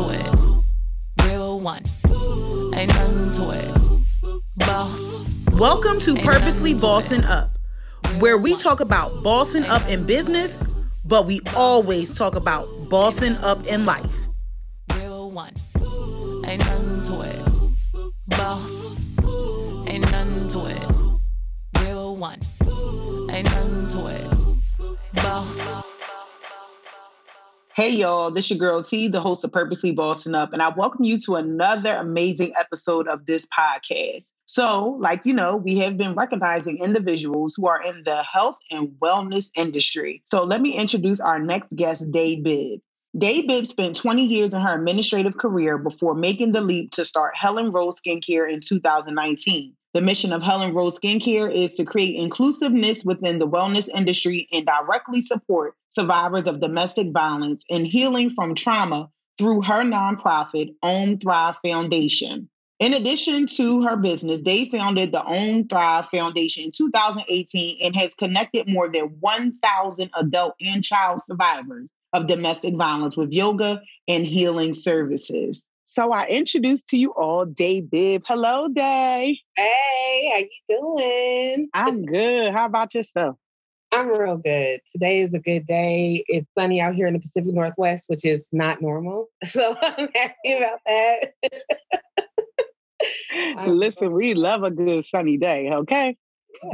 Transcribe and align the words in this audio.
to 0.00 0.08
it. 0.10 1.26
Real 1.26 1.60
one. 1.60 1.82
Ain't 2.74 2.88
nothing 2.88 3.32
to 3.32 3.50
it. 3.50 4.42
Boss. 4.56 5.28
Welcome 5.52 5.98
to 6.00 6.16
Ain't 6.16 6.24
Purposely 6.24 6.72
to 6.72 6.80
Bossing 6.80 7.20
it. 7.20 7.26
Up, 7.26 7.58
where 8.18 8.38
we 8.38 8.56
talk 8.56 8.80
about 8.80 9.22
bossing 9.22 9.64
up 9.64 9.86
in 9.88 10.06
business, 10.06 10.58
but 11.04 11.26
we 11.26 11.40
always 11.54 12.16
talk 12.16 12.34
about 12.34 12.66
bossing 12.88 13.36
up 13.38 13.66
in 13.66 13.84
life. 13.84 14.19
Hey 27.80 27.92
y'all, 27.92 28.30
this 28.30 28.44
is 28.44 28.50
your 28.50 28.58
girl 28.58 28.82
T, 28.82 29.08
the 29.08 29.22
host 29.22 29.42
of 29.42 29.52
Purposely 29.52 29.90
Bossing 29.90 30.34
Up, 30.34 30.52
and 30.52 30.60
I 30.60 30.68
welcome 30.68 31.02
you 31.02 31.18
to 31.20 31.36
another 31.36 31.94
amazing 31.94 32.52
episode 32.54 33.08
of 33.08 33.24
this 33.24 33.46
podcast. 33.46 34.32
So, 34.44 34.98
like 35.00 35.24
you 35.24 35.32
know, 35.32 35.56
we 35.56 35.78
have 35.78 35.96
been 35.96 36.12
recognizing 36.12 36.76
individuals 36.76 37.54
who 37.56 37.68
are 37.68 37.80
in 37.80 38.02
the 38.04 38.22
health 38.22 38.58
and 38.70 38.88
wellness 39.02 39.46
industry. 39.56 40.20
So, 40.26 40.44
let 40.44 40.60
me 40.60 40.76
introduce 40.76 41.20
our 41.20 41.38
next 41.38 41.74
guest, 41.74 42.12
Day 42.12 42.38
Bibb. 42.38 42.80
Day 43.16 43.46
Bibb 43.46 43.66
spent 43.66 43.96
20 43.96 44.26
years 44.26 44.52
in 44.52 44.60
her 44.60 44.74
administrative 44.74 45.38
career 45.38 45.78
before 45.78 46.14
making 46.14 46.52
the 46.52 46.60
leap 46.60 46.90
to 46.92 47.04
start 47.06 47.34
Helen 47.34 47.70
Rose 47.70 47.98
Skincare 47.98 48.52
in 48.52 48.60
2019. 48.60 49.74
The 49.92 50.02
mission 50.02 50.32
of 50.32 50.40
Helen 50.40 50.72
Rose 50.72 51.00
Skincare 51.00 51.52
is 51.52 51.74
to 51.74 51.84
create 51.84 52.14
inclusiveness 52.14 53.04
within 53.04 53.40
the 53.40 53.48
wellness 53.48 53.88
industry 53.88 54.46
and 54.52 54.64
directly 54.64 55.20
support 55.20 55.74
survivors 55.88 56.46
of 56.46 56.60
domestic 56.60 57.10
violence 57.10 57.64
and 57.68 57.84
healing 57.84 58.30
from 58.30 58.54
trauma 58.54 59.10
through 59.36 59.62
her 59.62 59.82
nonprofit, 59.82 60.76
Om 60.84 61.18
Thrive 61.18 61.56
Foundation. 61.64 62.48
In 62.78 62.94
addition 62.94 63.48
to 63.48 63.82
her 63.82 63.96
business, 63.96 64.42
they 64.42 64.66
founded 64.66 65.10
the 65.10 65.24
Om 65.24 65.66
Thrive 65.66 66.06
Foundation 66.08 66.66
in 66.66 66.70
2018 66.70 67.78
and 67.82 67.96
has 67.96 68.14
connected 68.14 68.68
more 68.68 68.88
than 68.88 69.16
1,000 69.18 70.10
adult 70.16 70.54
and 70.60 70.84
child 70.84 71.20
survivors 71.20 71.92
of 72.12 72.28
domestic 72.28 72.76
violence 72.76 73.16
with 73.16 73.32
yoga 73.32 73.82
and 74.06 74.24
healing 74.24 74.74
services. 74.74 75.64
So 75.92 76.12
I 76.12 76.28
introduce 76.28 76.84
to 76.84 76.96
you 76.96 77.10
all 77.14 77.44
Day 77.44 77.80
Bibb. 77.80 78.22
Hello, 78.24 78.68
Day. 78.68 79.40
Hey, 79.56 80.30
how 80.32 80.38
you 80.38 80.48
doing? 80.68 81.68
I'm 81.74 82.06
good. 82.06 82.52
How 82.52 82.66
about 82.66 82.94
yourself? 82.94 83.34
I'm 83.90 84.06
real 84.06 84.36
good. 84.36 84.78
Today 84.92 85.20
is 85.20 85.34
a 85.34 85.40
good 85.40 85.66
day. 85.66 86.22
It's 86.28 86.46
sunny 86.56 86.80
out 86.80 86.94
here 86.94 87.08
in 87.08 87.14
the 87.14 87.18
Pacific 87.18 87.52
Northwest, 87.52 88.04
which 88.06 88.24
is 88.24 88.48
not 88.52 88.80
normal. 88.80 89.30
So 89.44 89.74
I'm 89.82 90.08
happy 90.14 90.52
about 90.52 90.78
that. 90.86 91.32
Listen, 93.66 94.12
we 94.12 94.34
love 94.34 94.62
a 94.62 94.70
good 94.70 95.04
sunny 95.04 95.38
day, 95.38 95.72
okay? 95.72 96.16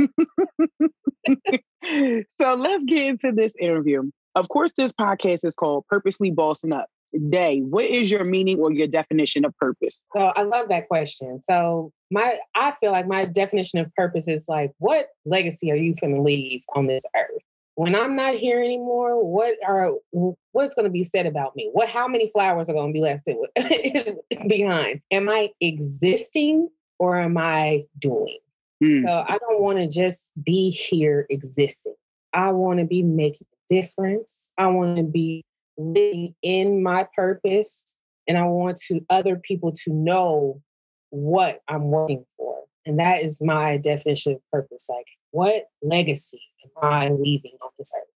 so 2.39 2.55
let's 2.55 2.85
get 2.85 3.07
into 3.07 3.33
this 3.33 3.55
interview. 3.59 4.03
Of 4.35 4.51
course, 4.51 4.75
this 4.77 4.93
podcast 4.93 5.47
is 5.47 5.55
called 5.55 5.87
Purposely 5.89 6.31
Bossing 6.31 6.75
Up. 6.75 6.91
Day, 7.31 7.61
what 7.61 7.85
is 7.85 8.11
your 8.11 8.25
meaning 8.25 8.59
or 8.59 8.73
your 8.73 8.87
definition 8.87 9.45
of 9.45 9.57
purpose? 9.59 10.01
So 10.15 10.21
I 10.21 10.43
love 10.43 10.69
that 10.69 10.89
question. 10.89 11.41
So 11.43 11.93
my 12.11 12.39
I 12.55 12.73
feel 12.73 12.93
like 12.93 13.07
my 13.07 13.25
definition 13.25 13.79
of 13.79 13.93
purpose 13.95 14.29
is 14.29 14.45
like, 14.49 14.73
what 14.79 15.07
legacy 15.25 15.71
are 15.71 15.77
you 15.77 15.95
going 16.01 16.15
to 16.15 16.23
leave 16.23 16.63
on 16.75 16.87
this 16.87 17.05
earth? 17.17 17.43
When 17.75 17.95
I'm 17.95 18.17
not 18.17 18.35
here 18.35 18.63
anymore, 18.63 19.23
what 19.23 19.55
are 19.67 19.93
what's 20.53 20.75
going 20.75 20.85
to 20.85 20.91
be 20.91 21.05
said 21.05 21.27
about 21.27 21.55
me? 21.57 21.69
What 21.73 21.89
how 21.89 22.09
many 22.09 22.29
flowers 22.29 22.69
are 22.69 22.73
going 22.73 22.93
to 22.93 22.93
be 22.93 23.01
left 23.01 23.29
behind? 24.49 25.03
Am 25.11 25.29
I 25.29 25.51
existing 25.61 26.69
or 26.99 27.19
am 27.19 27.37
I 27.37 27.85
doing? 27.99 28.39
Hmm. 28.83 29.05
So 29.05 29.11
I 29.11 29.39
don't 29.39 29.61
want 29.61 29.79
to 29.79 29.89
just 29.89 30.33
be 30.43 30.71
here 30.71 31.27
existing. 31.31 31.95
I 32.33 32.51
want 32.53 32.79
to 32.81 32.85
be 32.85 33.03
making 33.03 33.47
a 33.53 33.75
difference. 33.75 34.49
I 34.59 34.67
want 34.69 34.97
to 34.97 35.03
be 35.03 35.45
living 35.79 36.35
in 36.43 36.83
my 36.83 37.07
purpose 37.15 37.97
and 38.27 38.37
I 38.37 38.45
want 38.45 38.79
to 38.89 39.01
other 39.11 39.37
people 39.37 39.73
to 39.85 39.93
know 39.93 40.61
what 41.11 41.61
I'm 41.69 41.91
working 41.91 42.25
for. 42.37 42.63
And 42.85 42.99
that 42.99 43.23
is 43.23 43.41
my 43.41 43.77
definition 43.77 44.35
of 44.35 44.41
purpose. 44.53 44.87
Like 44.89 45.07
what 45.31 45.65
legacy 45.83 46.41
am 46.65 46.71
I 46.83 47.11
leaving 47.11 47.57
on 47.63 47.71
this 47.79 47.91
earth? 47.97 48.09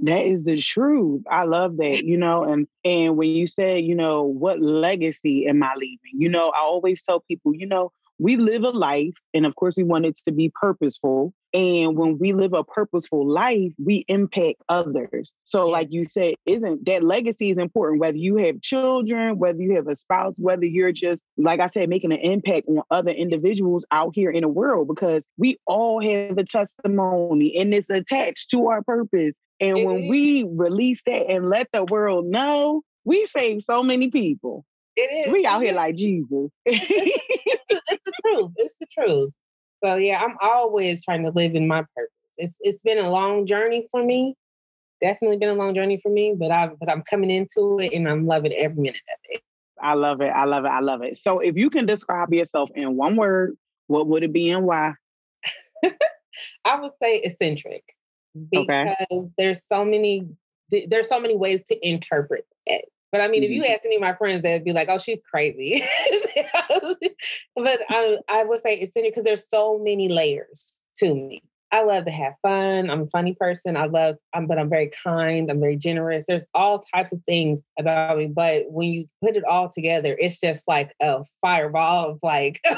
That 0.00 0.26
is 0.26 0.44
the 0.44 0.58
truth. 0.58 1.22
I 1.30 1.44
love 1.44 1.76
that, 1.76 2.04
you 2.04 2.16
know, 2.16 2.44
and 2.50 2.66
and 2.84 3.16
when 3.16 3.28
you 3.28 3.46
say, 3.46 3.78
you 3.78 3.94
know, 3.94 4.22
what 4.22 4.60
legacy 4.60 5.46
am 5.46 5.62
I 5.62 5.74
leaving? 5.76 5.98
You 6.14 6.28
know, 6.28 6.50
I 6.50 6.60
always 6.60 7.02
tell 7.02 7.20
people, 7.20 7.54
you 7.54 7.66
know, 7.66 7.92
we 8.22 8.36
live 8.36 8.62
a 8.62 8.70
life 8.70 9.14
and 9.34 9.44
of 9.44 9.56
course 9.56 9.76
we 9.76 9.82
want 9.82 10.06
it 10.06 10.16
to 10.26 10.32
be 10.32 10.52
purposeful. 10.54 11.34
And 11.52 11.98
when 11.98 12.18
we 12.18 12.32
live 12.32 12.54
a 12.54 12.62
purposeful 12.62 13.28
life, 13.28 13.72
we 13.84 14.04
impact 14.06 14.62
others. 14.68 15.32
So 15.44 15.68
like 15.68 15.88
you 15.90 16.04
said, 16.04 16.34
isn't 16.46 16.86
that 16.86 17.02
legacy 17.02 17.50
is 17.50 17.58
important 17.58 18.00
whether 18.00 18.16
you 18.16 18.36
have 18.36 18.62
children, 18.62 19.38
whether 19.38 19.60
you 19.60 19.74
have 19.74 19.88
a 19.88 19.96
spouse, 19.96 20.36
whether 20.38 20.64
you're 20.64 20.92
just 20.92 21.20
like 21.36 21.58
I 21.58 21.66
said 21.66 21.88
making 21.88 22.12
an 22.12 22.20
impact 22.20 22.68
on 22.68 22.82
other 22.92 23.10
individuals 23.10 23.84
out 23.90 24.12
here 24.14 24.30
in 24.30 24.42
the 24.42 24.48
world 24.48 24.86
because 24.86 25.24
we 25.36 25.58
all 25.66 26.00
have 26.00 26.38
a 26.38 26.44
testimony 26.44 27.58
and 27.58 27.74
it's 27.74 27.90
attached 27.90 28.50
to 28.52 28.68
our 28.68 28.82
purpose. 28.82 29.34
And 29.58 29.84
when 29.84 30.08
we 30.08 30.44
release 30.44 31.02
that 31.06 31.26
and 31.28 31.50
let 31.50 31.68
the 31.72 31.84
world 31.84 32.26
know, 32.26 32.82
we 33.04 33.26
save 33.26 33.62
so 33.62 33.82
many 33.82 34.10
people. 34.10 34.64
It 34.96 35.26
is. 35.26 35.32
We 35.32 35.46
out 35.46 35.62
here 35.62 35.74
like 35.74 35.96
Jesus. 35.96 36.50
it's, 36.66 36.88
the, 37.68 37.82
it's 37.88 38.02
the 38.04 38.12
truth. 38.24 38.50
It's 38.56 38.74
the 38.80 38.86
truth. 38.92 39.30
So 39.84 39.96
yeah, 39.96 40.18
I'm 40.18 40.36
always 40.40 41.04
trying 41.04 41.24
to 41.24 41.30
live 41.30 41.54
in 41.54 41.66
my 41.66 41.80
purpose. 41.96 42.12
It's 42.38 42.56
it's 42.60 42.82
been 42.82 42.98
a 42.98 43.10
long 43.10 43.46
journey 43.46 43.88
for 43.90 44.02
me. 44.02 44.34
Definitely 45.00 45.38
been 45.38 45.48
a 45.48 45.54
long 45.54 45.74
journey 45.74 45.98
for 46.02 46.10
me, 46.10 46.34
but 46.38 46.50
I 46.50 46.70
but 46.78 46.88
I'm 46.90 47.02
coming 47.02 47.30
into 47.30 47.78
it 47.80 47.92
and 47.92 48.08
I'm 48.08 48.26
loving 48.26 48.52
every 48.52 48.76
minute 48.82 49.00
of 49.12 49.18
it. 49.24 49.42
I 49.80 49.94
love 49.94 50.20
it. 50.20 50.28
I 50.28 50.44
love 50.44 50.64
it. 50.64 50.68
I 50.68 50.80
love 50.80 51.02
it. 51.02 51.18
So 51.18 51.40
if 51.40 51.56
you 51.56 51.68
can 51.68 51.86
describe 51.86 52.32
yourself 52.32 52.70
in 52.74 52.96
one 52.96 53.16
word, 53.16 53.56
what 53.88 54.06
would 54.06 54.22
it 54.22 54.32
be 54.32 54.50
and 54.50 54.64
why? 54.64 54.94
I 56.64 56.80
would 56.80 56.92
say 57.02 57.18
eccentric 57.18 57.82
because 58.50 58.66
Okay. 58.70 59.28
there's 59.36 59.66
so 59.66 59.84
many 59.84 60.28
there's 60.88 61.08
so 61.08 61.20
many 61.20 61.36
ways 61.36 61.62
to 61.64 61.86
interpret 61.86 62.46
it. 62.66 62.86
But 63.12 63.20
I 63.20 63.28
mean, 63.28 63.42
if 63.42 63.50
you 63.50 63.62
Mm-hmm. 63.62 63.72
ask 63.72 63.84
any 63.84 63.96
of 63.96 64.00
my 64.00 64.14
friends, 64.14 64.42
they'd 64.42 64.64
be 64.64 64.72
like, 64.72 64.88
"Oh, 64.88 64.98
she's 64.98 65.18
crazy." 65.30 65.84
but 67.54 67.80
I, 67.90 68.18
I 68.28 68.44
would 68.44 68.60
say 68.60 68.78
eccentric 68.80 69.12
because 69.12 69.24
there's 69.24 69.48
so 69.48 69.78
many 69.78 70.08
layers 70.08 70.78
to 70.96 71.14
me. 71.14 71.42
I 71.72 71.84
love 71.84 72.04
to 72.04 72.10
have 72.10 72.34
fun. 72.42 72.90
I'm 72.90 73.02
a 73.02 73.06
funny 73.06 73.34
person. 73.34 73.78
I 73.78 73.86
love, 73.86 74.16
I'm, 74.34 74.46
but 74.46 74.58
I'm 74.58 74.68
very 74.68 74.90
kind. 75.02 75.50
I'm 75.50 75.58
very 75.58 75.76
generous. 75.76 76.26
There's 76.26 76.46
all 76.54 76.84
types 76.94 77.12
of 77.12 77.22
things 77.24 77.62
about 77.78 78.18
me. 78.18 78.26
But 78.26 78.64
when 78.68 78.88
you 78.90 79.06
put 79.24 79.36
it 79.36 79.44
all 79.48 79.70
together, 79.70 80.14
it's 80.18 80.38
just 80.38 80.68
like 80.68 80.94
a 81.00 81.24
fireball 81.40 82.10
of 82.10 82.18
like, 82.22 82.60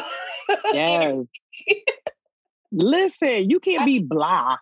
Yes. 0.70 1.26
Listen, 2.72 3.50
you 3.50 3.60
can't 3.60 3.84
be 3.84 4.00
blah. 4.00 4.56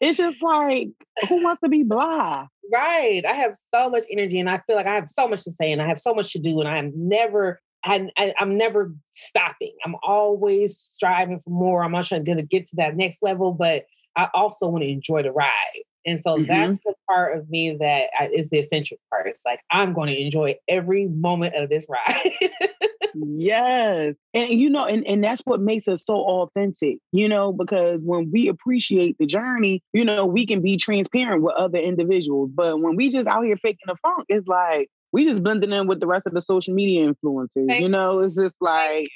It's 0.00 0.18
just 0.18 0.42
like, 0.42 0.88
who 1.28 1.42
wants 1.42 1.60
to 1.62 1.68
be 1.68 1.82
blah? 1.82 2.46
Right. 2.72 3.24
I 3.24 3.32
have 3.32 3.56
so 3.74 3.88
much 3.88 4.04
energy 4.10 4.40
and 4.40 4.50
I 4.50 4.60
feel 4.66 4.76
like 4.76 4.86
I 4.86 4.94
have 4.94 5.08
so 5.08 5.28
much 5.28 5.44
to 5.44 5.52
say 5.52 5.72
and 5.72 5.80
I 5.80 5.86
have 5.86 6.00
so 6.00 6.14
much 6.14 6.32
to 6.32 6.38
do 6.38 6.60
and 6.60 6.68
I'm 6.68 6.92
never 6.94 7.60
I, 7.84 8.08
I, 8.18 8.34
I'm 8.38 8.58
never 8.58 8.92
stopping. 9.12 9.72
I'm 9.84 9.94
always 10.02 10.76
striving 10.76 11.38
for 11.38 11.50
more. 11.50 11.84
I'm 11.84 11.92
not 11.92 12.04
trying 12.04 12.24
to 12.24 12.42
get 12.42 12.66
to 12.66 12.76
that 12.76 12.96
next 12.96 13.22
level, 13.22 13.52
but 13.52 13.84
I 14.16 14.28
also 14.34 14.66
want 14.66 14.82
to 14.82 14.90
enjoy 14.90 15.22
the 15.22 15.30
ride. 15.30 15.82
And 16.06 16.20
so 16.20 16.38
Mhm. 16.38 16.46
that's 16.46 16.78
the 16.84 16.94
part 17.08 17.36
of 17.36 17.50
me 17.50 17.76
that 17.80 18.04
I, 18.18 18.28
is 18.32 18.50
the 18.50 18.58
essential 18.58 18.96
part. 19.10 19.26
It's 19.26 19.44
like 19.44 19.60
I'm 19.70 19.92
going 19.92 20.08
to 20.08 20.20
enjoy 20.20 20.54
every 20.68 21.06
moment 21.08 21.54
of 21.54 21.68
this 21.68 21.86
ride. 21.88 22.32
Yes. 23.38 24.14
And 24.34 24.50
you 24.50 24.68
know, 24.68 24.84
and, 24.84 25.06
and 25.06 25.24
that's 25.24 25.40
what 25.46 25.60
makes 25.60 25.88
us 25.88 26.04
so 26.04 26.16
authentic, 26.16 26.98
you 27.12 27.28
know, 27.28 27.52
because 27.52 28.00
when 28.02 28.30
we 28.30 28.46
appreciate 28.48 29.16
the 29.18 29.26
journey, 29.26 29.82
you 29.94 30.04
know, 30.04 30.26
we 30.26 30.46
can 30.46 30.60
be 30.60 30.76
transparent 30.76 31.42
with 31.42 31.54
other 31.56 31.78
individuals. 31.78 32.50
But 32.54 32.80
when 32.80 32.94
we 32.94 33.10
just 33.10 33.26
out 33.26 33.44
here 33.44 33.56
faking 33.56 33.86
the 33.86 33.96
funk, 34.02 34.26
it's 34.28 34.46
like 34.46 34.88
we 35.12 35.24
just 35.26 35.42
blending 35.42 35.72
in 35.72 35.86
with 35.86 36.00
the 36.00 36.06
rest 36.06 36.26
of 36.26 36.34
the 36.34 36.42
social 36.42 36.74
media 36.74 37.10
influencers. 37.10 37.68
Thank 37.68 37.80
You 37.80 37.88
know, 37.88 38.18
it's 38.20 38.36
just 38.36 38.54
like 38.60 39.08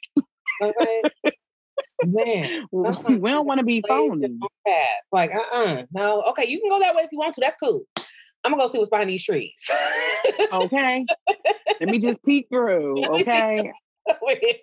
okay. 0.62 1.02
Man, 2.06 2.66
we 2.72 3.30
don't 3.30 3.46
want 3.46 3.58
to 3.58 3.64
be 3.64 3.82
phony. 3.86 4.38
Like, 5.12 5.30
uh-uh. 5.32 5.84
No, 5.92 6.22
okay, 6.30 6.46
you 6.46 6.60
can 6.60 6.70
go 6.70 6.78
that 6.80 6.94
way 6.94 7.02
if 7.02 7.12
you 7.12 7.18
want 7.18 7.34
to. 7.34 7.40
That's 7.40 7.56
cool. 7.56 7.82
I'm 8.44 8.52
gonna 8.52 8.62
go 8.62 8.68
see 8.68 8.78
what's 8.78 8.90
behind 8.90 9.10
these 9.10 9.24
trees. 9.24 9.70
Okay. 10.52 11.04
Let 11.80 11.90
me 11.90 11.98
just 11.98 12.22
peek 12.24 12.46
through. 12.50 12.94
Let 13.00 13.12
me 13.12 13.18
see. 13.18 13.30
Okay. 13.30 13.72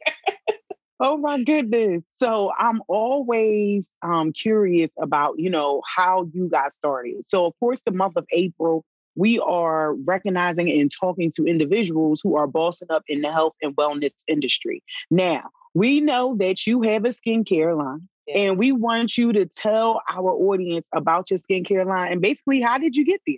Oh 0.99 1.15
my 1.15 1.43
goodness. 1.43 2.01
So 2.15 2.51
I'm 2.57 2.81
always 2.87 3.91
um, 4.01 4.33
curious 4.33 4.89
about, 4.99 5.35
you 5.37 5.47
know, 5.47 5.83
how 5.95 6.27
you 6.33 6.49
got 6.49 6.73
started. 6.73 7.17
So 7.27 7.45
of 7.45 7.53
course 7.59 7.81
the 7.85 7.91
month 7.91 8.17
of 8.17 8.25
April 8.31 8.83
we 9.17 9.39
are 9.39 9.93
recognizing 9.93 10.69
and 10.69 10.91
talking 10.91 11.31
to 11.35 11.45
individuals 11.45 12.21
who 12.23 12.35
are 12.35 12.47
bossing 12.47 12.89
up 12.91 13.03
in 13.07 13.21
the 13.21 13.31
health 13.31 13.53
and 13.61 13.75
wellness 13.75 14.13
industry. 14.27 14.83
Now, 15.11 15.49
we 15.77 16.01
know 16.01 16.35
that 16.37 16.65
you 16.65 16.81
have 16.81 17.05
a 17.05 17.09
skincare 17.09 17.77
line. 17.77 18.09
Yeah. 18.25 18.39
And 18.39 18.57
we 18.57 18.71
want 18.71 19.15
you 19.15 19.31
to 19.31 19.45
tell 19.45 20.01
our 20.11 20.31
audience 20.31 20.87
about 20.93 21.29
your 21.29 21.39
skincare 21.39 21.85
line 21.85 22.11
and 22.11 22.19
basically 22.19 22.59
how 22.61 22.77
did 22.77 22.95
you 22.95 23.05
get 23.05 23.21
there? 23.27 23.37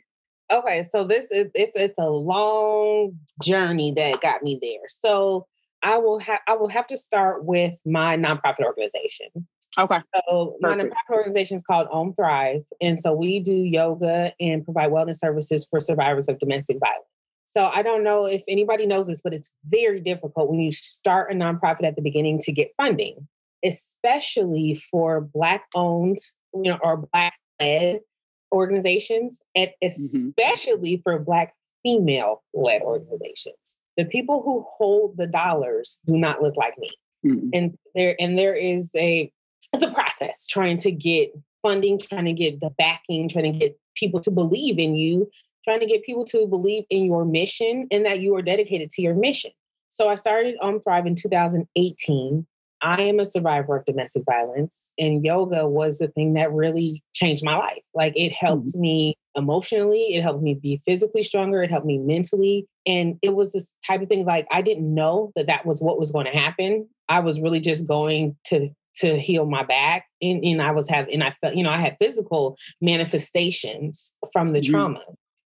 Okay, 0.51 0.83
so 0.89 1.03
this 1.03 1.29
is 1.29 1.47
it's 1.53 1.75
it's 1.75 1.99
a 1.99 2.09
long 2.09 3.11
journey 3.43 3.91
that 3.91 4.21
got 4.21 4.41
me 4.41 4.57
there. 4.59 4.87
So 4.87 5.45
I 5.83 5.97
will 5.97 6.17
have 6.19 6.39
I 6.47 6.55
will 6.55 6.69
have 6.69 6.87
to 6.87 6.97
start 6.97 7.45
with 7.45 7.75
my 7.85 8.17
nonprofit 8.17 8.63
organization. 8.63 9.27
Okay. 9.77 9.99
So 10.29 10.57
Perfect. 10.59 10.61
my 10.61 10.83
nonprofit 10.83 11.17
organization 11.17 11.57
is 11.57 11.63
called 11.63 11.87
Om 11.91 12.13
Thrive, 12.13 12.63
and 12.81 12.99
so 12.99 13.13
we 13.13 13.41
do 13.41 13.53
yoga 13.53 14.33
and 14.39 14.63
provide 14.63 14.89
wellness 14.89 15.17
services 15.17 15.67
for 15.69 15.79
survivors 15.79 16.27
of 16.27 16.39
domestic 16.39 16.77
violence. 16.79 17.05
So 17.49 17.65
I 17.65 17.81
don't 17.81 18.03
know 18.03 18.27
if 18.27 18.43
anybody 18.47 18.85
knows 18.85 19.07
this, 19.07 19.21
but 19.21 19.33
it's 19.33 19.49
very 19.67 19.99
difficult 19.99 20.51
when 20.51 20.59
you 20.59 20.71
start 20.71 21.31
a 21.31 21.35
nonprofit 21.35 21.83
at 21.83 21.95
the 21.95 22.01
beginning 22.01 22.37
to 22.41 22.51
get 22.51 22.71
funding, 22.77 23.27
especially 23.65 24.79
for 24.91 25.21
Black 25.21 25.65
owned, 25.73 26.19
you 26.53 26.69
know, 26.69 26.77
or 26.83 27.07
Black 27.11 27.33
led 27.59 28.01
organizations, 28.51 29.41
and 29.55 29.71
mm-hmm. 29.83 29.87
especially 29.87 30.93
mm-hmm. 30.93 31.01
for 31.01 31.17
Black 31.17 31.55
female 31.81 32.43
led 32.53 32.83
organizations. 32.83 33.55
The 33.97 34.05
people 34.05 34.43
who 34.43 34.63
hold 34.69 35.17
the 35.17 35.27
dollars 35.27 35.99
do 36.05 36.17
not 36.17 36.43
look 36.43 36.55
like 36.55 36.77
me. 36.77 36.91
Mm-hmm. 37.25 37.49
And 37.53 37.77
there 37.95 38.15
and 38.19 38.37
there 38.37 38.55
is 38.55 38.91
a 38.95 39.31
it's 39.73 39.83
a 39.83 39.91
process 39.91 40.45
trying 40.45 40.77
to 40.77 40.91
get 40.91 41.31
funding, 41.63 41.99
trying 41.99 42.25
to 42.25 42.33
get 42.33 42.59
the 42.59 42.69
backing, 42.77 43.27
trying 43.27 43.53
to 43.53 43.59
get 43.59 43.79
people 43.95 44.19
to 44.21 44.31
believe 44.31 44.79
in 44.79 44.95
you, 44.95 45.29
trying 45.63 45.79
to 45.79 45.85
get 45.85 46.03
people 46.03 46.25
to 46.25 46.47
believe 46.47 46.83
in 46.89 47.05
your 47.05 47.25
mission 47.25 47.87
and 47.91 48.05
that 48.05 48.19
you 48.21 48.35
are 48.35 48.41
dedicated 48.41 48.89
to 48.91 49.01
your 49.01 49.15
mission. 49.15 49.51
So 49.89 50.07
I 50.07 50.15
started 50.15 50.55
Om 50.61 50.79
Thrive 50.79 51.05
in 51.05 51.15
2018. 51.15 52.45
I 52.81 53.01
am 53.01 53.19
a 53.19 53.25
survivor 53.25 53.75
of 53.75 53.85
domestic 53.85 54.23
violence, 54.25 54.89
and 54.97 55.25
yoga 55.25 55.67
was 55.67 55.97
the 55.97 56.07
thing 56.07 56.33
that 56.35 56.53
really 56.53 57.03
changed 57.13 57.43
my 57.43 57.57
life. 57.57 57.81
Like 57.93 58.13
it 58.15 58.31
helped 58.31 58.69
mm-hmm. 58.69 58.81
me 58.81 59.15
emotionally, 59.35 60.15
it 60.15 60.21
helped 60.21 60.41
me 60.41 60.53
be 60.53 60.79
physically 60.85 61.23
stronger, 61.23 61.61
it 61.61 61.71
helped 61.71 61.85
me 61.85 61.97
mentally. 61.97 62.67
And 62.85 63.17
it 63.21 63.35
was 63.35 63.51
this 63.51 63.73
type 63.85 64.01
of 64.01 64.07
thing 64.07 64.25
like 64.25 64.47
I 64.51 64.61
didn't 64.61 64.93
know 64.93 65.33
that 65.35 65.47
that 65.47 65.65
was 65.65 65.81
what 65.81 65.99
was 65.99 66.11
going 66.11 66.25
to 66.25 66.31
happen. 66.31 66.87
I 67.09 67.19
was 67.19 67.41
really 67.41 67.59
just 67.59 67.85
going 67.85 68.37
to 68.45 68.69
to 68.95 69.19
heal 69.19 69.45
my 69.45 69.63
back 69.63 70.05
and, 70.21 70.43
and 70.43 70.61
i 70.61 70.71
was 70.71 70.89
having 70.89 71.13
and 71.13 71.23
i 71.23 71.31
felt 71.39 71.55
you 71.55 71.63
know 71.63 71.69
i 71.69 71.77
had 71.77 71.95
physical 71.99 72.57
manifestations 72.81 74.15
from 74.33 74.51
the 74.51 74.59
mm-hmm. 74.59 74.71
trauma 74.71 75.03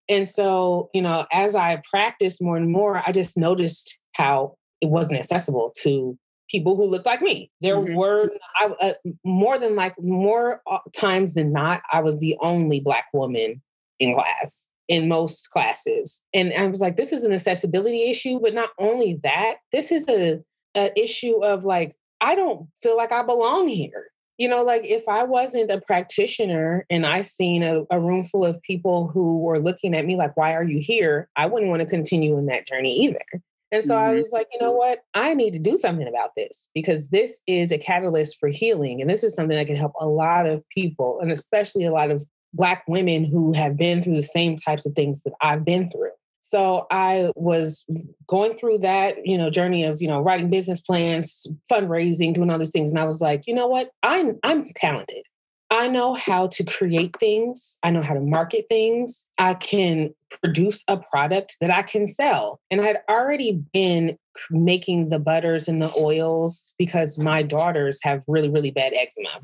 and 0.08 0.28
so 0.28 0.90
you 0.92 1.02
know 1.02 1.26
as 1.32 1.54
i 1.54 1.80
practiced 1.90 2.42
more 2.42 2.56
and 2.56 2.70
more 2.70 3.02
i 3.06 3.12
just 3.12 3.36
noticed 3.36 3.98
how 4.12 4.54
it 4.80 4.88
wasn't 4.88 5.18
accessible 5.18 5.72
to 5.76 6.16
people 6.50 6.76
who 6.76 6.84
looked 6.84 7.06
like 7.06 7.22
me 7.22 7.50
there 7.60 7.76
mm-hmm. 7.76 7.94
were 7.94 8.30
I, 8.56 8.66
uh, 8.80 8.92
more 9.24 9.58
than 9.58 9.76
like 9.76 9.94
more 10.00 10.60
uh, 10.70 10.78
times 10.94 11.34
than 11.34 11.52
not 11.52 11.82
i 11.92 12.00
was 12.00 12.18
the 12.18 12.36
only 12.40 12.80
black 12.80 13.06
woman 13.12 13.62
in 13.98 14.14
class 14.14 14.68
in 14.88 15.08
most 15.08 15.50
classes 15.50 16.22
and 16.34 16.52
i 16.52 16.66
was 16.66 16.80
like 16.80 16.96
this 16.96 17.12
is 17.12 17.24
an 17.24 17.32
accessibility 17.32 18.10
issue 18.10 18.38
but 18.40 18.54
not 18.54 18.70
only 18.78 19.18
that 19.22 19.56
this 19.72 19.90
is 19.90 20.06
a, 20.08 20.40
a 20.76 20.98
issue 21.00 21.42
of 21.42 21.64
like 21.64 21.96
I 22.24 22.34
don't 22.34 22.68
feel 22.80 22.96
like 22.96 23.12
I 23.12 23.22
belong 23.22 23.68
here. 23.68 24.06
You 24.36 24.48
know, 24.48 24.62
like 24.62 24.84
if 24.84 25.08
I 25.08 25.22
wasn't 25.22 25.70
a 25.70 25.80
practitioner 25.80 26.84
and 26.90 27.06
I 27.06 27.20
seen 27.20 27.62
a, 27.62 27.82
a 27.90 28.00
room 28.00 28.24
full 28.24 28.44
of 28.44 28.60
people 28.62 29.08
who 29.08 29.38
were 29.38 29.60
looking 29.60 29.94
at 29.94 30.04
me 30.04 30.16
like, 30.16 30.36
why 30.36 30.54
are 30.54 30.64
you 30.64 30.80
here? 30.80 31.28
I 31.36 31.46
wouldn't 31.46 31.70
want 31.70 31.82
to 31.82 31.86
continue 31.86 32.36
in 32.36 32.46
that 32.46 32.66
journey 32.66 32.92
either. 33.04 33.42
And 33.70 33.82
so 33.82 33.94
mm-hmm. 33.94 34.10
I 34.10 34.14
was 34.14 34.30
like, 34.32 34.48
you 34.52 34.60
know 34.60 34.72
what? 34.72 35.00
I 35.14 35.34
need 35.34 35.52
to 35.52 35.58
do 35.58 35.76
something 35.76 36.06
about 36.06 36.30
this 36.36 36.68
because 36.74 37.08
this 37.08 37.40
is 37.46 37.72
a 37.72 37.78
catalyst 37.78 38.38
for 38.38 38.48
healing. 38.48 39.00
And 39.00 39.10
this 39.10 39.24
is 39.24 39.34
something 39.34 39.56
that 39.56 39.66
can 39.66 39.76
help 39.76 39.92
a 40.00 40.06
lot 40.06 40.46
of 40.46 40.62
people, 40.68 41.18
and 41.20 41.32
especially 41.32 41.84
a 41.84 41.92
lot 41.92 42.10
of 42.10 42.22
Black 42.52 42.84
women 42.86 43.24
who 43.24 43.52
have 43.52 43.76
been 43.76 44.00
through 44.00 44.14
the 44.14 44.22
same 44.22 44.56
types 44.56 44.86
of 44.86 44.94
things 44.94 45.22
that 45.22 45.32
I've 45.40 45.64
been 45.64 45.88
through. 45.88 46.12
So 46.46 46.86
I 46.90 47.30
was 47.36 47.86
going 48.28 48.52
through 48.54 48.80
that, 48.80 49.26
you 49.26 49.38
know, 49.38 49.48
journey 49.48 49.84
of, 49.84 50.02
you 50.02 50.08
know, 50.08 50.20
writing 50.20 50.50
business 50.50 50.78
plans, 50.78 51.46
fundraising, 51.72 52.34
doing 52.34 52.50
all 52.50 52.58
these 52.58 52.70
things. 52.70 52.90
And 52.90 52.98
I 52.98 53.04
was 53.04 53.22
like, 53.22 53.46
you 53.46 53.54
know 53.54 53.66
what? 53.66 53.88
I'm 54.02 54.38
I'm 54.42 54.70
talented. 54.74 55.22
I 55.70 55.88
know 55.88 56.12
how 56.12 56.48
to 56.48 56.62
create 56.62 57.16
things. 57.18 57.78
I 57.82 57.90
know 57.90 58.02
how 58.02 58.12
to 58.12 58.20
market 58.20 58.66
things. 58.68 59.26
I 59.38 59.54
can 59.54 60.14
produce 60.42 60.84
a 60.86 60.98
product 60.98 61.56
that 61.62 61.70
I 61.70 61.80
can 61.80 62.06
sell. 62.06 62.60
And 62.70 62.82
I 62.82 62.84
had 62.84 62.98
already 63.08 63.62
been 63.72 64.18
making 64.50 65.08
the 65.08 65.18
butters 65.18 65.66
and 65.66 65.80
the 65.80 65.92
oils 65.98 66.74
because 66.78 67.18
my 67.18 67.42
daughters 67.42 68.00
have 68.02 68.22
really, 68.28 68.50
really 68.50 68.70
bad 68.70 68.92
eczema. 68.92 69.38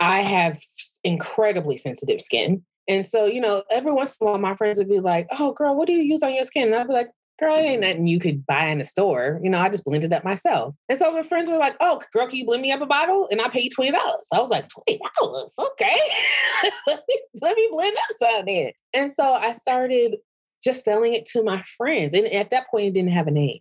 I 0.00 0.22
have 0.22 0.58
incredibly 1.04 1.76
sensitive 1.76 2.22
skin. 2.22 2.64
And 2.88 3.04
so, 3.04 3.26
you 3.26 3.40
know, 3.40 3.64
every 3.70 3.92
once 3.92 4.16
in 4.20 4.26
a 4.26 4.30
while, 4.30 4.38
my 4.38 4.54
friends 4.54 4.78
would 4.78 4.88
be 4.88 5.00
like, 5.00 5.26
"Oh, 5.38 5.52
girl, 5.52 5.74
what 5.74 5.86
do 5.86 5.92
you 5.92 6.02
use 6.02 6.22
on 6.22 6.34
your 6.34 6.44
skin?" 6.44 6.68
And 6.68 6.74
I'd 6.74 6.86
be 6.86 6.92
like, 6.92 7.10
"Girl, 7.38 7.56
it 7.56 7.62
ain't 7.62 7.80
nothing 7.80 8.06
you 8.06 8.20
could 8.20 8.46
buy 8.46 8.66
in 8.68 8.78
the 8.78 8.84
store. 8.84 9.40
You 9.42 9.50
know, 9.50 9.58
I 9.58 9.68
just 9.68 9.84
blended 9.84 10.12
up 10.12 10.24
myself." 10.24 10.74
And 10.88 10.98
so 10.98 11.10
my 11.10 11.22
friends 11.22 11.48
were 11.48 11.58
like, 11.58 11.76
"Oh, 11.80 12.00
girl, 12.12 12.28
can 12.28 12.36
you 12.36 12.46
blend 12.46 12.62
me 12.62 12.72
up 12.72 12.80
a 12.80 12.86
bottle?" 12.86 13.28
And 13.30 13.40
I 13.40 13.50
you 13.54 13.70
twenty 13.70 13.90
dollars. 13.90 14.28
I 14.32 14.40
was 14.40 14.50
like, 14.50 14.68
twenty 14.68 15.00
dollars, 15.18 15.54
okay. 15.58 15.98
let, 16.86 17.02
me, 17.08 17.18
let 17.42 17.56
me 17.56 17.68
blend 17.72 17.96
up 17.96 18.16
something. 18.34 18.72
And 18.94 19.10
so 19.10 19.34
I 19.34 19.52
started 19.52 20.16
just 20.62 20.84
selling 20.84 21.14
it 21.14 21.26
to 21.26 21.42
my 21.42 21.62
friends, 21.76 22.14
and 22.14 22.26
at 22.28 22.50
that 22.50 22.70
point, 22.70 22.86
it 22.86 22.94
didn't 22.94 23.12
have 23.12 23.26
a 23.26 23.32
name. 23.32 23.60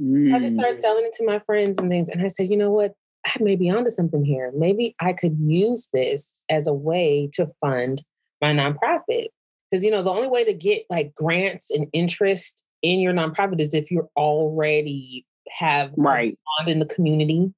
Mm. 0.00 0.28
So 0.28 0.34
I 0.34 0.40
just 0.40 0.54
started 0.54 0.76
mm. 0.76 0.80
selling 0.80 1.04
it 1.04 1.12
to 1.18 1.24
my 1.24 1.38
friends 1.40 1.78
and 1.78 1.88
things. 1.88 2.08
And 2.08 2.22
I 2.22 2.28
said, 2.28 2.48
you 2.48 2.56
know 2.56 2.70
what? 2.70 2.94
I 3.26 3.32
may 3.40 3.56
be 3.56 3.70
onto 3.70 3.90
something 3.90 4.24
here. 4.24 4.52
Maybe 4.54 4.94
I 5.00 5.12
could 5.12 5.38
use 5.40 5.88
this 5.92 6.42
as 6.50 6.66
a 6.66 6.74
way 6.74 7.30
to 7.34 7.46
fund 7.60 8.02
my 8.40 8.52
nonprofit. 8.52 9.28
Because, 9.70 9.84
you 9.84 9.90
know, 9.90 10.02
the 10.02 10.10
only 10.10 10.28
way 10.28 10.44
to 10.44 10.52
get 10.52 10.84
like 10.90 11.14
grants 11.14 11.70
and 11.70 11.86
interest 11.92 12.62
in 12.82 13.00
your 13.00 13.12
nonprofit 13.12 13.60
is 13.60 13.74
if 13.74 13.90
you're 13.90 14.08
already 14.16 15.24
have 15.50 15.92
right 15.96 16.38
bond 16.58 16.68
in 16.68 16.78
the 16.78 16.86
community 16.86 17.52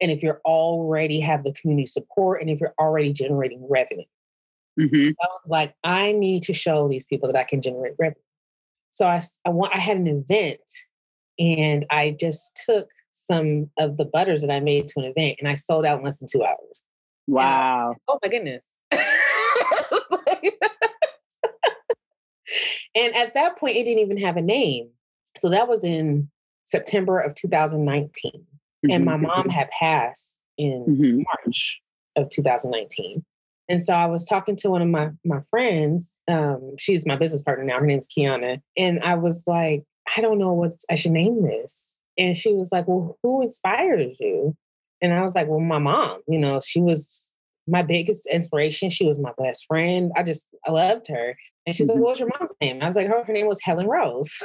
and 0.00 0.10
if 0.10 0.22
you're 0.22 0.40
already 0.44 1.20
have 1.20 1.44
the 1.44 1.52
community 1.52 1.86
support 1.86 2.40
and 2.40 2.50
if 2.50 2.60
you're 2.60 2.74
already 2.78 3.12
generating 3.12 3.66
revenue. 3.68 4.04
Mm-hmm. 4.78 5.08
I 5.20 5.26
was 5.26 5.48
like, 5.48 5.74
I 5.82 6.12
need 6.12 6.44
to 6.44 6.52
show 6.52 6.88
these 6.88 7.04
people 7.04 7.30
that 7.30 7.38
I 7.38 7.44
can 7.44 7.60
generate 7.60 7.94
revenue. 7.98 8.22
So 8.90 9.06
I, 9.06 9.20
I 9.44 9.50
want 9.50 9.74
I 9.74 9.78
had 9.78 9.96
an 9.96 10.06
event 10.06 10.60
and 11.38 11.84
I 11.90 12.16
just 12.18 12.62
took 12.64 12.88
some 13.10 13.70
of 13.78 13.96
the 13.96 14.04
butters 14.04 14.42
that 14.42 14.50
I 14.50 14.60
made 14.60 14.88
to 14.88 15.00
an 15.00 15.06
event 15.06 15.38
and 15.40 15.48
I 15.48 15.54
sold 15.54 15.84
out 15.84 15.98
in 15.98 16.04
less 16.04 16.20
than 16.20 16.28
two 16.30 16.44
hours. 16.44 16.82
Wow. 17.26 17.92
I, 17.92 17.96
oh 18.08 18.18
my 18.22 18.28
goodness. 18.28 18.72
and 22.94 23.14
at 23.14 23.34
that 23.34 23.58
point, 23.58 23.76
it 23.76 23.84
didn't 23.84 24.00
even 24.00 24.18
have 24.18 24.36
a 24.36 24.42
name. 24.42 24.90
So 25.36 25.50
that 25.50 25.68
was 25.68 25.84
in 25.84 26.30
September 26.64 27.20
of 27.20 27.34
2019. 27.34 28.10
Mm-hmm. 28.32 28.90
And 28.90 29.04
my 29.04 29.16
mom 29.16 29.48
had 29.48 29.70
passed 29.70 30.40
in 30.56 30.84
mm-hmm. 30.88 31.22
March 31.22 31.80
of 32.16 32.28
2019. 32.30 33.24
And 33.68 33.82
so 33.82 33.92
I 33.92 34.06
was 34.06 34.26
talking 34.26 34.56
to 34.56 34.70
one 34.70 34.82
of 34.82 34.88
my 34.88 35.10
my 35.24 35.40
friends. 35.50 36.10
Um, 36.26 36.74
she's 36.78 37.06
my 37.06 37.16
business 37.16 37.42
partner 37.42 37.64
now. 37.64 37.78
Her 37.78 37.86
name's 37.86 38.08
Kiana. 38.08 38.60
And 38.76 39.00
I 39.00 39.14
was 39.14 39.44
like, 39.46 39.84
I 40.16 40.20
don't 40.20 40.38
know 40.38 40.52
what 40.52 40.72
I 40.90 40.94
should 40.94 41.12
name 41.12 41.42
this. 41.42 41.98
And 42.16 42.36
she 42.36 42.54
was 42.54 42.70
like, 42.72 42.88
Well, 42.88 43.18
who 43.22 43.42
inspires 43.42 44.16
you? 44.18 44.56
And 45.02 45.12
I 45.12 45.22
was 45.22 45.34
like, 45.34 45.48
Well, 45.48 45.60
my 45.60 45.78
mom. 45.78 46.20
You 46.26 46.38
know, 46.38 46.60
she 46.60 46.80
was 46.80 47.30
my 47.68 47.82
biggest 47.82 48.26
inspiration. 48.26 48.90
She 48.90 49.06
was 49.06 49.18
my 49.18 49.32
best 49.38 49.66
friend. 49.66 50.10
I 50.16 50.22
just 50.22 50.48
I 50.66 50.70
loved 50.70 51.06
her. 51.08 51.36
And 51.66 51.74
she's 51.74 51.88
mm-hmm. 51.88 51.98
like, 51.98 52.04
"What 52.04 52.10
was 52.10 52.20
your 52.20 52.30
mom's 52.38 52.54
name?" 52.60 52.82
I 52.82 52.86
was 52.86 52.96
like, 52.96 53.06
"Her, 53.06 53.22
her 53.24 53.32
name 53.32 53.46
was 53.46 53.60
Helen 53.62 53.86
Rose." 53.86 54.36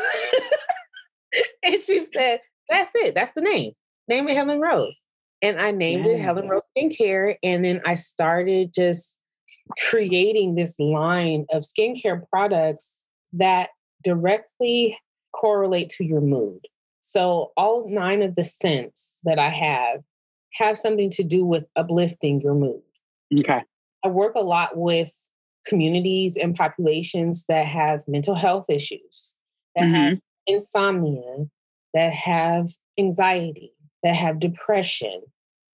and 1.64 1.76
she 1.76 2.00
said, 2.16 2.42
"That's 2.70 2.92
it. 2.96 3.16
That's 3.16 3.32
the 3.32 3.42
name. 3.42 3.74
Name 4.08 4.28
it 4.28 4.36
Helen 4.36 4.60
Rose." 4.60 5.00
And 5.42 5.60
I 5.60 5.72
named 5.72 6.06
yeah. 6.06 6.14
it 6.14 6.20
Helen 6.20 6.48
Rose 6.48 6.62
Skincare. 6.78 7.36
And 7.44 7.66
then 7.66 7.82
I 7.86 7.96
started 7.96 8.74
just 8.74 9.20
creating 9.90 10.56
this 10.56 10.80
line 10.80 11.46
of 11.52 11.64
skincare 11.64 12.22
products 12.30 13.04
that 13.34 13.70
directly 14.04 14.98
correlate 15.34 15.90
to 15.90 16.06
your 16.06 16.22
mood. 16.22 16.60
So 17.02 17.52
all 17.58 17.90
nine 17.90 18.22
of 18.22 18.36
the 18.36 18.44
scents 18.44 19.20
that 19.24 19.40
I 19.40 19.50
have 19.50 20.02
have 20.54 20.78
something 20.78 21.10
to 21.12 21.24
do 21.24 21.44
with 21.44 21.66
uplifting 21.76 22.40
your 22.40 22.54
mood. 22.54 22.82
Okay. 23.40 23.62
I 24.04 24.08
work 24.08 24.36
a 24.36 24.42
lot 24.42 24.78
with 24.78 25.12
communities 25.66 26.38
and 26.38 26.56
populations 26.56 27.46
that 27.48 27.66
have 27.66 28.04
mental 28.08 28.36
health 28.36 28.66
issues, 28.70 29.34
that 29.76 29.86
mm-hmm. 29.86 29.94
have 29.94 30.20
insomnia, 30.46 31.46
that 31.94 32.14
have 32.14 32.70
anxiety, 33.00 33.72
that 34.04 34.16
have 34.16 34.40
depression, 34.40 35.22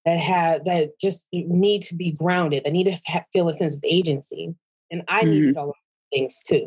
that 0.06 0.20
have 0.20 0.66
that 0.66 1.00
just 1.00 1.26
need 1.32 1.82
to 1.84 1.96
be 1.96 2.12
grounded. 2.12 2.64
They 2.64 2.72
need 2.72 2.86
to 2.86 2.98
have, 3.06 3.26
feel 3.34 3.50
a 3.50 3.54
sense 3.54 3.76
of 3.76 3.84
agency, 3.84 4.54
and 4.92 5.04
I 5.08 5.22
mm-hmm. 5.22 5.32
needed 5.32 5.58
all 5.58 5.70
of 5.70 5.76
things 6.14 6.42
too. 6.48 6.66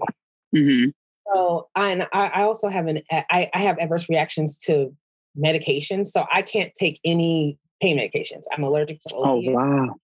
Mm-hmm. 0.54 0.90
so 1.32 1.68
I, 1.74 1.90
and 1.90 2.02
I, 2.12 2.26
I 2.26 2.42
also 2.42 2.68
have 2.68 2.86
an 2.86 3.02
I, 3.10 3.48
I 3.54 3.60
have 3.60 3.78
adverse 3.78 4.08
reactions 4.08 4.58
to 4.64 4.94
medication, 5.34 6.04
so 6.04 6.26
I 6.30 6.42
can't 6.42 6.74
take 6.74 7.00
any 7.04 7.58
pain 7.80 7.98
medications. 7.98 8.42
I'm 8.52 8.62
allergic 8.62 9.00
to 9.00 9.14
opiates. 9.14 9.48
Oh 9.48 9.52
wow. 9.52 9.94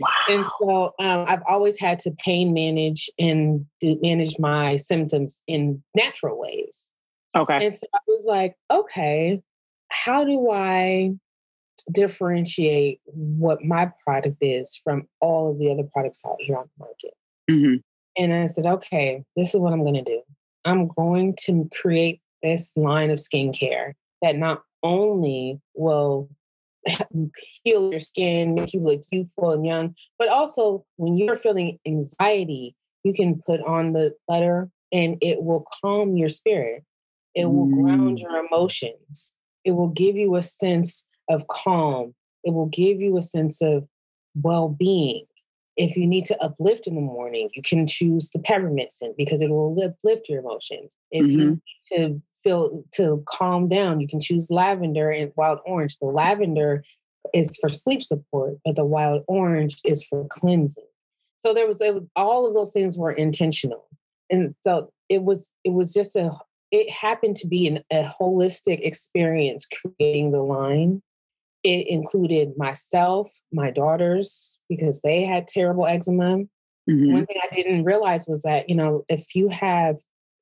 Wow. 0.00 0.08
And 0.28 0.44
so 0.44 0.84
um, 0.98 1.24
I've 1.28 1.42
always 1.48 1.78
had 1.78 1.98
to 2.00 2.10
pain 2.24 2.52
manage 2.52 3.10
and 3.18 3.64
manage 3.82 4.38
my 4.38 4.76
symptoms 4.76 5.42
in 5.46 5.82
natural 5.94 6.38
ways. 6.38 6.92
Okay. 7.36 7.64
And 7.64 7.72
so 7.72 7.86
I 7.94 7.98
was 8.06 8.26
like, 8.28 8.56
okay, 8.70 9.40
how 9.90 10.24
do 10.24 10.50
I 10.50 11.12
differentiate 11.92 13.00
what 13.06 13.62
my 13.62 13.90
product 14.04 14.38
is 14.40 14.78
from 14.82 15.06
all 15.20 15.50
of 15.50 15.58
the 15.58 15.70
other 15.70 15.88
products 15.92 16.22
out 16.26 16.36
here 16.38 16.56
on 16.56 16.64
the 16.64 16.84
market? 16.84 17.14
Mm-hmm. 17.50 17.76
And 18.16 18.32
I 18.32 18.46
said, 18.46 18.66
okay, 18.66 19.24
this 19.36 19.54
is 19.54 19.60
what 19.60 19.72
I'm 19.72 19.82
going 19.82 19.94
to 19.94 20.02
do. 20.02 20.22
I'm 20.64 20.88
going 20.88 21.36
to 21.44 21.68
create 21.80 22.20
this 22.42 22.72
line 22.76 23.10
of 23.10 23.18
skincare 23.18 23.92
that 24.22 24.36
not 24.36 24.62
only 24.82 25.60
will 25.74 26.30
heal 27.64 27.90
your 27.90 28.00
skin, 28.00 28.54
make 28.54 28.72
you 28.72 28.80
look 28.80 29.02
youthful 29.10 29.50
and 29.50 29.64
young, 29.64 29.94
but 30.18 30.28
also 30.28 30.84
when 30.96 31.16
you're 31.16 31.36
feeling 31.36 31.78
anxiety, 31.86 32.74
you 33.02 33.12
can 33.12 33.40
put 33.46 33.60
on 33.62 33.92
the 33.92 34.14
butter 34.26 34.70
and 34.92 35.16
it 35.20 35.42
will 35.42 35.66
calm 35.82 36.16
your 36.16 36.28
spirit. 36.28 36.84
It 37.34 37.46
will 37.46 37.66
mm. 37.66 37.82
ground 37.82 38.18
your 38.18 38.44
emotions. 38.46 39.32
It 39.64 39.72
will 39.72 39.88
give 39.88 40.16
you 40.16 40.36
a 40.36 40.42
sense 40.42 41.06
of 41.28 41.46
calm. 41.48 42.14
It 42.44 42.54
will 42.54 42.66
give 42.66 43.00
you 43.00 43.16
a 43.16 43.22
sense 43.22 43.60
of 43.60 43.86
well 44.34 44.68
being. 44.68 45.26
If 45.76 45.96
you 45.96 46.06
need 46.06 46.24
to 46.26 46.40
uplift 46.40 46.86
in 46.86 46.94
the 46.94 47.00
morning, 47.00 47.50
you 47.54 47.62
can 47.62 47.86
choose 47.86 48.30
the 48.30 48.38
peppermint 48.38 48.92
scent 48.92 49.16
because 49.16 49.40
it 49.42 49.50
will 49.50 49.76
uplift 49.82 50.28
your 50.28 50.38
emotions. 50.38 50.94
If 51.10 51.26
mm-hmm. 51.26 51.40
you 51.40 51.48
need 51.50 51.60
to 51.92 52.22
feel 52.44 52.84
to 52.94 53.24
calm 53.28 53.68
down, 53.68 54.00
you 54.00 54.06
can 54.06 54.20
choose 54.20 54.50
lavender 54.50 55.10
and 55.10 55.32
wild 55.36 55.58
orange. 55.66 55.96
The 55.98 56.06
lavender 56.06 56.84
is 57.32 57.56
for 57.60 57.68
sleep 57.68 58.02
support, 58.02 58.54
but 58.64 58.76
the 58.76 58.84
wild 58.84 59.24
orange 59.26 59.78
is 59.84 60.06
for 60.06 60.26
cleansing. 60.28 60.84
So 61.38 61.52
there 61.52 61.66
was, 61.66 61.80
was 61.80 62.04
all 62.14 62.46
of 62.46 62.54
those 62.54 62.72
things 62.72 62.96
were 62.96 63.12
intentional, 63.12 63.86
and 64.30 64.54
so 64.62 64.90
it 65.08 65.24
was 65.24 65.50
it 65.64 65.72
was 65.72 65.92
just 65.92 66.14
a 66.14 66.30
it 66.70 66.90
happened 66.90 67.36
to 67.36 67.48
be 67.48 67.66
an, 67.66 67.80
a 67.90 68.08
holistic 68.20 68.80
experience 68.82 69.66
creating 69.66 70.32
the 70.32 70.42
line 70.42 71.02
it 71.64 71.88
included 71.88 72.56
myself, 72.58 73.32
my 73.50 73.70
daughters, 73.70 74.60
because 74.68 75.00
they 75.00 75.24
had 75.24 75.48
terrible 75.48 75.86
eczema. 75.86 76.44
Mm-hmm. 76.88 77.12
One 77.12 77.26
thing 77.26 77.38
I 77.42 77.54
didn't 77.54 77.84
realize 77.84 78.26
was 78.28 78.42
that, 78.42 78.68
you 78.68 78.76
know, 78.76 79.04
if 79.08 79.34
you 79.34 79.48
have 79.48 79.96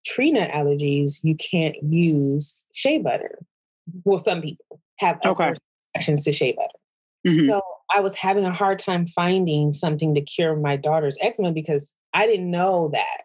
tree 0.05 0.31
nut 0.31 0.51
allergies, 0.51 1.21
you 1.23 1.37
can't 1.37 1.77
use 1.83 2.65
shea 2.73 2.99
butter. 2.99 3.39
Well, 4.05 4.19
some 4.19 4.43
people 4.43 4.81
have 4.99 5.21
okay. 5.25 5.55
reactions 5.95 6.25
to 6.25 6.33
shea 6.33 6.53
butter. 6.53 6.69
Mm-hmm. 7.27 7.47
So 7.47 7.63
I 7.95 8.01
was 8.01 8.15
having 8.15 8.45
a 8.45 8.53
hard 8.53 8.79
time 8.79 9.07
finding 9.07 9.73
something 9.73 10.15
to 10.15 10.21
cure 10.21 10.57
my 10.57 10.77
daughter's 10.77 11.19
eczema 11.21 11.53
because 11.53 11.95
I 12.15 12.27
didn't 12.27 12.51
know 12.51 12.91
that. 12.93 13.23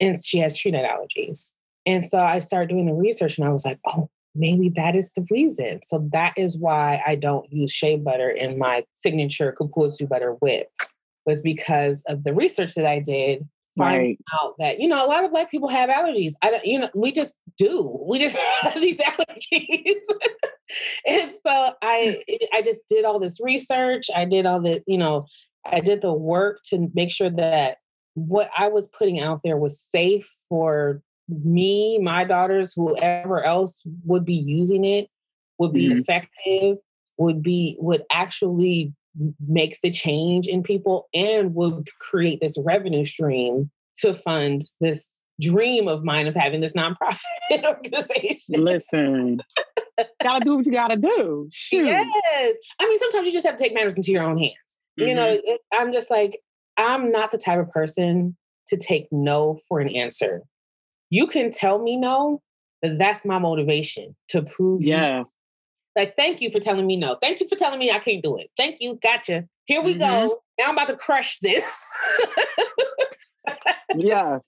And 0.00 0.22
she 0.22 0.38
has 0.38 0.56
tree 0.56 0.70
nut 0.70 0.84
allergies. 0.84 1.52
And 1.86 2.04
so 2.04 2.18
I 2.18 2.38
started 2.38 2.70
doing 2.70 2.86
the 2.86 2.94
research 2.94 3.38
and 3.38 3.46
I 3.46 3.50
was 3.52 3.64
like, 3.64 3.78
oh, 3.86 4.08
maybe 4.34 4.68
that 4.70 4.96
is 4.96 5.10
the 5.12 5.26
reason. 5.30 5.80
So 5.82 6.08
that 6.12 6.34
is 6.36 6.58
why 6.58 7.02
I 7.06 7.14
don't 7.14 7.50
use 7.52 7.72
shea 7.72 7.96
butter 7.96 8.28
in 8.28 8.58
my 8.58 8.84
signature 8.94 9.54
Cupuaçu 9.58 10.08
butter 10.08 10.32
whip 10.40 10.68
was 11.26 11.40
because 11.42 12.02
of 12.08 12.24
the 12.24 12.34
research 12.34 12.74
that 12.74 12.86
I 12.86 13.00
did 13.00 13.46
finding 13.76 14.00
right. 14.02 14.18
out 14.42 14.54
that 14.58 14.80
you 14.80 14.88
know 14.88 15.04
a 15.04 15.08
lot 15.08 15.24
of 15.24 15.30
black 15.30 15.50
people 15.50 15.68
have 15.68 15.90
allergies. 15.90 16.32
I 16.42 16.50
don't, 16.50 16.64
you 16.64 16.78
know, 16.80 16.90
we 16.94 17.12
just 17.12 17.36
do. 17.58 17.98
We 18.06 18.18
just 18.18 18.36
have 18.62 18.74
these 18.74 18.98
allergies, 18.98 20.00
and 21.06 21.32
so 21.46 21.72
I, 21.82 22.22
I 22.52 22.62
just 22.62 22.82
did 22.88 23.04
all 23.04 23.18
this 23.18 23.40
research. 23.40 24.06
I 24.14 24.24
did 24.24 24.46
all 24.46 24.60
the, 24.60 24.82
you 24.86 24.98
know, 24.98 25.26
I 25.64 25.80
did 25.80 26.00
the 26.00 26.12
work 26.12 26.60
to 26.66 26.90
make 26.94 27.10
sure 27.10 27.30
that 27.30 27.78
what 28.14 28.50
I 28.56 28.68
was 28.68 28.88
putting 28.88 29.20
out 29.20 29.40
there 29.42 29.56
was 29.56 29.80
safe 29.80 30.28
for 30.48 31.02
me, 31.28 31.98
my 31.98 32.24
daughters, 32.24 32.72
whoever 32.74 33.42
else 33.42 33.82
would 34.04 34.24
be 34.24 34.34
using 34.34 34.84
it 34.84 35.08
would 35.58 35.72
be 35.72 35.88
mm-hmm. 35.88 35.98
effective, 35.98 36.78
would 37.18 37.42
be 37.42 37.76
would 37.80 38.04
actually 38.12 38.92
make 39.46 39.78
the 39.82 39.90
change 39.90 40.46
in 40.46 40.62
people 40.62 41.08
and 41.14 41.54
would 41.54 41.88
create 42.00 42.40
this 42.40 42.56
revenue 42.64 43.04
stream 43.04 43.70
to 43.98 44.12
fund 44.12 44.62
this 44.80 45.18
dream 45.40 45.88
of 45.88 46.04
mine 46.04 46.26
of 46.26 46.34
having 46.34 46.60
this 46.60 46.74
nonprofit 46.74 47.18
organization. 47.64 48.64
Listen, 48.64 49.40
gotta 50.22 50.44
do 50.44 50.56
what 50.56 50.66
you 50.66 50.72
gotta 50.72 50.96
do. 50.96 51.48
Shoot. 51.52 51.86
Yes. 51.86 52.56
I 52.80 52.86
mean, 52.88 52.98
sometimes 52.98 53.26
you 53.26 53.32
just 53.32 53.46
have 53.46 53.56
to 53.56 53.62
take 53.62 53.74
matters 53.74 53.96
into 53.96 54.12
your 54.12 54.24
own 54.24 54.38
hands. 54.38 54.54
Mm-hmm. 54.98 55.08
You 55.08 55.14
know, 55.14 55.28
mm-hmm. 55.28 55.40
it, 55.44 55.60
I'm 55.72 55.92
just 55.92 56.10
like, 56.10 56.40
I'm 56.76 57.10
not 57.10 57.30
the 57.30 57.38
type 57.38 57.58
of 57.58 57.70
person 57.70 58.36
to 58.68 58.76
take 58.76 59.08
no 59.10 59.58
for 59.68 59.80
an 59.80 59.88
answer. 59.88 60.42
You 61.10 61.26
can 61.26 61.50
tell 61.50 61.80
me 61.80 61.96
no, 61.96 62.40
but 62.82 62.98
that's 62.98 63.24
my 63.24 63.38
motivation 63.38 64.16
to 64.28 64.42
prove 64.42 64.84
yes. 64.84 65.32
Like, 65.96 66.16
thank 66.16 66.40
you 66.40 66.50
for 66.50 66.60
telling 66.60 66.86
me 66.86 66.96
no. 66.96 67.16
Thank 67.20 67.40
you 67.40 67.48
for 67.48 67.56
telling 67.56 67.78
me 67.78 67.90
I 67.90 67.98
can't 67.98 68.22
do 68.22 68.36
it. 68.36 68.50
Thank 68.56 68.78
you. 68.80 68.98
Gotcha. 69.02 69.44
Here 69.66 69.82
we 69.82 69.92
mm-hmm. 69.94 70.00
go. 70.00 70.42
Now 70.58 70.66
I'm 70.68 70.74
about 70.74 70.88
to 70.88 70.96
crush 70.96 71.38
this. 71.38 71.84
yes. 73.96 74.46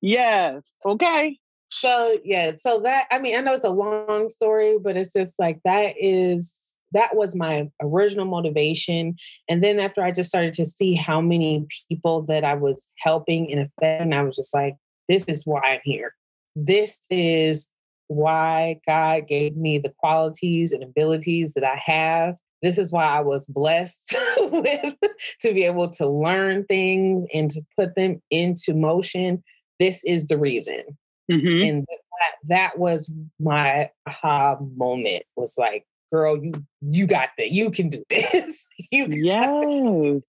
Yes. 0.00 0.70
Okay. 0.84 1.38
So 1.70 2.18
yeah, 2.22 2.52
so 2.58 2.80
that 2.80 3.06
I 3.10 3.18
mean, 3.18 3.38
I 3.38 3.40
know 3.40 3.54
it's 3.54 3.64
a 3.64 3.70
long 3.70 4.28
story, 4.28 4.76
but 4.82 4.96
it's 4.96 5.12
just 5.12 5.38
like 5.38 5.58
that 5.64 5.94
is 5.98 6.74
that 6.92 7.16
was 7.16 7.34
my 7.34 7.70
original 7.80 8.26
motivation. 8.26 9.16
And 9.48 9.64
then 9.64 9.80
after 9.80 10.02
I 10.02 10.12
just 10.12 10.28
started 10.28 10.52
to 10.54 10.66
see 10.66 10.94
how 10.94 11.20
many 11.20 11.66
people 11.88 12.22
that 12.24 12.44
I 12.44 12.54
was 12.54 12.88
helping 12.98 13.48
in 13.48 13.58
effect, 13.58 14.12
I 14.12 14.22
was 14.22 14.36
just 14.36 14.52
like, 14.52 14.74
this 15.08 15.24
is 15.24 15.46
why 15.46 15.60
I'm 15.62 15.80
here. 15.84 16.14
This 16.54 16.98
is 17.10 17.66
why 18.08 18.80
God 18.86 19.26
gave 19.28 19.56
me 19.56 19.78
the 19.78 19.92
qualities 19.98 20.72
and 20.72 20.82
abilities 20.82 21.54
that 21.54 21.64
I 21.64 21.76
have. 21.76 22.36
This 22.62 22.78
is 22.78 22.92
why 22.92 23.04
I 23.04 23.20
was 23.20 23.44
blessed 23.46 24.14
with 24.38 24.94
to 25.40 25.52
be 25.52 25.64
able 25.64 25.90
to 25.90 26.06
learn 26.06 26.64
things 26.64 27.26
and 27.34 27.50
to 27.50 27.62
put 27.76 27.94
them 27.94 28.22
into 28.30 28.74
motion. 28.74 29.42
This 29.80 30.04
is 30.04 30.26
the 30.26 30.38
reason. 30.38 30.82
Mm-hmm. 31.30 31.68
And 31.68 31.86
that, 31.86 32.48
that 32.48 32.78
was 32.78 33.10
my 33.40 33.90
aha 34.06 34.58
moment 34.76 35.24
was 35.36 35.56
like, 35.58 35.86
girl, 36.12 36.36
you 36.42 36.52
you 36.80 37.06
got 37.06 37.30
that. 37.38 37.50
You 37.50 37.70
can 37.70 37.88
do 37.88 38.04
this. 38.10 38.68
you 38.92 39.06
yes. 39.08 40.22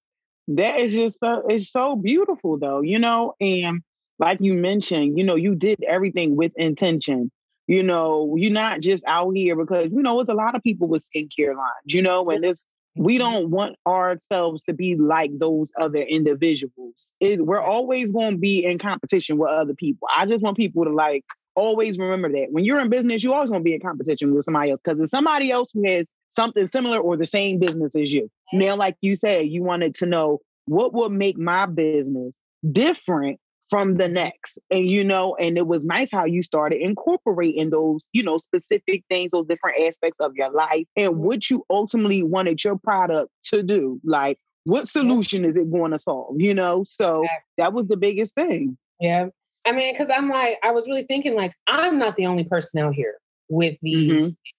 That 0.47 0.79
is 0.79 0.93
just 0.93 1.19
so 1.19 1.43
it's 1.47 1.71
so 1.71 1.95
beautiful 1.95 2.57
though, 2.57 2.81
you 2.81 2.99
know, 2.99 3.33
and 3.39 3.81
like 4.19 4.39
you 4.41 4.53
mentioned, 4.53 5.17
you 5.17 5.23
know, 5.23 5.35
you 5.35 5.55
did 5.55 5.83
everything 5.87 6.35
with 6.35 6.51
intention. 6.55 7.31
You 7.67 7.83
know, 7.83 8.35
you're 8.37 8.51
not 8.51 8.81
just 8.81 9.03
out 9.07 9.31
here 9.31 9.55
because, 9.55 9.89
you 9.91 10.01
know, 10.01 10.19
it's 10.19 10.29
a 10.29 10.33
lot 10.33 10.55
of 10.55 10.61
people 10.63 10.87
with 10.87 11.03
skincare 11.03 11.55
lines, 11.55 11.85
you 11.85 12.01
know, 12.01 12.29
and 12.29 12.43
it's 12.43 12.61
we 12.95 13.17
mm-hmm. 13.17 13.19
don't 13.19 13.49
want 13.49 13.75
ourselves 13.87 14.63
to 14.63 14.73
be 14.73 14.95
like 14.95 15.31
those 15.39 15.71
other 15.79 16.01
individuals. 16.01 16.93
It, 17.19 17.45
we're 17.45 17.61
always 17.61 18.11
going 18.11 18.33
to 18.33 18.37
be 18.37 18.65
in 18.65 18.77
competition 18.77 19.37
with 19.37 19.49
other 19.49 19.73
people. 19.73 20.07
I 20.15 20.25
just 20.25 20.43
want 20.43 20.57
people 20.57 20.83
to 20.83 20.91
like 20.91 21.23
always 21.55 21.97
remember 21.97 22.31
that 22.31 22.47
when 22.51 22.65
you're 22.65 22.79
in 22.79 22.89
business, 22.89 23.23
you 23.23 23.33
always 23.33 23.49
going 23.49 23.61
to 23.61 23.65
be 23.65 23.73
in 23.73 23.81
competition 23.81 24.33
with 24.33 24.45
somebody 24.45 24.71
else 24.71 24.81
because 24.83 24.99
it's 24.99 25.11
somebody 25.11 25.51
else 25.51 25.69
who 25.73 25.87
has 25.87 26.09
something 26.29 26.67
similar 26.67 26.99
or 26.99 27.17
the 27.17 27.27
same 27.27 27.59
business 27.59 27.95
as 27.95 28.11
you. 28.11 28.29
Now, 28.51 28.75
like 28.75 28.95
you 29.01 29.15
said, 29.15 29.47
you 29.47 29.63
wanted 29.63 29.95
to 29.95 30.05
know 30.05 30.39
what 30.65 30.93
would 30.93 31.11
make 31.11 31.37
my 31.37 31.65
business 31.65 32.33
different 32.71 33.39
from 33.73 33.95
the 33.95 34.07
next. 34.07 34.59
And 34.69 34.87
you 34.87 35.03
know, 35.03 35.35
and 35.37 35.57
it 35.57 35.65
was 35.65 35.83
nice 35.83 36.09
how 36.11 36.25
you 36.25 36.43
started 36.43 36.79
incorporating 36.79 37.71
those, 37.71 38.05
you 38.13 38.21
know, 38.21 38.37
specific 38.37 39.03
things, 39.09 39.31
those 39.31 39.47
different 39.47 39.81
aspects 39.81 40.19
of 40.19 40.35
your 40.35 40.51
life 40.51 40.85
and 40.95 41.13
mm-hmm. 41.13 41.23
what 41.23 41.49
you 41.49 41.65
ultimately 41.71 42.21
wanted 42.21 42.63
your 42.63 42.77
product 42.77 43.31
to 43.45 43.63
do. 43.63 43.99
Like 44.03 44.37
what 44.65 44.87
solution 44.87 45.43
is 45.43 45.57
it 45.57 45.71
going 45.71 45.89
to 45.89 45.97
solve? 45.97 46.35
You 46.37 46.53
know, 46.53 46.83
so 46.87 47.25
that 47.57 47.73
was 47.73 47.87
the 47.87 47.97
biggest 47.97 48.35
thing. 48.35 48.77
Yeah. 48.99 49.29
I 49.65 49.71
mean, 49.71 49.91
because 49.91 50.11
I'm 50.15 50.29
like, 50.29 50.57
I 50.63 50.69
was 50.69 50.85
really 50.85 51.05
thinking, 51.05 51.35
like, 51.35 51.55
I'm 51.65 51.97
not 51.97 52.15
the 52.15 52.27
only 52.27 52.43
person 52.43 52.79
out 52.79 52.93
here 52.93 53.15
with 53.49 53.75
these 53.81 54.33
mm-hmm. 54.33 54.52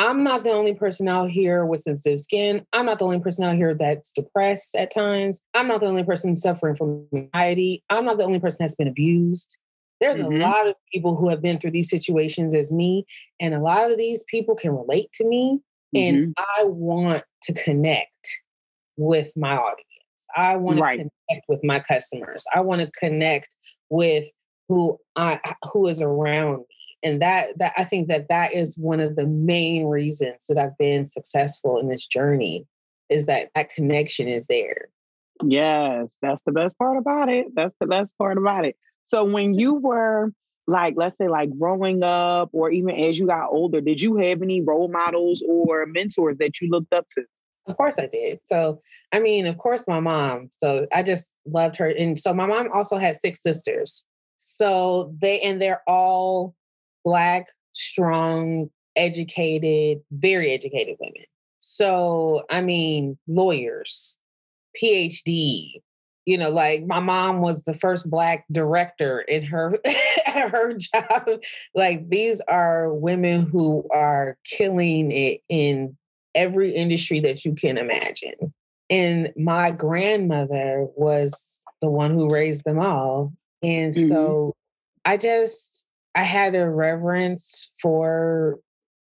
I'm 0.00 0.24
not 0.24 0.44
the 0.44 0.52
only 0.52 0.74
person 0.74 1.08
out 1.08 1.28
here 1.28 1.66
with 1.66 1.82
sensitive 1.82 2.20
skin. 2.20 2.64
I'm 2.72 2.86
not 2.86 2.98
the 2.98 3.04
only 3.04 3.20
person 3.20 3.44
out 3.44 3.56
here 3.56 3.74
that's 3.74 4.12
depressed 4.12 4.74
at 4.74 4.90
times. 4.90 5.40
I'm 5.52 5.68
not 5.68 5.80
the 5.80 5.88
only 5.88 6.04
person 6.04 6.34
suffering 6.36 6.74
from 6.74 7.06
anxiety. 7.14 7.84
I'm 7.90 8.06
not 8.06 8.16
the 8.16 8.24
only 8.24 8.40
person 8.40 8.58
that's 8.60 8.74
been 8.74 8.88
abused. 8.88 9.58
There's 10.00 10.16
mm-hmm. 10.16 10.40
a 10.40 10.46
lot 10.46 10.66
of 10.66 10.74
people 10.90 11.16
who 11.16 11.28
have 11.28 11.42
been 11.42 11.58
through 11.58 11.72
these 11.72 11.90
situations 11.90 12.54
as 12.54 12.72
me, 12.72 13.04
and 13.40 13.52
a 13.52 13.60
lot 13.60 13.90
of 13.90 13.98
these 13.98 14.24
people 14.24 14.54
can 14.54 14.74
relate 14.74 15.12
to 15.16 15.28
me. 15.28 15.60
Mm-hmm. 15.94 16.16
And 16.16 16.34
I 16.38 16.64
want 16.64 17.22
to 17.42 17.52
connect 17.52 18.40
with 18.96 19.34
my 19.36 19.54
audience. 19.54 19.84
I 20.34 20.56
want 20.56 20.80
right. 20.80 20.96
to 20.96 21.10
connect 21.28 21.44
with 21.46 21.62
my 21.62 21.78
customers. 21.78 22.46
I 22.54 22.60
want 22.60 22.80
to 22.80 22.90
connect 22.98 23.48
with 23.90 24.24
who 24.66 24.98
I 25.14 25.38
who 25.70 25.88
is 25.88 26.00
around 26.00 26.60
me. 26.60 26.79
And 27.02 27.22
that 27.22 27.58
that 27.58 27.72
I 27.76 27.84
think 27.84 28.08
that 28.08 28.28
that 28.28 28.52
is 28.54 28.76
one 28.76 29.00
of 29.00 29.16
the 29.16 29.26
main 29.26 29.86
reasons 29.86 30.46
that 30.48 30.58
I've 30.58 30.76
been 30.78 31.06
successful 31.06 31.78
in 31.78 31.88
this 31.88 32.06
journey 32.06 32.66
is 33.08 33.26
that 33.26 33.50
that 33.54 33.70
connection 33.70 34.28
is 34.28 34.46
there. 34.46 34.88
Yes, 35.42 36.16
that's 36.20 36.42
the 36.42 36.52
best 36.52 36.76
part 36.78 36.98
about 36.98 37.28
it. 37.28 37.46
That's 37.54 37.74
the 37.80 37.86
best 37.86 38.16
part 38.18 38.36
about 38.36 38.66
it. 38.66 38.76
So 39.06 39.24
when 39.24 39.54
you 39.54 39.74
were 39.74 40.32
like 40.66 40.94
let's 40.96 41.16
say 41.18 41.28
like 41.28 41.50
growing 41.58 42.02
up 42.02 42.48
or 42.52 42.70
even 42.70 42.94
as 42.94 43.18
you 43.18 43.26
got 43.26 43.48
older 43.50 43.80
did 43.80 44.00
you 44.00 44.16
have 44.16 44.40
any 44.40 44.60
role 44.60 44.88
models 44.88 45.42
or 45.48 45.84
mentors 45.86 46.36
that 46.38 46.60
you 46.60 46.68
looked 46.70 46.92
up 46.92 47.06
to 47.10 47.22
of 47.66 47.76
course 47.76 47.98
i 47.98 48.06
did 48.06 48.38
so 48.44 48.78
i 49.12 49.18
mean 49.18 49.46
of 49.46 49.58
course 49.58 49.84
my 49.88 49.98
mom 49.98 50.48
so 50.58 50.86
i 50.94 51.02
just 51.02 51.32
loved 51.46 51.76
her 51.76 51.88
and 51.88 52.18
so 52.18 52.32
my 52.32 52.46
mom 52.46 52.68
also 52.72 52.98
had 52.98 53.16
six 53.16 53.42
sisters 53.42 54.04
so 54.36 55.14
they 55.20 55.40
and 55.40 55.60
they're 55.60 55.82
all 55.86 56.54
black 57.04 57.46
strong 57.72 58.70
educated 58.96 60.02
very 60.10 60.50
educated 60.52 60.96
women. 61.00 61.24
So 61.60 62.42
i 62.50 62.60
mean 62.60 63.18
lawyers 63.28 64.16
phd 64.80 65.80
you 66.24 66.38
know 66.38 66.50
like 66.50 66.86
my 66.86 67.00
mom 67.00 67.40
was 67.40 67.64
the 67.64 67.74
first 67.74 68.08
black 68.08 68.44
director 68.52 69.20
in 69.20 69.42
her 69.42 69.74
her 70.30 70.74
job. 70.74 71.40
Like 71.74 72.08
these 72.08 72.40
are 72.48 72.92
women 72.92 73.46
who 73.46 73.86
are 73.92 74.36
killing 74.44 75.12
it 75.12 75.40
in 75.48 75.96
every 76.34 76.72
industry 76.72 77.20
that 77.20 77.44
you 77.44 77.54
can 77.54 77.78
imagine. 77.78 78.54
And 78.88 79.32
my 79.36 79.70
grandmother 79.70 80.86
was 80.96 81.64
the 81.80 81.90
one 81.90 82.10
who 82.10 82.28
raised 82.28 82.64
them 82.64 82.78
all. 82.78 83.32
And 83.62 83.92
mm-hmm. 83.92 84.08
so 84.08 84.54
i 85.04 85.16
just 85.16 85.86
i 86.14 86.22
had 86.22 86.54
a 86.54 86.68
reverence 86.68 87.70
for 87.80 88.58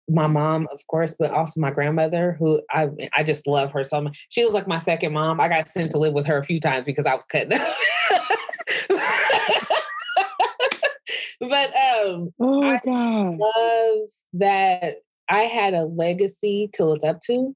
my 0.08 0.26
mom, 0.26 0.68
of 0.72 0.86
course, 0.88 1.14
but 1.18 1.30
also 1.30 1.60
my 1.60 1.70
grandmother, 1.70 2.36
who 2.38 2.60
I 2.70 2.88
I 3.16 3.22
just 3.22 3.46
love 3.46 3.72
her 3.72 3.84
so 3.84 4.00
much. 4.00 4.26
She 4.30 4.44
was 4.44 4.52
like 4.52 4.66
my 4.66 4.78
second 4.78 5.12
mom. 5.12 5.40
I 5.40 5.48
got 5.48 5.68
sent 5.68 5.92
to 5.92 5.98
live 5.98 6.12
with 6.12 6.26
her 6.26 6.38
a 6.38 6.44
few 6.44 6.60
times 6.60 6.84
because 6.84 7.06
I 7.06 7.14
was 7.14 7.24
cutting 7.26 7.52
up. 7.52 7.60
but 11.40 11.70
um 11.76 12.32
oh, 12.40 12.62
I 12.64 12.80
God. 12.84 13.38
love 13.38 14.08
that 14.34 14.96
I 15.28 15.42
had 15.42 15.74
a 15.74 15.84
legacy 15.84 16.68
to 16.74 16.84
look 16.84 17.04
up 17.04 17.20
to 17.22 17.54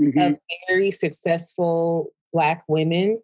mm-hmm. 0.00 0.18
of 0.18 0.36
very 0.68 0.90
successful 0.90 2.12
black 2.32 2.64
women. 2.68 3.20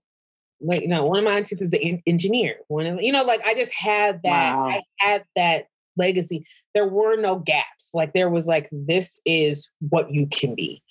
Like, 0.63 0.83
you 0.83 0.89
know, 0.89 1.05
one 1.05 1.19
of 1.19 1.25
my 1.25 1.33
aunties 1.33 1.61
is 1.61 1.73
an 1.73 2.03
engineer. 2.07 2.57
One 2.69 2.87
of 2.87 3.03
you 3.03 3.13
know, 3.13 3.25
like 3.25 3.45
I 3.45 3.55
just 3.55 3.73
had 3.75 4.23
that. 4.23 4.57
Wow. 4.57 4.69
I 4.69 4.83
had 4.99 5.25
that 5.37 5.67
legacy, 5.97 6.45
there 6.75 6.87
were 6.87 7.17
no 7.17 7.39
gaps. 7.39 7.91
Like 7.95 8.13
there 8.13 8.31
was 8.31 8.47
like, 8.47 8.69
this 8.73 9.21
is 9.25 9.71
what 9.81 10.13
you 10.13 10.27
can 10.27 10.55
be. 10.55 10.83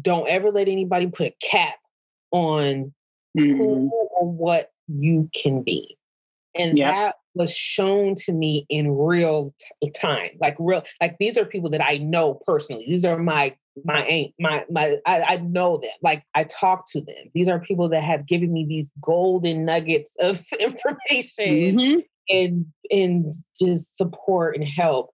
Don't 0.00 0.28
ever 0.28 0.50
let 0.50 0.68
anybody 0.68 1.08
put 1.08 1.28
a 1.28 1.34
cap 1.42 1.78
on 2.30 2.92
mm-hmm. 3.38 3.56
who 3.56 3.90
or 4.18 4.30
what 4.30 4.70
you 4.88 5.28
can 5.34 5.62
be. 5.62 5.96
And 6.54 6.76
yep. 6.76 6.94
that 6.94 7.14
was 7.34 7.54
shown 7.54 8.14
to 8.14 8.32
me 8.32 8.66
in 8.68 8.96
real 8.96 9.54
t- 9.82 9.90
time. 9.90 10.30
Like 10.40 10.56
real, 10.58 10.82
like 11.00 11.16
these 11.18 11.38
are 11.38 11.44
people 11.44 11.70
that 11.70 11.84
I 11.84 11.98
know 11.98 12.40
personally. 12.46 12.84
These 12.86 13.04
are 13.04 13.18
my 13.18 13.56
my 13.84 14.02
aunt, 14.02 14.34
my 14.38 14.64
my 14.70 14.96
I, 15.06 15.22
I 15.22 15.36
know 15.36 15.78
them. 15.78 15.90
Like 16.02 16.24
I 16.34 16.44
talk 16.44 16.84
to 16.92 17.00
them. 17.00 17.30
These 17.34 17.48
are 17.48 17.60
people 17.60 17.88
that 17.90 18.02
have 18.02 18.26
given 18.26 18.52
me 18.52 18.66
these 18.68 18.90
golden 19.00 19.64
nuggets 19.64 20.14
of 20.20 20.42
information 20.60 21.78
mm-hmm 21.78 22.00
and 22.30 22.66
and 22.90 23.34
just 23.60 23.96
support 23.96 24.56
and 24.56 24.64
help. 24.64 25.10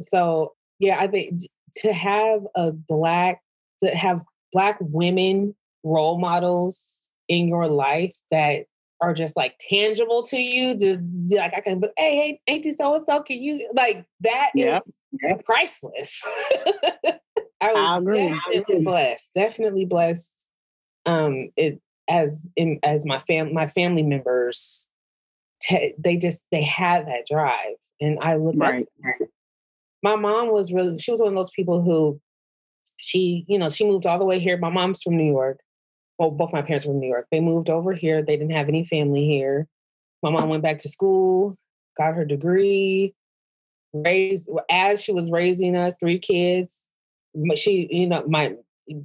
So 0.00 0.54
yeah, 0.78 0.98
I 1.00 1.06
think 1.06 1.40
to 1.76 1.92
have 1.92 2.42
a 2.54 2.72
black 2.72 3.40
to 3.82 3.90
have 3.90 4.22
black 4.52 4.78
women 4.80 5.54
role 5.84 6.18
models 6.18 7.08
in 7.28 7.48
your 7.48 7.66
life 7.68 8.14
that 8.30 8.66
are 9.00 9.14
just 9.14 9.36
like 9.36 9.58
tangible 9.68 10.22
to 10.24 10.38
you. 10.38 10.76
Just 10.76 11.00
like 11.30 11.54
I 11.54 11.60
can, 11.60 11.80
but 11.80 11.92
hey, 11.96 12.16
hey, 12.16 12.40
auntie 12.46 12.72
so 12.72 12.94
and 12.94 13.04
so, 13.08 13.22
can 13.22 13.42
you 13.42 13.68
like 13.74 14.04
that 14.20 14.50
is 14.54 14.98
yep. 15.22 15.44
priceless. 15.44 16.22
I 17.60 17.72
was 17.72 18.06
I 18.06 18.52
definitely 18.52 18.84
blessed. 18.84 19.34
Definitely 19.34 19.84
blessed. 19.84 20.46
Um, 21.06 21.50
it 21.56 21.80
as 22.08 22.46
in 22.56 22.78
as 22.82 23.04
my 23.04 23.18
fam 23.20 23.52
my 23.52 23.66
family 23.66 24.02
members 24.02 24.86
te- 25.60 25.94
they 25.98 26.16
just 26.16 26.44
they 26.52 26.62
had 26.62 27.06
that 27.06 27.26
drive, 27.26 27.76
and 28.00 28.18
I 28.20 28.36
looked 28.36 28.58
right. 28.58 28.82
up. 28.82 29.28
My 30.02 30.16
mom 30.16 30.52
was 30.52 30.72
really 30.72 30.98
she 30.98 31.10
was 31.10 31.20
one 31.20 31.30
of 31.30 31.36
those 31.36 31.50
people 31.50 31.82
who 31.82 32.20
she 32.98 33.44
you 33.48 33.58
know 33.58 33.70
she 33.70 33.88
moved 33.88 34.06
all 34.06 34.18
the 34.18 34.24
way 34.24 34.38
here. 34.38 34.56
My 34.56 34.70
mom's 34.70 35.02
from 35.02 35.16
New 35.16 35.30
York. 35.30 35.60
Well, 36.18 36.30
both 36.30 36.52
my 36.52 36.62
parents 36.62 36.86
were 36.86 36.92
from 36.92 37.00
New 37.00 37.08
York. 37.08 37.26
They 37.30 37.40
moved 37.40 37.68
over 37.68 37.92
here. 37.92 38.22
They 38.22 38.36
didn't 38.36 38.52
have 38.52 38.68
any 38.68 38.84
family 38.84 39.26
here. 39.26 39.66
My 40.22 40.30
mom 40.30 40.48
went 40.48 40.62
back 40.62 40.78
to 40.80 40.88
school, 40.88 41.56
got 41.96 42.14
her 42.14 42.24
degree, 42.24 43.14
raised 43.92 44.48
as 44.70 45.02
she 45.02 45.12
was 45.12 45.30
raising 45.30 45.76
us 45.76 45.96
three 46.00 46.18
kids. 46.18 46.88
She, 47.56 47.88
you 47.90 48.06
know, 48.06 48.24
my 48.26 48.56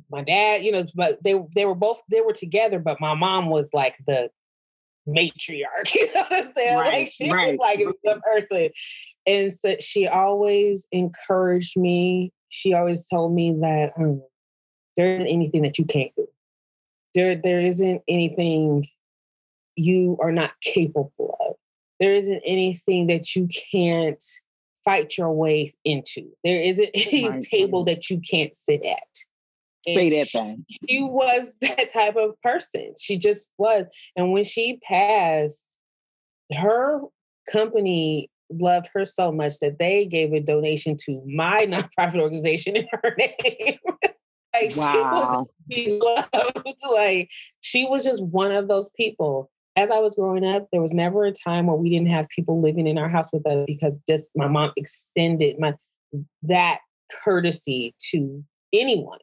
my 0.10 0.24
dad, 0.24 0.64
you 0.64 0.72
know, 0.72 0.86
but 0.96 1.22
they 1.24 1.36
they 1.54 1.66
were 1.66 1.76
both 1.76 2.02
they 2.10 2.22
were 2.22 2.34
together, 2.34 2.80
but 2.80 3.02
my 3.02 3.14
mom 3.14 3.50
was 3.50 3.70
like 3.74 3.98
the 4.08 4.30
matriarch. 5.08 5.94
You 5.94 6.14
know 6.14 6.22
what 6.22 6.46
I'm 6.46 6.54
saying? 6.56 6.78
Right, 6.78 6.94
like 6.94 7.12
she 7.12 7.32
right. 7.32 7.58
was 7.58 7.60
like 7.60 7.80
the 8.04 8.22
person. 8.22 8.70
And 9.28 9.54
so 9.54 9.76
she 9.80 10.08
always 10.08 10.88
encouraged 10.92 11.78
me. 11.78 12.32
She 12.50 12.74
always 12.74 13.08
told 13.08 13.34
me 13.34 13.54
that 13.62 13.94
um, 13.98 14.22
there 14.96 15.16
isn't 15.16 15.28
anything 15.28 15.62
that 15.64 15.78
you 15.78 15.86
can't 15.86 16.12
do. 16.16 16.28
There, 17.14 17.36
there 17.36 17.62
isn't 17.62 18.02
anything 18.08 18.88
you 19.76 20.18
are 20.22 20.32
not 20.32 20.52
capable 20.62 21.38
of. 21.48 21.56
There 22.00 22.14
isn't 22.14 22.42
anything 22.46 23.08
that 23.08 23.36
you 23.36 23.48
can't 23.72 24.24
fight 24.84 25.18
your 25.18 25.32
way 25.32 25.74
into. 25.86 26.30
There 26.44 26.62
isn't 26.62 26.90
any 26.94 27.30
right. 27.30 27.42
table 27.42 27.86
that 27.86 28.10
you 28.10 28.20
can't 28.20 28.56
sit 28.56 28.84
at. 28.84 28.98
Say 29.88 30.10
that 30.12 30.30
thing. 30.30 30.66
She 30.88 31.02
was 31.02 31.56
that 31.62 31.92
type 31.92 32.16
of 32.16 32.40
person. 32.44 32.94
She 33.00 33.18
just 33.18 33.50
was. 33.58 33.86
And 34.16 34.32
when 34.32 34.44
she 34.44 34.80
passed, 34.88 35.66
her 36.54 37.02
company 37.52 38.30
loved 38.52 38.90
her 38.94 39.06
so 39.06 39.32
much 39.32 39.60
that 39.60 39.80
they 39.80 40.06
gave 40.06 40.34
a 40.34 40.40
donation 40.40 40.98
to 41.06 41.22
my 41.26 41.66
nonprofit 41.70 42.22
organization 42.22 42.76
in 42.76 42.88
her 42.92 43.16
name. 43.18 43.80
Like 44.54 44.76
wow. 44.76 45.48
she 45.72 46.00
was 46.00 46.28
loved. 46.36 46.78
Like 46.92 47.30
she 47.62 47.86
was 47.86 48.04
just 48.04 48.24
one 48.24 48.52
of 48.52 48.68
those 48.68 48.90
people. 48.96 49.50
As 49.78 49.90
I 49.90 50.00
was 50.00 50.16
growing 50.16 50.46
up, 50.46 50.68
there 50.72 50.82
was 50.82 50.94
never 50.94 51.24
a 51.26 51.32
time 51.32 51.68
where 51.68 51.78
we 51.78 51.90
didn't 51.90 52.10
have 52.10 52.28
people 52.30 52.62
living 52.62 52.88
in 52.88 52.98
our 52.98 53.08
house 53.08 53.30
with 53.32 53.48
us 53.48 53.64
because 53.66 53.98
just 54.08 54.30
my 54.36 54.48
mom 54.48 54.74
extended 54.76 55.58
my 55.60 55.74
that 56.44 56.80
courtesy 57.24 57.96
to 58.12 58.44
anyone 58.74 59.20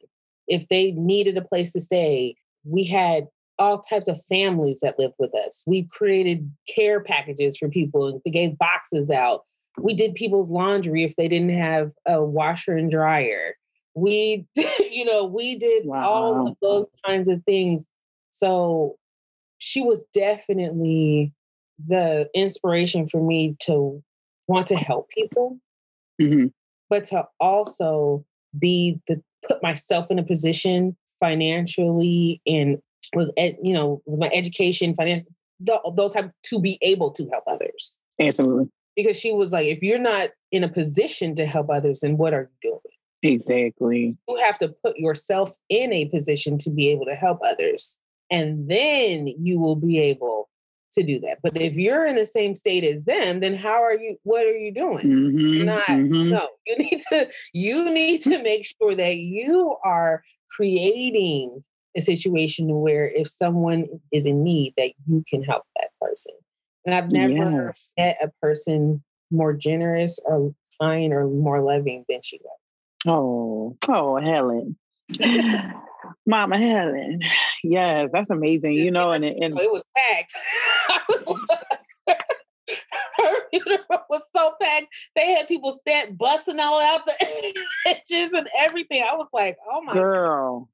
if 0.49 0.67
they 0.67 0.91
needed 0.91 1.37
a 1.37 1.41
place 1.41 1.71
to 1.73 1.81
stay, 1.81 2.35
we 2.65 2.83
had 2.83 3.27
all 3.57 3.81
types 3.81 4.07
of 4.07 4.19
families 4.25 4.79
that 4.81 4.97
lived 4.97 5.13
with 5.19 5.33
us. 5.35 5.63
We 5.65 5.83
created 5.83 6.51
care 6.67 7.01
packages 7.01 7.55
for 7.57 7.69
people 7.69 8.07
and 8.07 8.21
we 8.25 8.31
gave 8.31 8.57
boxes 8.57 9.09
out. 9.09 9.43
We 9.77 9.93
did 9.93 10.15
people's 10.15 10.49
laundry 10.49 11.03
if 11.03 11.15
they 11.15 11.27
didn't 11.27 11.57
have 11.57 11.91
a 12.07 12.23
washer 12.23 12.75
and 12.75 12.91
dryer. 12.91 13.55
We, 13.95 14.45
did, 14.55 14.91
you 14.91 15.05
know, 15.05 15.25
we 15.25 15.57
did 15.57 15.85
wow. 15.85 16.09
all 16.09 16.47
of 16.47 16.57
those 16.61 16.87
kinds 17.05 17.29
of 17.29 17.43
things. 17.43 17.85
So 18.31 18.95
she 19.57 19.81
was 19.81 20.03
definitely 20.13 21.33
the 21.87 22.29
inspiration 22.33 23.07
for 23.07 23.25
me 23.25 23.55
to 23.61 24.03
want 24.47 24.67
to 24.67 24.75
help 24.75 25.09
people, 25.09 25.57
mm-hmm. 26.21 26.47
but 26.89 27.05
to 27.05 27.25
also 27.39 28.25
be 28.57 28.99
the 29.07 29.21
put 29.47 29.61
myself 29.63 30.11
in 30.11 30.19
a 30.19 30.23
position 30.23 30.97
financially 31.19 32.41
and 32.45 32.77
with 33.15 33.31
ed, 33.37 33.57
you 33.61 33.73
know 33.73 34.01
with 34.05 34.19
my 34.19 34.29
education 34.33 34.93
financial 34.93 35.27
those 35.95 36.13
have 36.13 36.31
to 36.43 36.59
be 36.59 36.77
able 36.81 37.11
to 37.11 37.27
help 37.31 37.43
others 37.47 37.97
absolutely 38.21 38.69
because 38.95 39.19
she 39.19 39.31
was 39.31 39.51
like 39.51 39.65
if 39.65 39.81
you're 39.81 39.99
not 39.99 40.29
in 40.51 40.63
a 40.63 40.69
position 40.69 41.35
to 41.35 41.45
help 41.45 41.69
others 41.69 41.99
then 42.01 42.17
what 42.17 42.33
are 42.33 42.49
you 42.63 42.69
doing 42.71 42.79
exactly 43.23 44.15
you 44.27 44.35
have 44.37 44.57
to 44.57 44.73
put 44.83 44.97
yourself 44.97 45.53
in 45.69 45.91
a 45.93 46.05
position 46.05 46.57
to 46.57 46.69
be 46.69 46.89
able 46.89 47.05
to 47.05 47.15
help 47.15 47.39
others 47.45 47.97
and 48.31 48.69
then 48.69 49.27
you 49.27 49.59
will 49.59 49.75
be 49.75 49.99
able 49.99 50.49
to 50.93 51.03
do 51.03 51.19
that. 51.19 51.39
But 51.43 51.59
if 51.61 51.75
you're 51.75 52.05
in 52.05 52.15
the 52.15 52.25
same 52.25 52.55
state 52.55 52.83
as 52.83 53.05
them, 53.05 53.39
then 53.39 53.55
how 53.55 53.81
are 53.81 53.93
you? 53.93 54.17
What 54.23 54.45
are 54.45 54.57
you 54.57 54.73
doing? 54.73 55.05
Mm-hmm, 55.05 55.65
Not 55.65 55.85
mm-hmm. 55.87 56.29
no. 56.29 56.47
You 56.67 56.77
need 56.77 57.01
to 57.09 57.29
you 57.53 57.91
need 57.91 58.21
to 58.23 58.41
make 58.41 58.65
sure 58.65 58.95
that 58.95 59.17
you 59.17 59.75
are 59.83 60.23
creating 60.55 61.63
a 61.95 62.01
situation 62.01 62.67
where 62.81 63.09
if 63.09 63.27
someone 63.27 63.87
is 64.11 64.25
in 64.25 64.43
need, 64.43 64.73
that 64.77 64.91
you 65.07 65.23
can 65.29 65.43
help 65.43 65.63
that 65.75 65.89
person. 66.01 66.33
And 66.85 66.95
I've 66.95 67.11
never 67.11 67.67
yes. 67.67 67.89
met 67.97 68.17
a 68.21 68.31
person 68.41 69.03
more 69.31 69.53
generous 69.53 70.19
or 70.25 70.53
kind 70.81 71.13
or 71.13 71.27
more 71.27 71.61
loving 71.61 72.05
than 72.07 72.19
she 72.23 72.39
was. 72.43 72.57
Oh, 73.07 73.77
oh, 73.87 74.17
Helen. 74.17 74.77
Mama 76.25 76.57
Helen. 76.57 77.21
Yes, 77.63 78.09
that's 78.13 78.29
amazing. 78.29 78.73
You 78.73 78.91
know, 78.91 79.11
and, 79.11 79.23
and 79.23 79.59
it 79.59 79.71
was 79.71 79.83
packed. 79.95 80.33
her 83.17 83.35
funeral 83.51 84.05
was 84.09 84.21
so 84.35 84.53
packed. 84.61 84.87
They 85.15 85.33
had 85.33 85.47
people 85.47 85.73
stand 85.73 86.17
busting 86.17 86.59
all 86.59 86.81
out 86.81 87.05
the 87.05 87.55
edges 87.87 88.31
and 88.33 88.47
everything. 88.57 89.01
I 89.01 89.15
was 89.15 89.27
like, 89.33 89.57
oh 89.71 89.81
my 89.81 89.93
girl, 89.93 90.69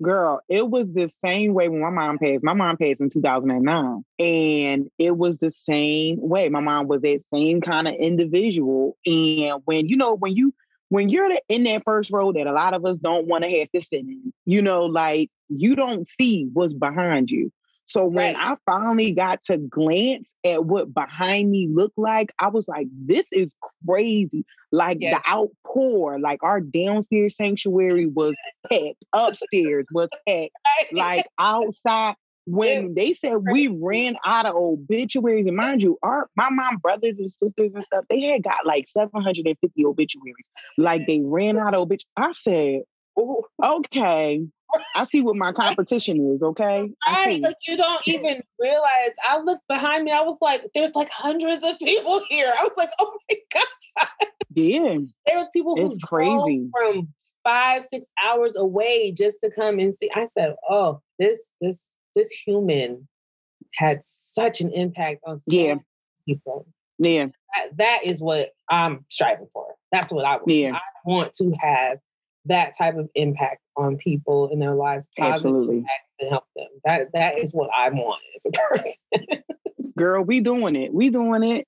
girl, 0.00 0.40
it 0.48 0.68
was 0.68 0.86
the 0.92 1.08
same 1.24 1.54
way 1.54 1.68
when 1.68 1.80
my 1.80 1.90
mom 1.90 2.18
passed. 2.18 2.44
My 2.44 2.54
mom 2.54 2.76
passed 2.76 3.00
in 3.00 3.08
2009. 3.08 4.04
And 4.18 4.90
it 4.98 5.16
was 5.16 5.38
the 5.38 5.50
same 5.50 6.18
way. 6.20 6.48
My 6.48 6.60
mom 6.60 6.86
was 6.86 7.02
that 7.02 7.22
same 7.34 7.60
kind 7.60 7.88
of 7.88 7.94
individual. 7.94 8.96
And 9.04 9.62
when, 9.64 9.88
you 9.88 9.96
know, 9.96 10.14
when 10.14 10.36
you 10.36 10.54
when 10.92 11.08
you're 11.08 11.30
in 11.48 11.62
that 11.62 11.84
first 11.86 12.12
row 12.12 12.32
that 12.32 12.46
a 12.46 12.52
lot 12.52 12.74
of 12.74 12.84
us 12.84 12.98
don't 12.98 13.26
want 13.26 13.44
to 13.44 13.50
have 13.58 13.70
to 13.74 13.80
sit 13.80 14.00
in, 14.00 14.30
you 14.44 14.60
know, 14.60 14.84
like 14.84 15.30
you 15.48 15.74
don't 15.74 16.06
see 16.06 16.50
what's 16.52 16.74
behind 16.74 17.30
you. 17.30 17.50
So 17.86 18.04
when 18.04 18.34
right. 18.34 18.36
I 18.36 18.56
finally 18.66 19.12
got 19.12 19.42
to 19.44 19.56
glance 19.56 20.30
at 20.44 20.66
what 20.66 20.92
behind 20.92 21.50
me 21.50 21.66
looked 21.72 21.96
like, 21.96 22.30
I 22.38 22.48
was 22.48 22.68
like, 22.68 22.88
this 23.06 23.24
is 23.32 23.56
crazy. 23.88 24.44
Like 24.70 24.98
yes. 25.00 25.22
the 25.22 25.32
outpour, 25.32 26.20
like 26.20 26.42
our 26.42 26.60
downstairs 26.60 27.38
sanctuary 27.38 28.04
was 28.04 28.36
packed, 28.70 29.02
upstairs 29.14 29.86
was 29.92 30.10
packed, 30.28 30.52
like 30.92 31.26
outside. 31.38 32.16
When 32.44 32.94
they 32.94 33.14
said 33.14 33.36
we 33.52 33.68
ran 33.68 34.16
out 34.24 34.46
of 34.46 34.56
obituaries, 34.56 35.46
and 35.46 35.56
mind 35.56 35.82
you, 35.82 35.98
our 36.02 36.28
my 36.36 36.50
mom 36.50 36.78
brothers 36.78 37.14
and 37.18 37.30
sisters 37.30 37.70
and 37.74 37.84
stuff, 37.84 38.04
they 38.10 38.20
had 38.22 38.42
got 38.42 38.66
like 38.66 38.88
750 38.88 39.84
obituaries. 39.84 40.34
Like 40.76 41.06
they 41.06 41.20
ran 41.22 41.58
out 41.58 41.74
of 41.74 41.82
obituaries. 41.82 42.06
I 42.16 42.32
said, 42.32 42.80
oh, 43.16 43.44
okay. 43.62 44.42
I 44.96 45.04
see 45.04 45.20
what 45.22 45.36
my 45.36 45.52
competition 45.52 46.34
is, 46.34 46.42
okay? 46.42 46.90
Right. 47.06 47.42
Like 47.42 47.56
you 47.66 47.76
don't 47.76 48.06
even 48.08 48.42
realize. 48.58 49.12
I 49.22 49.38
looked 49.38 49.66
behind 49.68 50.04
me, 50.04 50.12
I 50.12 50.22
was 50.22 50.38
like, 50.40 50.62
there's 50.74 50.94
like 50.94 51.10
hundreds 51.10 51.64
of 51.64 51.78
people 51.82 52.22
here. 52.28 52.52
I 52.58 52.62
was 52.62 52.72
like, 52.76 52.90
oh 52.98 53.16
my 53.30 53.36
God. 53.52 53.64
Yeah. 54.54 54.98
There 55.26 55.38
was 55.38 55.48
people 55.52 55.76
who 55.76 55.92
it's 55.92 56.04
crazy 56.04 56.68
from 56.76 57.08
five, 57.44 57.82
six 57.82 58.06
hours 58.22 58.56
away 58.56 59.12
just 59.12 59.40
to 59.42 59.50
come 59.50 59.78
and 59.78 59.94
see. 59.94 60.10
I 60.14 60.26
said, 60.26 60.54
oh, 60.68 61.00
this, 61.18 61.50
this, 61.60 61.86
this 62.14 62.30
human 62.30 63.08
had 63.74 64.02
such 64.02 64.60
an 64.60 64.70
impact 64.72 65.20
on 65.26 65.38
so 65.38 65.44
yeah. 65.46 65.76
people. 66.26 66.66
Yeah. 66.98 67.26
That, 67.26 67.76
that 67.78 67.98
is 68.04 68.20
what 68.20 68.50
I'm 68.68 69.04
striving 69.08 69.48
for. 69.52 69.74
That's 69.90 70.12
what 70.12 70.24
I 70.24 70.36
want. 70.36 70.48
Yeah. 70.48 70.74
I 70.74 70.80
want 71.04 71.32
to 71.34 71.52
have 71.60 71.98
that 72.46 72.76
type 72.76 72.96
of 72.96 73.08
impact 73.14 73.60
on 73.76 73.96
people 73.96 74.48
in 74.52 74.58
their 74.58 74.74
lives, 74.74 75.08
absolutely, 75.18 75.84
to 76.20 76.26
help 76.26 76.44
them. 76.56 76.66
That 76.84 77.12
that 77.14 77.38
is 77.38 77.52
what 77.52 77.70
I 77.76 77.90
want 77.90 78.20
as 78.36 78.46
a 78.46 78.50
person. 78.50 79.42
Girl, 79.96 80.22
we 80.22 80.40
doing 80.40 80.76
it. 80.76 80.92
We 80.92 81.10
doing 81.10 81.42
it. 81.42 81.66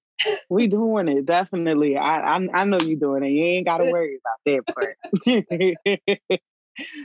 We 0.48 0.66
doing 0.66 1.08
it. 1.08 1.26
Definitely. 1.26 1.96
I 1.96 2.36
I, 2.36 2.48
I 2.52 2.64
know 2.64 2.80
you 2.80 2.96
doing 2.96 3.22
it. 3.22 3.30
You 3.30 3.44
ain't 3.44 3.66
got 3.66 3.78
to 3.78 3.90
worry 3.90 4.18
about 4.18 4.64
that 4.66 4.74
part. 4.74 6.40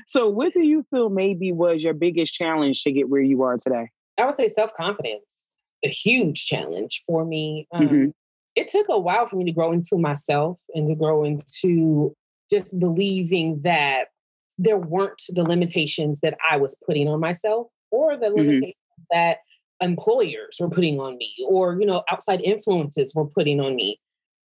so, 0.08 0.28
what 0.28 0.54
do 0.54 0.62
you 0.62 0.86
feel 0.90 1.10
maybe 1.10 1.52
was 1.52 1.82
your 1.82 1.94
biggest 1.94 2.34
challenge 2.34 2.84
to 2.84 2.92
get 2.92 3.10
where 3.10 3.22
you 3.22 3.44
are 3.44 3.58
today? 3.58 3.90
I 4.20 4.26
would 4.26 4.36
say 4.36 4.48
self 4.48 4.74
confidence. 4.74 5.44
A 5.84 5.90
huge 5.90 6.46
challenge 6.46 7.04
for 7.08 7.24
me. 7.24 7.68
Um, 7.72 7.88
mm-hmm. 7.88 8.06
It 8.56 8.68
took 8.68 8.88
a 8.90 9.00
while 9.00 9.28
for 9.28 9.38
me 9.38 9.46
to 9.46 9.52
grow 9.52 9.72
into 9.72 9.98
myself 9.98 10.60
and 10.76 10.90
to 10.90 10.96
grow 10.96 11.24
into 11.24 12.14
just 12.50 12.78
believing 12.78 13.62
that 13.62 14.08
there 14.58 14.78
weren't 14.78 15.22
the 15.30 15.44
limitations 15.44 16.20
that 16.20 16.38
I 16.50 16.58
was 16.58 16.76
putting 16.86 17.08
on 17.08 17.22
myself 17.22 17.68
or 17.92 18.18
the 18.18 18.26
mm-hmm. 18.26 18.38
limitations 18.38 18.76
that 19.12 19.38
employers 19.82 20.58
were 20.60 20.70
putting 20.70 21.00
on 21.00 21.18
me 21.18 21.34
or 21.48 21.80
you 21.80 21.86
know 21.86 22.04
outside 22.12 22.42
influences 22.42 23.16
were 23.16 23.26
putting 23.26 23.62
on 23.62 23.76
me 23.76 23.98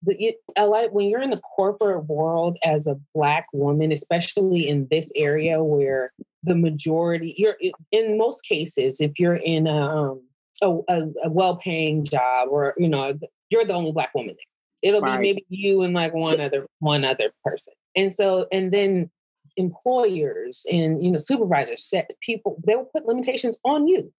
but 0.04 0.16
it, 0.20 0.36
a 0.58 0.68
lot 0.68 0.94
when 0.94 1.08
you're 1.08 1.22
in 1.22 1.30
the 1.30 1.42
corporate 1.56 2.06
world 2.06 2.58
as 2.64 2.88
a 2.88 3.00
black 3.14 3.48
woman 3.54 3.92
especially 3.92 4.68
in 4.68 4.88
this 4.92 5.12
area 5.16 5.64
where 5.64 6.12
the 6.44 6.56
majority 6.56 7.34
you're 7.38 7.58
in 7.92 8.18
most 8.18 8.44
cases 8.44 9.00
if 9.00 9.20
you're 9.20 9.36
in 9.36 9.68
a, 9.68 9.72
um, 9.72 10.22
a, 10.62 10.70
a, 10.90 11.02
a 11.24 11.30
well-paying 11.30 12.04
job 12.04 12.50
or 12.50 12.74
you 12.78 12.88
know 12.88 13.18
you're 13.50 13.66
the 13.66 13.74
only 13.74 13.92
black 13.92 14.14
woman 14.14 14.36
there 14.36 14.90
it'll 14.90 15.02
right. 15.02 15.20
be 15.20 15.34
maybe 15.34 15.46
you 15.50 15.82
and 15.82 15.94
like 15.94 16.14
one 16.14 16.40
other 16.40 16.68
one 16.80 17.06
other 17.06 17.32
person 17.44 17.74
and 17.96 18.14
so 18.14 18.48
and 18.52 18.72
then 18.72 19.10
employers 19.58 20.66
and 20.72 21.04
you 21.04 21.12
know 21.12 21.18
supervisors 21.18 21.84
set 21.84 22.10
people 22.22 22.58
they 22.66 22.76
will 22.76 22.90
put 22.94 23.06
limitations 23.06 23.58
on 23.64 23.88
you 23.88 24.12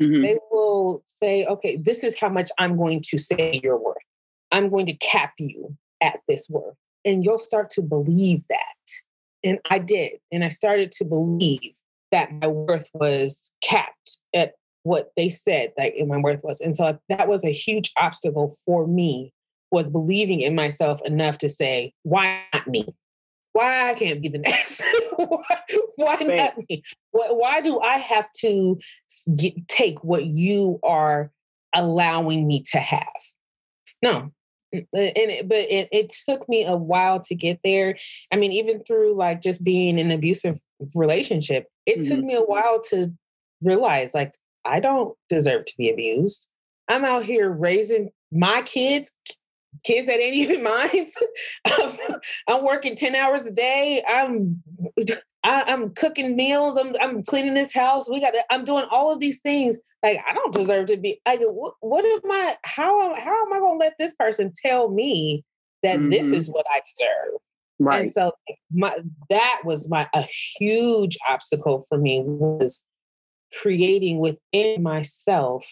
mm-hmm. 0.00 0.22
they 0.22 0.38
will 0.50 1.02
say 1.06 1.44
okay 1.46 1.76
this 1.76 2.04
is 2.04 2.18
how 2.18 2.28
much 2.28 2.50
i'm 2.58 2.76
going 2.76 3.00
to 3.00 3.18
say 3.18 3.58
you're 3.62 3.78
worth 3.78 3.96
i'm 4.52 4.68
going 4.68 4.86
to 4.86 4.94
cap 4.94 5.32
you 5.38 5.76
at 6.00 6.20
this 6.28 6.46
worth 6.48 6.76
and 7.04 7.24
you'll 7.24 7.38
start 7.38 7.70
to 7.70 7.82
believe 7.82 8.42
that 8.48 8.58
and 9.44 9.58
i 9.70 9.78
did 9.78 10.12
and 10.30 10.44
i 10.44 10.48
started 10.48 10.92
to 10.92 11.04
believe 11.04 11.72
that 12.10 12.32
my 12.40 12.46
worth 12.46 12.88
was 12.94 13.50
capped 13.62 14.18
at 14.34 14.54
what 14.84 15.10
they 15.16 15.28
said 15.28 15.72
that 15.76 15.92
my 16.06 16.18
worth 16.18 16.42
was 16.42 16.60
and 16.60 16.76
so 16.76 16.98
that 17.08 17.28
was 17.28 17.44
a 17.44 17.52
huge 17.52 17.92
obstacle 17.96 18.54
for 18.64 18.86
me 18.86 19.32
was 19.70 19.88
believing 19.88 20.40
in 20.40 20.54
myself 20.54 21.00
enough 21.02 21.38
to 21.38 21.48
say 21.48 21.92
why 22.02 22.42
not 22.52 22.66
me 22.68 22.86
why 23.52 23.90
I 23.90 23.94
can't 23.94 24.22
be 24.22 24.28
the 24.28 24.38
next? 24.38 24.82
why, 25.16 25.42
why 25.96 26.16
not 26.16 26.56
me? 26.68 26.82
Why, 27.10 27.26
why, 27.30 27.60
do 27.60 27.80
I 27.80 27.98
have 27.98 28.30
to 28.38 28.78
get, 29.36 29.68
take 29.68 30.02
what 30.02 30.24
you 30.24 30.78
are 30.82 31.30
allowing 31.74 32.46
me 32.46 32.62
to 32.72 32.78
have? 32.78 33.06
No. 34.02 34.32
And 34.72 34.86
it, 34.94 35.48
but 35.48 35.58
it, 35.58 35.88
it 35.92 36.14
took 36.28 36.48
me 36.48 36.64
a 36.64 36.76
while 36.76 37.20
to 37.20 37.34
get 37.34 37.60
there. 37.62 37.96
I 38.32 38.36
mean, 38.36 38.52
even 38.52 38.82
through 38.82 39.14
like 39.14 39.42
just 39.42 39.62
being 39.62 39.98
in 39.98 40.06
an 40.06 40.12
abusive 40.12 40.60
relationship, 40.94 41.68
it 41.86 42.00
mm-hmm. 42.00 42.14
took 42.14 42.24
me 42.24 42.34
a 42.34 42.42
while 42.42 42.80
to 42.90 43.12
realize 43.60 44.14
like 44.14 44.34
I 44.64 44.80
don't 44.80 45.16
deserve 45.28 45.66
to 45.66 45.72
be 45.76 45.90
abused. 45.90 46.46
I'm 46.88 47.04
out 47.04 47.24
here 47.24 47.50
raising 47.50 48.10
my 48.30 48.62
kids, 48.62 49.12
kids 49.84 50.06
that 50.06 50.20
ain't 50.20 50.34
even 50.50 50.62
mine. 50.62 51.06
I'm 52.48 52.64
working 52.64 52.96
10 52.96 53.14
hours 53.14 53.46
a 53.46 53.52
day. 53.52 54.02
I'm 54.08 54.62
I, 55.44 55.64
am 55.72 55.90
cooking 55.90 56.36
meals. 56.36 56.76
I'm 56.76 56.94
I'm 57.00 57.22
cleaning 57.24 57.54
this 57.54 57.72
house. 57.72 58.08
We 58.08 58.20
got. 58.20 58.34
I'm 58.50 58.64
doing 58.64 58.86
all 58.90 59.12
of 59.12 59.20
these 59.20 59.40
things. 59.40 59.76
Like 60.02 60.18
I 60.28 60.34
don't 60.34 60.52
deserve 60.52 60.86
to 60.86 60.96
be. 60.96 61.20
Like 61.26 61.40
what? 61.42 61.74
What 61.80 62.04
am 62.04 62.30
I? 62.30 62.56
How 62.64 63.14
how 63.14 63.46
am 63.46 63.52
I 63.52 63.58
going 63.58 63.78
to 63.78 63.84
let 63.84 63.94
this 63.98 64.14
person 64.14 64.52
tell 64.64 64.90
me 64.90 65.44
that 65.82 65.98
mm-hmm. 65.98 66.10
this 66.10 66.32
is 66.32 66.48
what 66.48 66.66
I 66.70 66.80
deserve? 66.96 67.40
Right. 67.80 68.00
And 68.02 68.08
so 68.10 68.32
my 68.72 68.96
that 69.30 69.62
was 69.64 69.88
my 69.88 70.08
a 70.14 70.22
huge 70.58 71.18
obstacle 71.28 71.84
for 71.88 71.98
me 71.98 72.22
was 72.24 72.84
creating 73.60 74.18
within 74.18 74.82
myself 74.82 75.66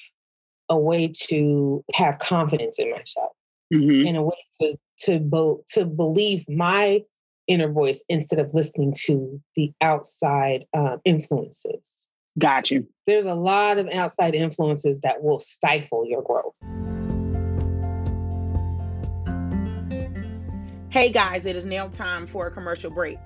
a 0.68 0.76
way 0.76 1.10
to 1.28 1.84
have 1.94 2.18
confidence 2.18 2.78
in 2.78 2.90
myself 2.90 3.32
mm-hmm. 3.72 4.06
in 4.06 4.16
a 4.16 4.22
way 4.22 4.36
to 4.60 4.76
to, 5.04 5.18
be, 5.18 5.54
to 5.68 5.84
believe 5.86 6.44
my 6.48 7.02
inner 7.46 7.70
voice 7.70 8.04
instead 8.08 8.38
of 8.38 8.52
listening 8.54 8.94
to 9.06 9.40
the 9.56 9.72
outside 9.80 10.66
uh, 10.74 10.98
influences. 11.04 12.06
Got 12.38 12.70
you. 12.70 12.86
There's 13.06 13.26
a 13.26 13.34
lot 13.34 13.78
of 13.78 13.88
outside 13.88 14.34
influences 14.34 15.00
that 15.00 15.22
will 15.22 15.40
stifle 15.40 16.06
your 16.06 16.22
growth. 16.22 16.54
Hey 20.90 21.10
guys, 21.10 21.46
it 21.46 21.56
is 21.56 21.64
now 21.64 21.88
time 21.88 22.26
for 22.26 22.46
a 22.46 22.50
commercial 22.50 22.90
break. 22.90 23.18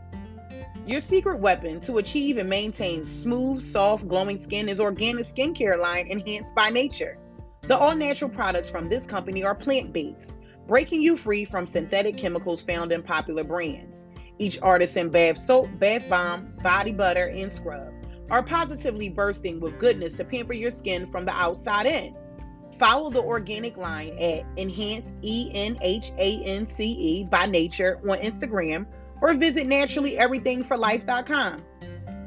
Your 0.87 1.01
secret 1.01 1.39
weapon 1.39 1.81
to 1.81 1.97
achieve 1.97 2.37
and 2.37 2.49
maintain 2.49 3.05
smooth, 3.05 3.63
soft, 3.63 4.07
glowing 4.07 4.39
skin 4.39 4.69
is 4.69 4.81
organic 4.81 5.25
skincare 5.25 5.81
line 5.81 6.07
enhanced 6.09 6.55
by 6.55 6.69
nature. 6.69 7.19
The 7.67 7.79
all 7.79 7.97
natural 7.97 8.31
products 8.31 8.69
from 8.69 8.91
this 8.91 9.07
company 9.07 9.43
are 9.43 9.55
plant 9.55 9.91
based, 9.91 10.35
breaking 10.67 11.01
you 11.01 11.17
free 11.17 11.47
from 11.47 11.67
synthetic 11.67 12.19
chemicals 12.19 12.61
found 12.61 12.93
in 12.93 13.03
popular 13.03 13.43
brands. 13.43 14.07
Each 14.39 14.59
artisan 14.61 15.09
bath 15.09 15.39
soap, 15.39 15.69
bath 15.79 16.07
bomb, 16.11 16.53
body 16.63 16.93
butter, 16.93 17.29
and 17.29 17.51
scrub 17.51 17.95
are 18.31 18.43
positively 18.43 19.09
bursting 19.09 19.61
with 19.61 19.79
goodness 19.79 20.13
to 20.15 20.25
pamper 20.25 20.53
your 20.53 20.71
skin 20.71 21.11
from 21.11 21.25
the 21.25 21.33
outside 21.33 21.87
in. 21.87 22.15
Follow 22.79 23.09
the 23.09 23.23
organic 23.23 23.79
line 23.79 24.11
at 24.19 24.45
Enhance 24.59 25.15
E 25.23 25.51
N 25.55 25.79
H 25.81 26.11
A 26.19 26.43
N 26.45 26.67
C 26.67 26.85
E 26.85 27.25
by 27.25 27.47
Nature 27.47 27.99
on 28.03 28.19
Instagram 28.19 28.85
or 29.23 29.33
visit 29.35 29.67
naturallyeverythingforlife.com. 29.67 31.63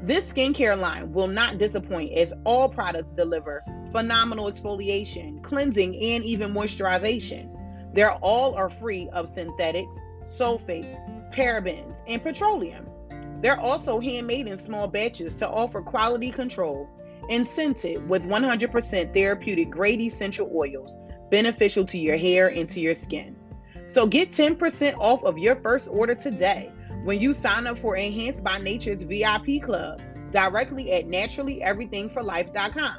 This 0.02 0.32
skincare 0.32 0.78
line 0.78 1.12
will 1.12 1.26
not 1.26 1.58
disappoint 1.58 2.12
as 2.12 2.32
all 2.44 2.68
products 2.68 3.10
deliver 3.16 3.64
phenomenal 3.92 4.50
exfoliation, 4.50 5.42
cleansing, 5.42 5.96
and 5.96 6.24
even 6.24 6.52
moisturization. 6.52 7.50
They're 7.94 8.12
all 8.12 8.54
are 8.54 8.70
free 8.70 9.08
of 9.12 9.28
synthetics, 9.28 9.96
sulfates, 10.24 10.98
parabens, 11.32 11.96
and 12.06 12.22
petroleum. 12.22 12.86
They're 13.40 13.58
also 13.58 13.98
handmade 13.98 14.46
in 14.46 14.58
small 14.58 14.86
batches 14.88 15.34
to 15.36 15.48
offer 15.48 15.82
quality 15.82 16.30
control 16.30 16.88
and 17.28 17.46
scented 17.48 18.08
with 18.08 18.22
100% 18.24 19.14
therapeutic 19.14 19.70
grade 19.70 20.00
essential 20.00 20.50
oils 20.54 20.96
beneficial 21.30 21.84
to 21.86 21.98
your 21.98 22.16
hair 22.16 22.48
and 22.48 22.68
to 22.70 22.80
your 22.80 22.94
skin. 22.94 23.36
So 23.86 24.06
get 24.06 24.30
10% 24.30 24.96
off 24.98 25.24
of 25.24 25.38
your 25.38 25.56
first 25.56 25.88
order 25.88 26.14
today 26.14 26.72
when 27.08 27.18
you 27.22 27.32
sign 27.32 27.66
up 27.66 27.78
for 27.78 27.96
Enhanced 27.96 28.44
by 28.44 28.58
Nature's 28.58 29.02
VIP 29.02 29.62
club 29.62 30.02
directly 30.30 30.92
at 30.92 31.06
naturallyeverythingforlife.com. 31.06 32.96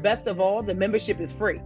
Best 0.00 0.26
of 0.26 0.40
all, 0.40 0.62
the 0.62 0.74
membership 0.74 1.20
is 1.20 1.34
free. 1.34 1.60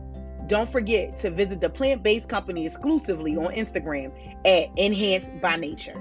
Don't 0.48 0.68
forget 0.68 1.16
to 1.18 1.30
visit 1.30 1.60
the 1.60 1.70
plant 1.70 2.02
based 2.02 2.28
company 2.28 2.66
exclusively 2.66 3.36
on 3.36 3.54
Instagram 3.54 4.10
at 4.44 4.76
Enhanced 4.76 5.40
by 5.40 5.54
Nature. 5.54 5.94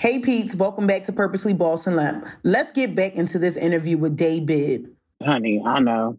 Hey 0.00 0.18
Pete's, 0.18 0.56
welcome 0.56 0.88
back 0.88 1.04
to 1.04 1.12
Purposely 1.12 1.52
Bossing 1.52 2.00
Up. 2.00 2.24
Let's 2.42 2.72
get 2.72 2.96
back 2.96 3.14
into 3.14 3.38
this 3.38 3.56
interview 3.56 3.96
with 3.96 4.16
Day 4.16 4.40
Bibb. 4.40 4.88
Honey, 5.22 5.62
I 5.64 5.78
know. 5.78 6.18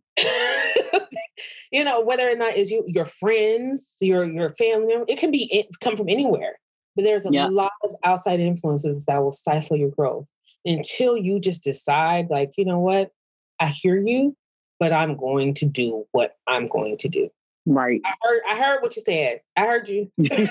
You 1.71 1.83
know, 1.83 2.01
whether 2.01 2.29
or 2.29 2.35
not 2.35 2.55
is 2.55 2.71
you 2.71 2.83
your 2.87 3.05
friends, 3.05 3.97
your 4.01 4.23
your 4.23 4.53
family 4.53 4.95
it 5.07 5.19
can 5.19 5.31
be 5.31 5.49
it 5.51 5.67
come 5.79 5.95
from 5.95 6.09
anywhere. 6.09 6.57
But 6.95 7.03
there's 7.03 7.25
a 7.25 7.29
yeah. 7.31 7.47
lot 7.47 7.71
of 7.83 7.91
outside 8.03 8.39
influences 8.39 9.05
that 9.05 9.21
will 9.21 9.31
stifle 9.31 9.77
your 9.77 9.91
growth 9.91 10.27
until 10.65 11.15
you 11.15 11.39
just 11.39 11.63
decide, 11.63 12.29
like, 12.29 12.53
you 12.57 12.65
know 12.65 12.79
what, 12.79 13.11
I 13.59 13.67
hear 13.67 13.99
you, 13.99 14.35
but 14.79 14.91
I'm 14.91 15.15
going 15.15 15.53
to 15.55 15.65
do 15.65 16.05
what 16.11 16.35
I'm 16.47 16.67
going 16.67 16.97
to 16.97 17.07
do. 17.07 17.29
Right. 17.65 18.01
I 18.05 18.13
heard 18.21 18.41
I 18.49 18.57
heard 18.57 18.81
what 18.81 18.95
you 18.95 19.01
said. 19.01 19.41
I 19.55 19.61
heard 19.61 19.89
you. 19.89 20.11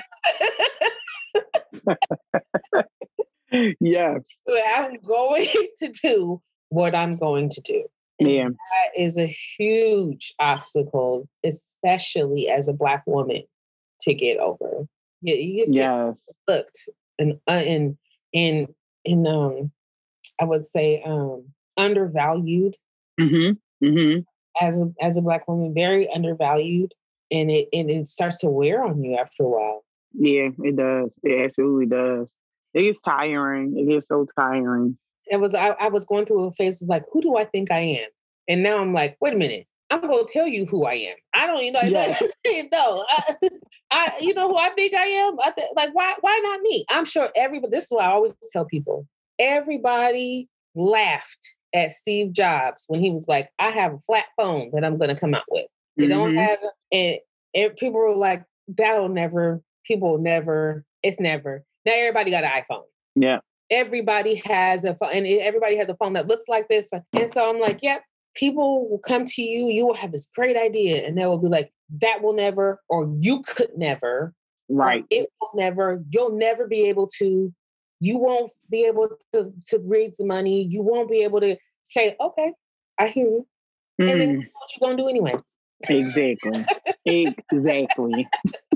yes. 3.80 4.28
I'm 4.48 4.96
going 5.06 5.48
to 5.78 5.88
do 6.02 6.42
what 6.68 6.94
I'm 6.94 7.16
going 7.16 7.48
to 7.50 7.60
do. 7.60 7.84
And 8.18 8.30
yeah. 8.30 8.48
That 8.48 9.00
is 9.02 9.18
a 9.18 9.26
huge 9.26 10.34
obstacle, 10.38 11.28
especially 11.44 12.48
as 12.48 12.68
a 12.68 12.72
black 12.72 13.02
woman 13.06 13.42
to 14.02 14.14
get 14.14 14.38
over. 14.38 14.86
You, 15.20 15.34
you 15.34 15.62
just 15.62 15.74
yes. 15.74 16.22
looked 16.48 16.88
and 17.18 17.38
uh, 17.46 17.50
and 17.52 17.96
and 18.34 18.68
and 19.04 19.26
um 19.26 19.72
I 20.40 20.44
would 20.44 20.66
say 20.66 21.02
um 21.04 21.46
undervalued. 21.76 22.76
Mm-hmm. 23.20 23.86
Mm-hmm. 23.86 24.20
As 24.64 24.80
a 24.80 24.92
as 25.00 25.16
a 25.16 25.22
black 25.22 25.46
woman, 25.48 25.74
very 25.74 26.08
undervalued. 26.10 26.92
And 27.30 27.50
it 27.50 27.68
and 27.72 27.90
it 27.90 28.08
starts 28.08 28.38
to 28.38 28.48
wear 28.48 28.84
on 28.84 29.02
you 29.02 29.16
after 29.16 29.42
a 29.42 29.48
while. 29.48 29.84
Yeah, 30.12 30.48
it 30.58 30.76
does. 30.76 31.10
It 31.22 31.44
absolutely 31.44 31.86
does. 31.86 32.28
It 32.72 32.84
gets 32.84 32.98
tiring. 33.04 33.76
It 33.76 33.88
gets 33.88 34.08
so 34.08 34.26
tiring. 34.38 34.96
It 35.28 35.40
was 35.40 35.54
I, 35.54 35.68
I 35.80 35.88
was 35.88 36.04
going 36.04 36.26
through 36.26 36.44
a 36.44 36.52
phase 36.52 36.80
was 36.80 36.88
like, 36.88 37.04
who 37.12 37.20
do 37.20 37.36
I 37.36 37.44
think 37.44 37.70
I 37.70 37.80
am? 37.80 38.08
And 38.48 38.62
now 38.62 38.80
I'm 38.80 38.92
like, 38.92 39.16
wait 39.20 39.34
a 39.34 39.36
minute. 39.36 39.66
I'm 39.90 40.00
gonna 40.00 40.22
tell 40.26 40.48
you 40.48 40.66
who 40.66 40.84
I 40.84 40.94
am. 40.94 41.14
I 41.32 41.46
don't, 41.46 41.62
you 41.62 41.70
know, 41.70 41.80
yes. 41.82 42.20
no, 42.72 43.04
I, 43.08 43.34
I, 43.90 44.12
you 44.20 44.34
know 44.34 44.48
who 44.48 44.58
I 44.58 44.70
think 44.70 44.94
I 44.94 45.04
am. 45.04 45.36
I 45.40 45.52
th- 45.52 45.68
like, 45.76 45.94
why, 45.94 46.14
why 46.20 46.40
not 46.42 46.60
me? 46.62 46.84
I'm 46.90 47.04
sure 47.04 47.30
everybody. 47.36 47.70
This 47.70 47.84
is 47.84 47.90
what 47.90 48.04
I 48.04 48.10
always 48.10 48.32
tell 48.52 48.64
people. 48.64 49.06
Everybody 49.38 50.48
laughed 50.74 51.54
at 51.74 51.92
Steve 51.92 52.32
Jobs 52.32 52.84
when 52.88 53.00
he 53.00 53.12
was 53.12 53.28
like, 53.28 53.50
"I 53.58 53.70
have 53.70 53.94
a 53.94 53.98
flat 53.98 54.24
phone 54.36 54.70
that 54.72 54.84
I'm 54.84 54.98
gonna 54.98 55.18
come 55.18 55.34
out 55.34 55.44
with." 55.48 55.66
They 55.96 56.04
mm-hmm. 56.04 56.10
don't 56.10 56.36
have, 56.36 56.58
and, 56.92 57.18
and 57.54 57.76
people 57.76 58.00
were 58.00 58.16
like, 58.16 58.44
"That'll 58.68 59.08
never." 59.08 59.62
People 59.86 60.18
never. 60.18 60.84
It's 61.04 61.20
never. 61.20 61.62
Now 61.84 61.92
everybody 61.94 62.32
got 62.32 62.42
an 62.42 62.50
iPhone. 62.50 62.82
Yeah. 63.14 63.38
Everybody 63.70 64.40
has 64.44 64.84
a 64.84 64.94
phone, 64.94 65.10
and 65.12 65.26
everybody 65.26 65.76
has 65.76 65.88
a 65.88 65.96
phone 65.96 66.12
that 66.14 66.26
looks 66.26 66.44
like 66.48 66.68
this. 66.68 66.90
And 66.92 67.32
so 67.32 67.48
I'm 67.48 67.60
like, 67.60 67.80
yep, 67.82 68.02
people 68.34 68.88
will 68.88 68.98
come 68.98 69.24
to 69.24 69.42
you, 69.42 69.66
you 69.68 69.86
will 69.86 69.94
have 69.94 70.12
this 70.12 70.28
great 70.34 70.56
idea, 70.56 71.04
and 71.06 71.18
they 71.18 71.26
will 71.26 71.38
be 71.38 71.48
like, 71.48 71.72
that 72.02 72.22
will 72.22 72.34
never, 72.34 72.80
or 72.88 73.12
you 73.20 73.42
could 73.42 73.70
never. 73.76 74.34
Right. 74.68 75.04
It 75.10 75.28
will 75.40 75.50
never, 75.54 76.02
you'll 76.10 76.36
never 76.36 76.66
be 76.66 76.88
able 76.88 77.08
to, 77.18 77.52
you 78.00 78.18
won't 78.18 78.50
be 78.70 78.84
able 78.84 79.10
to, 79.32 79.52
to 79.68 79.78
raise 79.84 80.16
the 80.16 80.24
money. 80.24 80.66
You 80.68 80.82
won't 80.82 81.08
be 81.08 81.22
able 81.22 81.40
to 81.40 81.56
say, 81.84 82.16
okay, 82.20 82.52
I 82.98 83.08
hear 83.08 83.26
you. 83.26 83.46
Mm. 84.00 84.10
And 84.10 84.20
then 84.20 84.36
mm. 84.36 84.46
what 84.52 84.70
you 84.74 84.80
gonna 84.80 84.96
do 84.96 85.08
anyway? 85.08 85.34
Exactly. 85.88 86.64
exactly. 87.04 88.28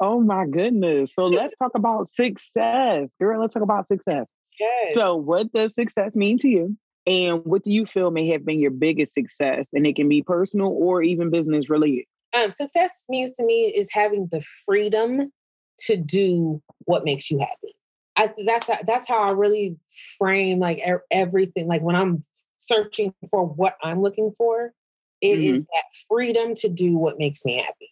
oh 0.00 0.20
my 0.20 0.46
goodness. 0.46 1.14
So 1.14 1.26
let's 1.26 1.54
talk 1.58 1.72
about 1.74 2.08
success. 2.08 3.10
Girl, 3.20 3.40
let's 3.40 3.54
talk 3.54 3.62
about 3.62 3.88
success. 3.88 4.26
Yes. 4.58 4.94
So 4.94 5.16
what 5.16 5.52
does 5.52 5.74
success 5.74 6.14
mean 6.14 6.38
to 6.38 6.48
you? 6.48 6.76
And 7.06 7.44
what 7.44 7.64
do 7.64 7.72
you 7.72 7.84
feel 7.84 8.10
may 8.10 8.28
have 8.28 8.44
been 8.44 8.60
your 8.60 8.70
biggest 8.70 9.14
success? 9.14 9.68
And 9.72 9.86
it 9.86 9.96
can 9.96 10.08
be 10.08 10.22
personal 10.22 10.68
or 10.68 11.02
even 11.02 11.30
business 11.30 11.68
related. 11.68 12.04
Um, 12.34 12.50
success 12.50 13.04
means 13.08 13.32
to 13.32 13.44
me 13.44 13.72
is 13.76 13.90
having 13.92 14.28
the 14.30 14.42
freedom 14.64 15.32
to 15.80 15.96
do 15.96 16.62
what 16.84 17.04
makes 17.04 17.30
you 17.30 17.38
happy. 17.38 17.74
I 18.16 18.32
that's 18.46 18.68
how, 18.68 18.78
that's 18.86 19.08
how 19.08 19.22
I 19.22 19.32
really 19.32 19.76
frame 20.18 20.58
like 20.58 20.80
er- 20.86 21.04
everything. 21.10 21.66
Like 21.66 21.82
when 21.82 21.96
I'm 21.96 22.22
searching 22.58 23.14
for 23.30 23.44
what 23.44 23.76
I'm 23.82 24.00
looking 24.02 24.32
for, 24.36 24.72
it 25.20 25.36
mm-hmm. 25.36 25.54
is 25.54 25.64
that 25.64 25.84
freedom 26.08 26.54
to 26.56 26.68
do 26.68 26.96
what 26.96 27.18
makes 27.18 27.44
me 27.44 27.56
happy. 27.56 27.90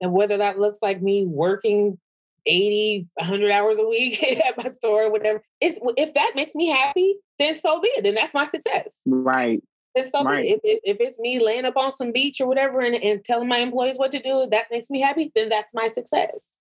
And 0.00 0.12
whether 0.12 0.38
that 0.38 0.58
looks 0.58 0.78
like 0.82 1.02
me 1.02 1.26
working 1.26 1.98
80, 2.46 3.08
100 3.14 3.50
hours 3.50 3.78
a 3.78 3.86
week 3.86 4.22
at 4.48 4.56
my 4.56 4.68
store 4.68 5.04
or 5.04 5.10
whatever. 5.10 5.42
If, 5.60 5.76
if 5.96 6.14
that 6.14 6.32
makes 6.34 6.54
me 6.54 6.68
happy, 6.68 7.16
then 7.38 7.54
so 7.54 7.80
be 7.80 7.88
it. 7.88 8.04
Then 8.04 8.14
that's 8.14 8.34
my 8.34 8.44
success. 8.44 9.02
Right. 9.06 9.62
Then 9.94 10.06
so 10.06 10.24
right. 10.24 10.42
be 10.42 10.48
it. 10.50 10.60
If, 10.64 10.80
if 10.84 10.96
it's 11.00 11.18
me 11.18 11.38
laying 11.38 11.64
up 11.64 11.76
on 11.76 11.92
some 11.92 12.12
beach 12.12 12.40
or 12.40 12.46
whatever 12.46 12.80
and, 12.80 12.94
and 12.94 13.24
telling 13.24 13.48
my 13.48 13.58
employees 13.58 13.98
what 13.98 14.12
to 14.12 14.22
do, 14.22 14.48
that 14.50 14.66
makes 14.70 14.90
me 14.90 15.00
happy, 15.00 15.32
then 15.34 15.48
that's 15.48 15.74
my 15.74 15.86
success. 15.86 16.52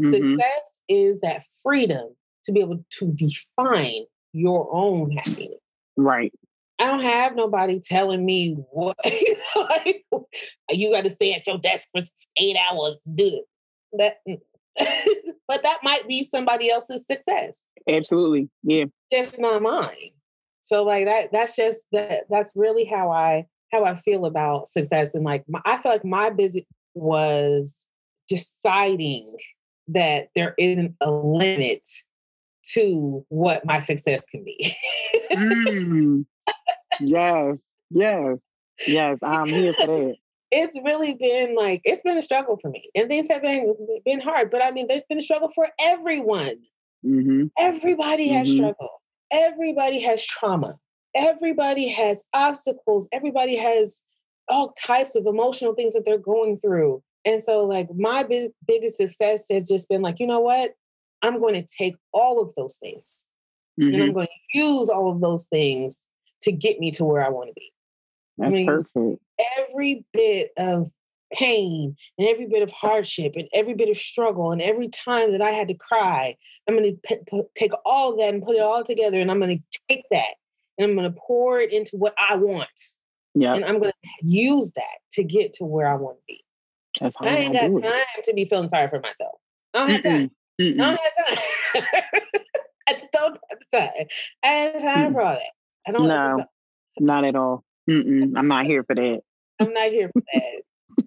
Mm-hmm. 0.00 0.10
Success 0.10 0.80
is 0.88 1.20
that 1.20 1.44
freedom 1.62 2.14
to 2.44 2.52
be 2.52 2.60
able 2.60 2.84
to 2.98 3.12
define 3.12 4.04
your 4.32 4.68
own 4.74 5.12
happiness. 5.12 5.58
Right. 5.96 6.32
I 6.82 6.86
don't 6.86 7.02
have 7.02 7.36
nobody 7.36 7.78
telling 7.78 8.26
me 8.26 8.56
what 8.72 8.96
like, 9.56 10.04
you 10.70 10.90
got 10.90 11.04
to 11.04 11.10
stay 11.10 11.32
at 11.32 11.46
your 11.46 11.58
desk 11.58 11.88
for 11.92 12.02
eight 12.38 12.56
hours. 12.56 13.00
Do 13.14 13.24
it. 13.24 13.44
That 13.92 14.16
mm, 14.28 14.40
but 15.46 15.62
that 15.62 15.78
might 15.84 16.08
be 16.08 16.24
somebody 16.24 16.70
else's 16.70 17.06
success. 17.06 17.66
Absolutely. 17.88 18.48
Yeah. 18.64 18.86
Just 19.12 19.38
not 19.38 19.62
mine. 19.62 20.10
So 20.62 20.82
like 20.82 21.04
that 21.04 21.30
that's 21.30 21.54
just 21.54 21.84
that 21.92 22.24
that's 22.28 22.50
really 22.56 22.84
how 22.84 23.12
I 23.12 23.46
how 23.70 23.84
I 23.84 23.94
feel 23.94 24.24
about 24.24 24.66
success 24.66 25.14
and 25.14 25.24
like 25.24 25.44
my, 25.48 25.60
I 25.64 25.76
feel 25.76 25.92
like 25.92 26.04
my 26.04 26.30
busy 26.30 26.66
was 26.94 27.86
deciding 28.28 29.36
that 29.86 30.30
there 30.34 30.54
isn't 30.58 30.96
a 31.00 31.12
limit 31.12 31.88
to 32.74 33.24
what 33.28 33.64
my 33.64 33.78
success 33.78 34.26
can 34.26 34.42
be. 34.42 34.74
mm. 35.30 36.24
Yes. 37.00 37.58
Yes. 37.90 38.38
Yes, 38.86 39.18
I'm 39.22 39.46
here 39.46 39.74
for 39.74 39.86
that 39.86 40.16
it's 40.52 40.78
really 40.84 41.14
been 41.14 41.56
like 41.56 41.80
it's 41.82 42.02
been 42.02 42.18
a 42.18 42.22
struggle 42.22 42.58
for 42.60 42.70
me 42.70 42.84
and 42.94 43.08
things 43.08 43.26
have 43.28 43.42
been 43.42 43.74
been 44.04 44.20
hard 44.20 44.50
but 44.50 44.62
i 44.62 44.70
mean 44.70 44.86
there's 44.86 45.02
been 45.08 45.18
a 45.18 45.22
struggle 45.22 45.50
for 45.54 45.66
everyone 45.80 46.58
mm-hmm. 47.04 47.46
everybody 47.58 48.28
has 48.28 48.46
mm-hmm. 48.46 48.58
struggle 48.58 49.02
everybody 49.32 50.00
has 50.00 50.24
trauma 50.24 50.74
everybody 51.14 51.88
has 51.88 52.24
obstacles 52.34 53.08
everybody 53.12 53.56
has 53.56 54.04
all 54.48 54.74
types 54.84 55.16
of 55.16 55.26
emotional 55.26 55.74
things 55.74 55.94
that 55.94 56.04
they're 56.04 56.18
going 56.18 56.56
through 56.58 57.02
and 57.24 57.40
so 57.40 57.64
like 57.64 57.88
my 57.96 58.22
big, 58.22 58.50
biggest 58.66 58.98
success 58.98 59.46
has 59.50 59.66
just 59.66 59.88
been 59.88 60.02
like 60.02 60.20
you 60.20 60.26
know 60.26 60.40
what 60.40 60.72
i'm 61.22 61.40
going 61.40 61.54
to 61.54 61.66
take 61.78 61.96
all 62.12 62.42
of 62.42 62.54
those 62.56 62.76
things 62.76 63.24
mm-hmm. 63.80 63.94
and 63.94 64.02
i'm 64.02 64.08
mm-hmm. 64.08 64.16
going 64.16 64.26
to 64.26 64.58
use 64.58 64.90
all 64.90 65.10
of 65.10 65.22
those 65.22 65.46
things 65.46 66.06
to 66.42 66.52
get 66.52 66.78
me 66.78 66.90
to 66.90 67.04
where 67.04 67.24
i 67.24 67.28
want 67.28 67.48
to 67.48 67.54
be 67.54 67.72
that's 68.38 68.54
I 68.54 68.58
mean, 68.58 68.66
perfect. 68.66 69.22
Every 69.58 70.04
bit 70.12 70.50
of 70.56 70.90
pain 71.32 71.96
and 72.18 72.28
every 72.28 72.46
bit 72.46 72.62
of 72.62 72.70
hardship 72.70 73.32
and 73.36 73.48
every 73.54 73.74
bit 73.74 73.88
of 73.88 73.96
struggle 73.96 74.52
and 74.52 74.60
every 74.60 74.88
time 74.88 75.32
that 75.32 75.40
I 75.42 75.50
had 75.50 75.68
to 75.68 75.74
cry, 75.74 76.36
I'm 76.68 76.76
going 76.76 76.94
to 76.94 77.00
p- 77.04 77.22
p- 77.26 77.42
take 77.54 77.72
all 77.84 78.16
that 78.16 78.34
and 78.34 78.42
put 78.42 78.56
it 78.56 78.62
all 78.62 78.84
together 78.84 79.20
and 79.20 79.30
I'm 79.30 79.40
going 79.40 79.58
to 79.58 79.80
take 79.88 80.04
that 80.10 80.34
and 80.78 80.88
I'm 80.88 80.96
going 80.96 81.12
to 81.12 81.18
pour 81.26 81.60
it 81.60 81.72
into 81.72 81.96
what 81.96 82.14
I 82.18 82.36
want. 82.36 82.68
Yeah. 83.34 83.54
And 83.54 83.64
I'm 83.64 83.78
going 83.78 83.92
to 83.92 84.26
use 84.26 84.72
that 84.72 84.98
to 85.12 85.24
get 85.24 85.54
to 85.54 85.64
where 85.64 85.86
I 85.86 85.94
want 85.94 86.18
to 86.18 86.22
be. 86.28 86.44
That's 87.00 87.16
how 87.18 87.26
I 87.26 87.30
ain't 87.30 87.54
got 87.54 87.82
time 87.82 88.22
to 88.24 88.34
be 88.34 88.44
feeling 88.44 88.68
sorry 88.68 88.88
for 88.88 89.00
myself. 89.00 89.32
I 89.72 89.78
don't 89.78 89.90
have 89.90 90.02
time. 90.02 90.30
Mm-mm. 90.60 90.80
I 90.80 90.90
don't 90.90 91.00
have 91.00 91.38
time. 91.38 92.22
I 92.88 92.92
just 92.92 93.12
don't 93.12 93.38
have 93.48 93.92
time. 93.94 94.06
I 94.42 94.48
have 94.48 94.82
time 94.82 95.12
mm 95.12 95.14
for 95.14 95.22
all 95.22 95.34
that. 95.34 95.61
I 95.86 95.90
don't. 95.90 96.08
No, 96.08 96.44
not 96.98 97.24
at 97.24 97.36
all. 97.36 97.64
Mm-mm, 97.88 98.32
I'm 98.36 98.48
not 98.48 98.66
here 98.66 98.84
for 98.84 98.94
that. 98.94 99.20
I'm 99.60 99.72
not 99.72 99.90
here 99.90 100.10
for 100.12 100.22
that. 100.34 100.62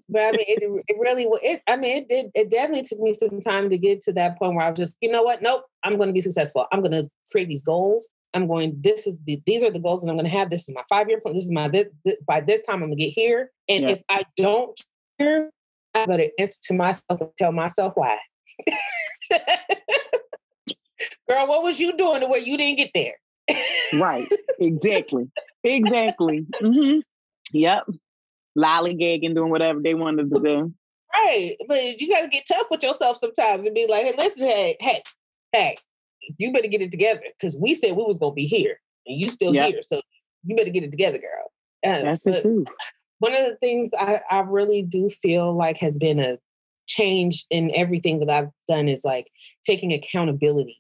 but 0.10 0.22
I 0.22 0.32
mean, 0.32 0.46
it, 0.48 0.84
it 0.88 0.98
really, 1.00 1.28
it, 1.42 1.62
I 1.68 1.76
mean, 1.76 1.98
it 1.98 2.10
did, 2.10 2.32
it 2.34 2.50
definitely 2.50 2.84
took 2.84 3.00
me 3.00 3.14
some 3.14 3.42
time 3.42 3.70
to 3.70 3.78
get 3.78 4.02
to 4.04 4.14
that 4.14 4.38
point 4.38 4.56
where 4.56 4.66
I 4.66 4.70
was 4.70 4.78
just, 4.78 4.96
you 5.02 5.12
know 5.12 5.24
what? 5.24 5.42
Nope, 5.42 5.64
I'm 5.84 5.98
going 5.98 6.08
to 6.08 6.14
be 6.14 6.22
successful. 6.22 6.66
I'm 6.72 6.82
going 6.82 6.92
to 6.92 7.10
create 7.32 7.48
these 7.48 7.64
goals. 7.64 8.10
I'm 8.34 8.48
going, 8.48 8.78
this 8.82 9.08
is 9.08 9.18
the, 9.26 9.42
these 9.46 9.64
are 9.64 9.72
the 9.72 9.80
goals 9.80 10.02
that 10.02 10.10
I'm 10.10 10.16
going 10.16 10.30
to 10.30 10.38
have. 10.38 10.50
This 10.50 10.68
is 10.68 10.76
my 10.76 10.84
five 10.90 11.08
year 11.08 11.22
plan. 11.22 11.36
This 11.36 11.46
is 11.46 11.52
my, 11.52 11.70
this, 11.70 11.88
this, 12.04 12.16
by 12.28 12.42
this 12.42 12.62
time 12.64 12.76
I'm 12.76 12.90
going 12.90 12.98
to 12.98 13.04
get 13.06 13.14
here. 13.14 13.52
And 13.70 13.84
yeah. 13.84 13.92
if 13.92 14.02
I 14.10 14.24
don't 14.36 14.78
care, 15.20 15.50
I 15.94 16.06
better 16.06 16.28
answer 16.38 16.60
to 16.64 16.74
myself 16.74 17.22
and 17.22 17.30
tell 17.38 17.52
myself 17.54 17.94
why. 17.96 18.18
Girl, 21.30 21.48
what 21.48 21.64
was 21.64 21.80
you 21.80 21.96
doing 21.98 22.22
to 22.22 22.28
where 22.28 22.40
you 22.40 22.58
didn't 22.58 22.78
get 22.78 22.92
there? 22.94 23.16
Right. 23.94 24.28
Exactly. 24.60 25.30
exactly. 25.64 26.46
Mm-hmm. 26.62 27.00
Yep. 27.52 27.84
Lollygagging, 28.58 29.36
doing 29.36 29.52
whatever 29.52 29.82
they 29.82 29.94
wanted 29.94 30.32
to 30.32 30.40
do. 30.40 30.74
Right. 31.14 31.56
But 31.68 32.00
you 32.00 32.10
gotta 32.10 32.28
get 32.28 32.46
tough 32.48 32.68
with 32.72 32.84
yourself 32.84 33.18
sometimes 33.18 33.66
and 33.66 33.76
be 33.76 33.88
like, 33.88 34.06
hey, 34.06 34.14
listen, 34.18 34.44
hey, 34.44 34.78
hey, 34.80 35.04
hey, 35.52 35.78
you 36.38 36.52
better 36.52 36.68
get 36.68 36.82
it 36.82 36.92
together. 36.92 37.22
Cause 37.42 37.58
we 37.60 37.76
said 37.76 37.96
we 37.96 38.04
was 38.04 38.18
gonna 38.18 38.34
be 38.34 38.46
here 38.46 38.80
and 39.06 39.20
you 39.20 39.30
still 39.30 39.54
yep. 39.54 39.70
here. 39.70 39.82
So 39.82 40.02
you 40.46 40.56
better 40.56 40.72
get 40.72 40.84
it 40.84 40.92
together, 40.92 41.18
girl. 41.18 41.52
Uh, 41.86 42.04
That's 42.04 42.24
the 42.24 42.42
truth. 42.42 42.68
One 43.20 43.34
of 43.34 43.46
the 43.46 43.56
things 43.58 43.90
I, 43.98 44.22
I 44.30 44.40
really 44.40 44.82
do 44.82 45.10
feel 45.10 45.56
like 45.56 45.78
has 45.78 45.98
been 45.98 46.20
a 46.20 46.38
change 46.88 47.46
in 47.50 47.72
everything 47.74 48.20
that 48.20 48.30
I've 48.30 48.50
done 48.68 48.88
is 48.88 49.04
like 49.04 49.28
taking 49.66 49.94
accountability 49.94 50.78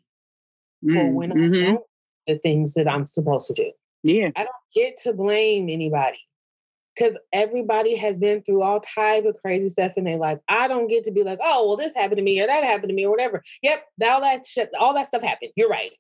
mm, 0.84 0.93
for 0.93 1.12
when 1.12 1.32
mm-hmm. 1.32 1.54
I 1.54 1.65
don't 1.73 1.84
the 2.27 2.38
things 2.38 2.73
that 2.73 2.88
I'm 2.88 3.05
supposed 3.05 3.47
to 3.47 3.53
do. 3.53 3.71
Yeah. 4.03 4.29
I 4.35 4.43
don't 4.43 4.49
get 4.73 4.97
to 5.03 5.13
blame 5.13 5.69
anybody 5.69 6.19
because 6.95 7.17
everybody 7.33 7.95
has 7.95 8.17
been 8.17 8.41
through 8.43 8.61
all 8.61 8.79
type 8.79 9.25
of 9.25 9.35
crazy 9.41 9.69
stuff 9.69 9.93
in 9.97 10.03
their 10.03 10.17
life. 10.17 10.39
I 10.47 10.67
don't 10.67 10.88
get 10.88 11.03
to 11.05 11.11
be 11.11 11.23
like, 11.23 11.39
oh, 11.41 11.67
well, 11.67 11.77
this 11.77 11.95
happened 11.95 12.17
to 12.17 12.23
me 12.23 12.39
or 12.39 12.47
that 12.47 12.63
happened 12.63 12.89
to 12.89 12.95
me 12.95 13.05
or 13.05 13.11
whatever. 13.11 13.43
Yep, 13.63 13.83
all 14.03 14.21
that 14.21 14.45
shit, 14.45 14.69
all 14.79 14.93
that 14.93 15.07
stuff 15.07 15.23
happened. 15.23 15.51
You're 15.55 15.69
right. 15.69 15.91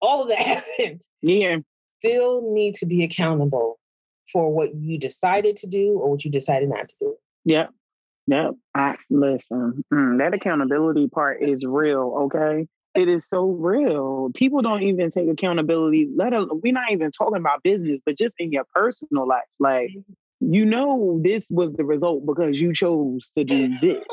All 0.00 0.22
of 0.22 0.28
that 0.28 0.38
happened. 0.78 1.02
Yeah. 1.22 1.58
Still 1.98 2.52
need 2.52 2.74
to 2.76 2.86
be 2.86 3.04
accountable 3.04 3.78
for 4.32 4.52
what 4.52 4.74
you 4.74 4.98
decided 4.98 5.56
to 5.56 5.66
do 5.66 5.98
or 6.00 6.10
what 6.10 6.24
you 6.24 6.30
decided 6.30 6.68
not 6.68 6.88
to 6.88 6.94
do. 7.00 7.16
Yep. 7.44 7.70
Yep. 8.26 8.50
I 8.74 8.96
listen. 9.10 9.84
Mm, 9.92 10.18
that 10.18 10.34
accountability 10.34 11.08
part 11.08 11.42
is 11.42 11.64
real. 11.64 12.30
Okay. 12.32 12.66
It 13.00 13.08
is 13.08 13.26
so 13.26 13.46
real. 13.46 14.30
People 14.34 14.60
don't 14.60 14.82
even 14.82 15.10
take 15.10 15.28
accountability. 15.28 16.10
Let 16.14 16.34
alone, 16.34 16.60
we're 16.62 16.74
not 16.74 16.90
even 16.90 17.10
talking 17.10 17.38
about 17.38 17.62
business, 17.62 17.98
but 18.04 18.18
just 18.18 18.34
in 18.38 18.52
your 18.52 18.64
personal 18.74 19.26
life. 19.26 19.44
Like, 19.58 19.88
mm-hmm. 19.88 20.52
you 20.52 20.66
know, 20.66 21.18
this 21.24 21.48
was 21.50 21.72
the 21.72 21.84
result 21.84 22.26
because 22.26 22.60
you 22.60 22.74
chose 22.74 23.30
to 23.36 23.44
do 23.44 23.78
this, 23.80 24.04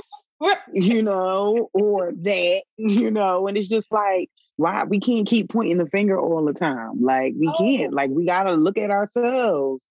you 0.72 1.04
know, 1.04 1.70
or 1.74 2.14
that, 2.22 2.62
you 2.78 3.12
know, 3.12 3.48
and 3.48 3.58
it's 3.58 3.68
just 3.68 3.92
like, 3.92 4.30
why 4.56 4.86
we 4.86 5.02
can't 5.02 5.28
keep 5.28 5.50
pointing 5.50 5.80
the 5.80 5.86
finger 5.86 6.18
all 6.18 6.46
the 6.46 6.54
time. 6.54 7.02
Like, 7.02 7.34
we 7.38 7.54
can't. 7.58 7.94
Like, 7.94 8.10
we 8.10 8.26
got 8.26 8.44
to 8.44 8.54
look 8.54 8.78
at 8.78 8.90
ourselves. 8.90 9.82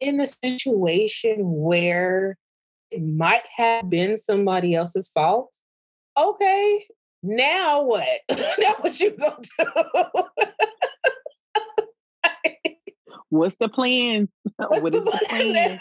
In 0.00 0.16
the 0.16 0.26
situation 0.26 1.36
where 1.40 2.36
it 2.90 3.02
might 3.02 3.44
have 3.56 3.90
been 3.90 4.16
somebody 4.16 4.74
else's 4.74 5.10
fault, 5.10 5.54
okay, 6.18 6.84
now 7.22 7.82
what? 7.82 8.20
now 8.30 8.74
what 8.80 8.98
you 8.98 9.10
gonna 9.12 9.36
do? 9.58 9.64
What's 13.32 13.56
the 13.56 13.68
plan? 13.68 14.28
What's 14.56 14.82
what 14.82 14.92
the, 14.92 15.00
the 15.00 15.26
plan? 15.26 15.80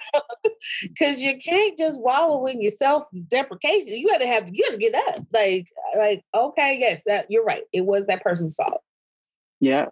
Because 0.84 1.22
you 1.22 1.38
can't 1.38 1.78
just 1.78 2.00
wallow 2.00 2.46
in 2.46 2.62
your 2.62 2.72
self 2.72 3.04
deprecation. 3.28 3.90
You 3.90 4.08
got 4.08 4.22
to 4.22 4.28
have 4.28 4.48
you 4.50 4.64
got 4.64 4.72
to 4.72 4.78
get 4.78 4.96
up. 4.96 5.26
Like, 5.34 5.68
like 5.98 6.24
okay, 6.34 6.78
yes, 6.80 7.04
that, 7.08 7.26
you're 7.30 7.44
right. 7.44 7.64
It 7.74 7.82
was 7.82 8.06
that 8.06 8.24
person's 8.24 8.56
fault. 8.56 8.82
Yeah. 9.60 9.88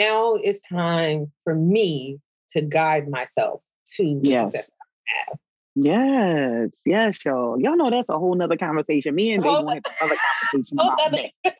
Now 0.00 0.34
it's 0.34 0.60
time 0.68 1.30
for 1.44 1.54
me 1.54 2.18
to 2.50 2.62
guide 2.62 3.08
myself 3.08 3.62
to 3.96 4.18
the 4.20 4.28
yes. 4.28 4.50
success 4.50 4.70
I 4.72 5.30
have. 5.30 5.38
Yes, 5.74 6.70
yes, 6.86 7.24
y'all. 7.24 7.60
Y'all 7.60 7.76
know 7.76 7.90
that's 7.90 8.08
a 8.08 8.18
whole 8.18 8.34
nother 8.34 8.56
conversation. 8.56 9.14
Me 9.14 9.32
and 9.32 9.42
Dave 9.42 9.52
to 9.52 9.58
have 9.58 9.82
another 10.00 10.16
conversation 10.52 10.78
about 10.80 11.12
that. 11.44 11.54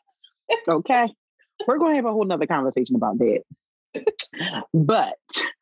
Okay. 0.67 1.07
We're 1.67 1.77
gonna 1.77 1.95
have 1.95 2.05
a 2.05 2.11
whole 2.11 2.25
nother 2.25 2.47
conversation 2.47 2.95
about 2.95 3.17
that. 3.19 3.41
but 4.73 5.15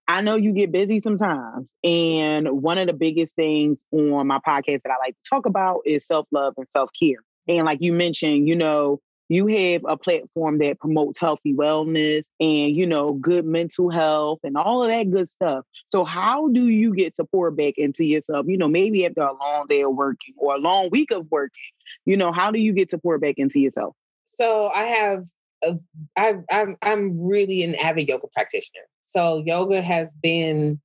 I 0.07 0.21
know 0.21 0.35
you 0.35 0.53
get 0.53 0.71
busy 0.71 1.01
sometimes. 1.03 1.67
And 1.83 2.61
one 2.61 2.77
of 2.77 2.87
the 2.87 2.93
biggest 2.93 3.35
things 3.35 3.79
on 3.91 4.27
my 4.27 4.39
podcast 4.47 4.81
that 4.83 4.91
I 4.91 4.97
like 5.03 5.15
to 5.15 5.29
talk 5.29 5.45
about 5.45 5.81
is 5.85 6.05
self-love 6.05 6.53
and 6.57 6.67
self-care. 6.71 7.17
And 7.47 7.65
like 7.65 7.79
you 7.81 7.93
mentioned, 7.93 8.47
you 8.47 8.55
know, 8.55 8.99
you 9.29 9.47
have 9.47 9.81
a 9.88 9.97
platform 9.97 10.59
that 10.59 10.79
promotes 10.79 11.19
healthy 11.19 11.53
wellness 11.53 12.23
and 12.39 12.75
you 12.75 12.86
know 12.86 13.13
good 13.13 13.45
mental 13.45 13.89
health 13.89 14.39
and 14.43 14.57
all 14.57 14.83
of 14.83 14.89
that 14.89 15.09
good 15.12 15.29
stuff. 15.29 15.65
So 15.89 16.03
how 16.03 16.49
do 16.49 16.67
you 16.67 16.93
get 16.93 17.15
to 17.15 17.25
pour 17.25 17.51
back 17.51 17.75
into 17.77 18.03
yourself? 18.03 18.45
You 18.47 18.57
know 18.57 18.67
maybe 18.67 19.05
after 19.05 19.21
a 19.21 19.33
long 19.33 19.65
day 19.67 19.83
of 19.83 19.95
working 19.95 20.33
or 20.38 20.55
a 20.55 20.59
long 20.59 20.89
week 20.91 21.12
of 21.12 21.29
working 21.31 21.51
you 22.05 22.17
know 22.17 22.31
how 22.31 22.51
do 22.51 22.59
you 22.59 22.73
get 22.73 22.89
to 22.89 22.97
pour 22.97 23.17
back 23.17 23.36
into 23.38 23.59
yourself? 23.59 23.95
So 24.25 24.69
i 24.69 24.83
have 24.83 25.25
a, 25.63 25.79
I, 26.17 26.33
I'm, 26.51 26.75
I'm 26.81 27.25
really 27.25 27.63
an 27.63 27.75
avid 27.75 28.09
yoga 28.09 28.27
practitioner. 28.33 28.83
So 29.05 29.43
yoga 29.45 29.81
has 29.81 30.13
been 30.21 30.81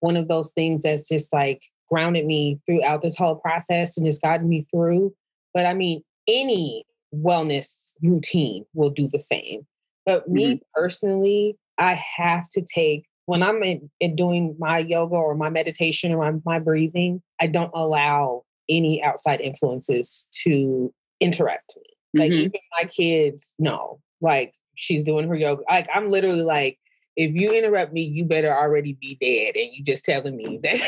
one 0.00 0.16
of 0.16 0.28
those 0.28 0.52
things 0.52 0.82
that's 0.82 1.08
just 1.08 1.32
like 1.32 1.60
grounded 1.90 2.24
me 2.24 2.58
throughout 2.64 3.02
this 3.02 3.16
whole 3.16 3.36
process 3.36 3.96
and 3.96 4.06
just 4.06 4.22
gotten 4.22 4.48
me 4.48 4.66
through. 4.70 5.14
But 5.52 5.66
i 5.66 5.74
mean 5.74 6.02
any 6.28 6.84
wellness 7.14 7.90
routine 8.02 8.64
will 8.74 8.90
do 8.90 9.08
the 9.12 9.20
same. 9.20 9.66
But 10.06 10.28
me 10.28 10.54
mm-hmm. 10.54 10.62
personally, 10.74 11.56
I 11.78 12.00
have 12.16 12.48
to 12.50 12.62
take 12.62 13.06
when 13.26 13.42
I'm 13.42 13.62
in, 13.62 13.88
in, 14.00 14.16
doing 14.16 14.56
my 14.58 14.78
yoga 14.78 15.14
or 15.14 15.34
my 15.36 15.48
meditation 15.48 16.12
or 16.12 16.32
my, 16.32 16.38
my 16.44 16.58
breathing, 16.58 17.22
I 17.40 17.46
don't 17.46 17.70
allow 17.72 18.42
any 18.68 19.02
outside 19.02 19.40
influences 19.40 20.26
to 20.42 20.92
interrupt 21.20 21.76
me. 21.76 22.20
Like 22.20 22.32
mm-hmm. 22.32 22.40
even 22.40 22.60
my 22.78 22.84
kids 22.88 23.54
no. 23.58 24.00
like 24.20 24.54
she's 24.74 25.04
doing 25.04 25.28
her 25.28 25.36
yoga. 25.36 25.62
Like 25.68 25.88
I'm 25.94 26.08
literally 26.08 26.42
like, 26.42 26.78
if 27.16 27.34
you 27.34 27.52
interrupt 27.52 27.92
me, 27.92 28.02
you 28.02 28.24
better 28.24 28.50
already 28.50 28.94
be 28.94 29.18
dead, 29.20 29.54
and 29.54 29.70
you 29.72 29.84
just 29.84 30.04
telling 30.04 30.34
me 30.36 30.58
that. 30.62 30.80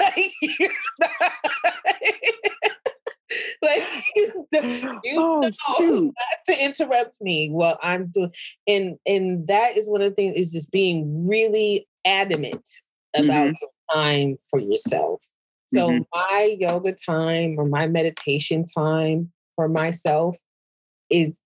like, 1.00 1.32
like 3.72 3.84
you 4.14 4.96
oh, 5.16 5.40
know 5.40 5.50
shoot. 5.78 6.04
not 6.04 6.38
to 6.46 6.64
interrupt 6.64 7.20
me 7.20 7.48
while 7.50 7.78
I'm 7.82 8.10
doing 8.12 8.32
and 8.66 8.98
and 9.06 9.46
that 9.46 9.76
is 9.76 9.88
one 9.88 10.02
of 10.02 10.10
the 10.10 10.14
things 10.14 10.34
is 10.36 10.52
just 10.52 10.72
being 10.72 11.28
really 11.28 11.86
adamant 12.04 12.68
about 13.14 13.26
mm-hmm. 13.26 13.54
your 13.60 13.70
time 13.92 14.36
for 14.50 14.58
yourself. 14.58 15.22
So 15.68 15.88
mm-hmm. 15.88 16.02
my 16.12 16.56
yoga 16.58 16.94
time 16.94 17.56
or 17.58 17.64
my 17.64 17.86
meditation 17.86 18.64
time 18.66 19.32
for 19.56 19.68
myself 19.68 20.36
is 21.08 21.36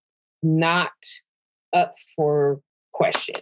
not 0.42 0.90
up 1.72 1.92
for 2.16 2.61
question. 2.92 3.37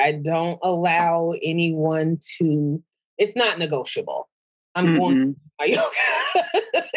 I 0.00 0.12
don't 0.12 0.58
allow 0.62 1.32
anyone 1.42 2.18
to, 2.38 2.82
it's 3.16 3.36
not 3.36 3.58
negotiable. 3.58 4.28
I'm 4.74 4.86
mm-hmm. 4.86 4.98
going 4.98 5.36
my 5.58 5.64
yoga. 5.64 6.87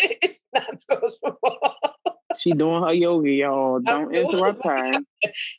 It's 0.53 0.85
not 0.89 0.99
negotiable. 1.01 1.75
she 2.39 2.51
doing 2.51 2.83
her 2.83 2.93
yoga, 2.93 3.29
y'all. 3.29 3.79
Don't 3.79 4.15
interrupt 4.15 4.63
her. 4.65 4.99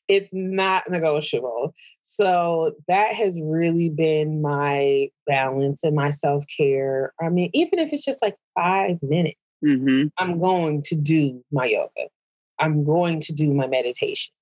It's 0.08 0.30
not 0.32 0.90
negotiable. 0.90 1.74
So 2.02 2.72
that 2.88 3.14
has 3.14 3.38
really 3.42 3.88
been 3.88 4.42
my 4.42 5.08
balance 5.26 5.84
and 5.84 5.94
my 5.94 6.10
self 6.10 6.44
care. 6.56 7.12
I 7.20 7.28
mean, 7.28 7.50
even 7.54 7.78
if 7.78 7.92
it's 7.92 8.04
just 8.04 8.22
like 8.22 8.36
five 8.58 8.98
minutes, 9.02 9.38
mm-hmm. 9.64 10.08
I'm 10.18 10.40
going 10.40 10.82
to 10.84 10.94
do 10.94 11.42
my 11.52 11.64
yoga. 11.64 12.08
I'm 12.58 12.84
going 12.84 13.20
to 13.22 13.32
do 13.32 13.52
my 13.52 13.66
meditation. 13.66 14.32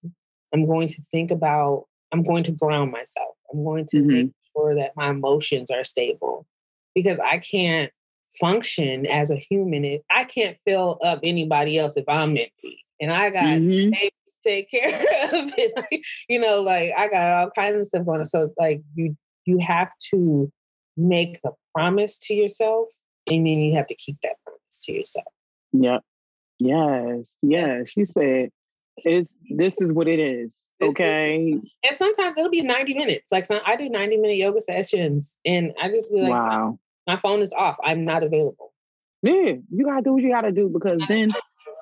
I'm 0.52 0.66
going 0.66 0.88
to 0.88 1.02
think 1.10 1.30
about, 1.30 1.86
I'm 2.12 2.22
going 2.22 2.42
to 2.44 2.52
ground 2.52 2.90
myself. 2.90 3.34
I'm 3.52 3.64
going 3.64 3.86
to 3.90 3.98
mm-hmm. 3.98 4.12
make 4.12 4.32
sure 4.54 4.74
that 4.74 4.92
my 4.96 5.10
emotions 5.10 5.70
are 5.70 5.84
stable 5.84 6.46
because 6.94 7.18
I 7.18 7.38
can't 7.38 7.92
function 8.38 9.06
as 9.06 9.30
a 9.30 9.36
human. 9.36 9.98
I 10.10 10.24
can't 10.24 10.56
fill 10.66 10.98
up 11.02 11.20
anybody 11.22 11.78
else 11.78 11.96
if 11.96 12.04
I'm 12.08 12.30
empty. 12.30 12.84
And 13.00 13.12
I 13.12 13.30
got 13.30 13.44
mm-hmm. 13.44 13.92
to 13.92 14.10
take 14.44 14.70
care 14.70 14.98
of 15.32 15.52
it. 15.56 16.06
you 16.28 16.40
know, 16.40 16.62
like 16.62 16.92
I 16.96 17.08
got 17.08 17.40
all 17.40 17.50
kinds 17.50 17.78
of 17.80 17.86
stuff 17.86 18.06
going 18.06 18.20
on. 18.20 18.26
So 18.26 18.52
like 18.58 18.82
you 18.94 19.16
you 19.46 19.58
have 19.58 19.88
to 20.14 20.52
make 20.96 21.40
a 21.44 21.50
promise 21.74 22.18
to 22.18 22.34
yourself 22.34 22.88
and 23.26 23.46
then 23.46 23.58
you 23.58 23.74
have 23.74 23.86
to 23.86 23.94
keep 23.94 24.18
that 24.22 24.36
promise 24.44 24.84
to 24.84 24.92
yourself. 24.92 25.26
Yep. 25.72 26.02
Yes. 26.58 27.36
Yes. 27.42 27.90
She 27.90 28.04
said 28.04 28.50
it's 28.98 29.34
this 29.48 29.80
is 29.80 29.92
what 29.92 30.08
it 30.08 30.18
is. 30.18 30.68
Okay. 30.82 31.52
And 31.52 31.96
sometimes 31.96 32.36
it'll 32.36 32.50
be 32.50 32.62
90 32.62 32.94
minutes. 32.94 33.32
Like 33.32 33.44
some, 33.44 33.60
I 33.64 33.76
do 33.76 33.88
90 33.88 34.18
minute 34.18 34.36
yoga 34.36 34.60
sessions 34.60 35.36
and 35.44 35.72
I 35.82 35.88
just 35.88 36.12
be 36.12 36.20
like, 36.20 36.32
wow. 36.32 36.78
My 37.10 37.18
phone 37.18 37.40
is 37.40 37.52
off. 37.52 37.76
I'm 37.84 38.04
not 38.04 38.22
available. 38.22 38.72
Yeah, 39.22 39.54
you 39.70 39.84
gotta 39.84 40.02
do 40.02 40.12
what 40.12 40.22
you 40.22 40.30
gotta 40.30 40.52
do 40.52 40.68
because 40.68 41.02
then 41.08 41.30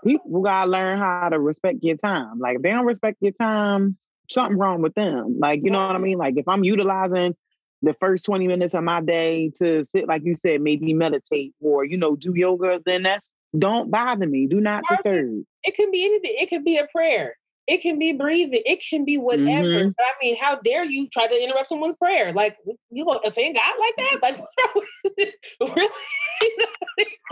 people 0.05 0.41
gotta 0.43 0.71
learn 0.71 0.99
how 0.99 1.29
to 1.29 1.39
respect 1.39 1.79
your 1.83 1.97
time. 1.97 2.39
Like 2.39 2.57
if 2.57 2.63
they 2.63 2.71
don't 2.71 2.87
respect 2.87 3.19
your 3.21 3.33
time, 3.33 3.99
something 4.31 4.57
wrong 4.57 4.81
with 4.81 4.95
them. 4.95 5.39
Like, 5.39 5.61
you 5.63 5.71
know 5.71 5.87
what 5.87 5.97
I 5.97 5.99
mean? 5.99 6.17
Like 6.17 6.35
if 6.39 6.49
I'm 6.49 6.65
utilizing 6.65 7.37
the 7.83 7.95
first 8.01 8.25
20 8.25 8.49
minutes 8.49 8.75
of 8.75 8.83
my 8.85 9.03
day 9.03 9.53
to 9.59 9.85
sit, 9.85 10.09
like 10.09 10.23
you 10.25 10.35
said, 10.41 10.63
maybe 10.63 10.95
meditate 10.95 11.55
or, 11.61 11.85
you 11.85 11.99
know, 11.99 12.17
do 12.17 12.33
yoga, 12.35 12.81
then 12.87 13.03
that's 13.03 13.31
don't 13.57 13.91
bother 13.91 14.27
me. 14.27 14.47
Do 14.47 14.61
not 14.61 14.83
disturb. 14.91 15.43
It 15.63 15.75
can 15.75 15.91
be 15.91 16.07
anything. 16.07 16.35
It 16.39 16.49
can 16.49 16.65
be 16.65 16.79
a 16.79 16.87
prayer. 16.87 17.35
It 17.69 17.83
can 17.83 17.99
be 17.99 18.15
breathing. 18.15 18.63
It 18.65 18.83
can 18.89 19.05
be 19.05 19.19
whatever. 19.19 19.69
Mm-hmm. 19.69 19.91
But 19.91 20.07
I 20.07 20.13
mean, 20.25 20.37
how 20.41 20.57
dare 20.57 20.85
you 20.85 21.07
try 21.09 21.27
to 21.27 21.43
interrupt 21.43 21.69
someone's 21.69 21.97
prayer? 21.97 22.33
Like 22.33 22.57
you 22.91 23.05
gonna 23.05 23.21
offend 23.25 23.57
God 23.57 23.75
like 23.79 23.95
that? 23.99 24.19
Like? 24.23 24.37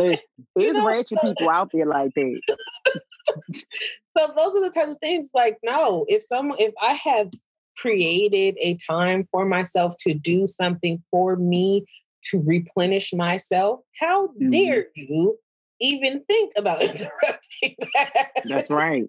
there's 0.09 0.22
there's 0.57 0.74
know? 0.74 0.86
ratchet 0.86 1.18
people 1.20 1.48
out 1.48 1.70
there 1.72 1.86
like 1.86 2.12
that. 2.14 2.40
so 4.16 4.32
those 4.36 4.54
are 4.54 4.62
the 4.62 4.70
types 4.74 4.92
of 4.92 4.98
things. 5.00 5.30
Like 5.34 5.59
no, 5.62 6.04
if 6.09 6.22
someone, 6.22 6.59
if 6.61 6.74
I 6.80 6.92
have 6.92 7.30
created 7.76 8.57
a 8.61 8.76
time 8.88 9.28
for 9.30 9.44
myself 9.44 9.94
to 10.00 10.14
do 10.14 10.46
something 10.46 11.02
for 11.11 11.36
me 11.36 11.84
to 12.30 12.42
replenish 12.42 13.12
myself, 13.12 13.80
how 14.00 14.28
mm-hmm. 14.28 14.50
dare 14.50 14.86
you 14.94 15.38
even 15.80 16.22
think 16.24 16.52
about 16.57 16.82
interrupting 16.82 17.76
that? 17.94 18.30
That's 18.44 18.70
right. 18.70 19.04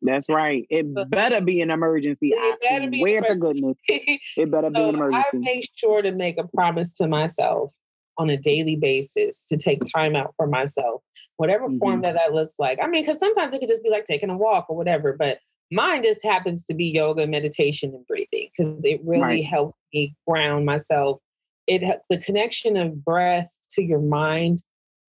That's 0.00 0.26
right. 0.30 0.66
It 0.70 0.86
better 1.10 1.42
be 1.42 1.60
an 1.60 1.70
emergency. 1.70 2.30
It 2.32 2.60
better 2.62 2.88
be 2.88 3.02
where 3.02 3.22
for 3.22 3.34
goodness. 3.34 3.76
It 3.86 4.50
better 4.50 4.68
so 4.68 4.72
be 4.72 4.80
an 4.80 4.94
emergency. 4.94 5.28
I 5.34 5.36
make 5.36 5.68
sure 5.74 6.00
to 6.00 6.12
make 6.12 6.38
a 6.38 6.48
promise 6.48 6.94
to 6.94 7.06
myself 7.06 7.74
on 8.18 8.28
a 8.28 8.36
daily 8.36 8.76
basis 8.76 9.44
to 9.44 9.56
take 9.56 9.80
time 9.94 10.16
out 10.16 10.34
for 10.36 10.46
myself, 10.46 11.02
whatever 11.36 11.68
mm-hmm. 11.68 11.78
form 11.78 12.02
that 12.02 12.14
that 12.14 12.32
looks 12.32 12.54
like. 12.58 12.78
I 12.82 12.86
mean, 12.86 13.02
because 13.02 13.18
sometimes 13.18 13.54
it 13.54 13.60
could 13.60 13.68
just 13.68 13.82
be 13.82 13.90
like 13.90 14.04
taking 14.04 14.30
a 14.30 14.36
walk 14.36 14.66
or 14.68 14.76
whatever, 14.76 15.14
but 15.18 15.38
mine 15.70 16.02
just 16.02 16.24
happens 16.24 16.64
to 16.64 16.74
be 16.74 16.86
yoga, 16.86 17.26
meditation, 17.26 17.94
and 17.94 18.06
breathing 18.06 18.48
because 18.56 18.84
it 18.84 19.00
really 19.04 19.22
right. 19.22 19.44
helps 19.44 19.78
me 19.94 20.14
ground 20.26 20.66
myself. 20.66 21.20
It 21.66 21.82
the 22.10 22.18
connection 22.18 22.76
of 22.76 23.04
breath 23.04 23.54
to 23.72 23.82
your 23.82 24.00
mind. 24.00 24.62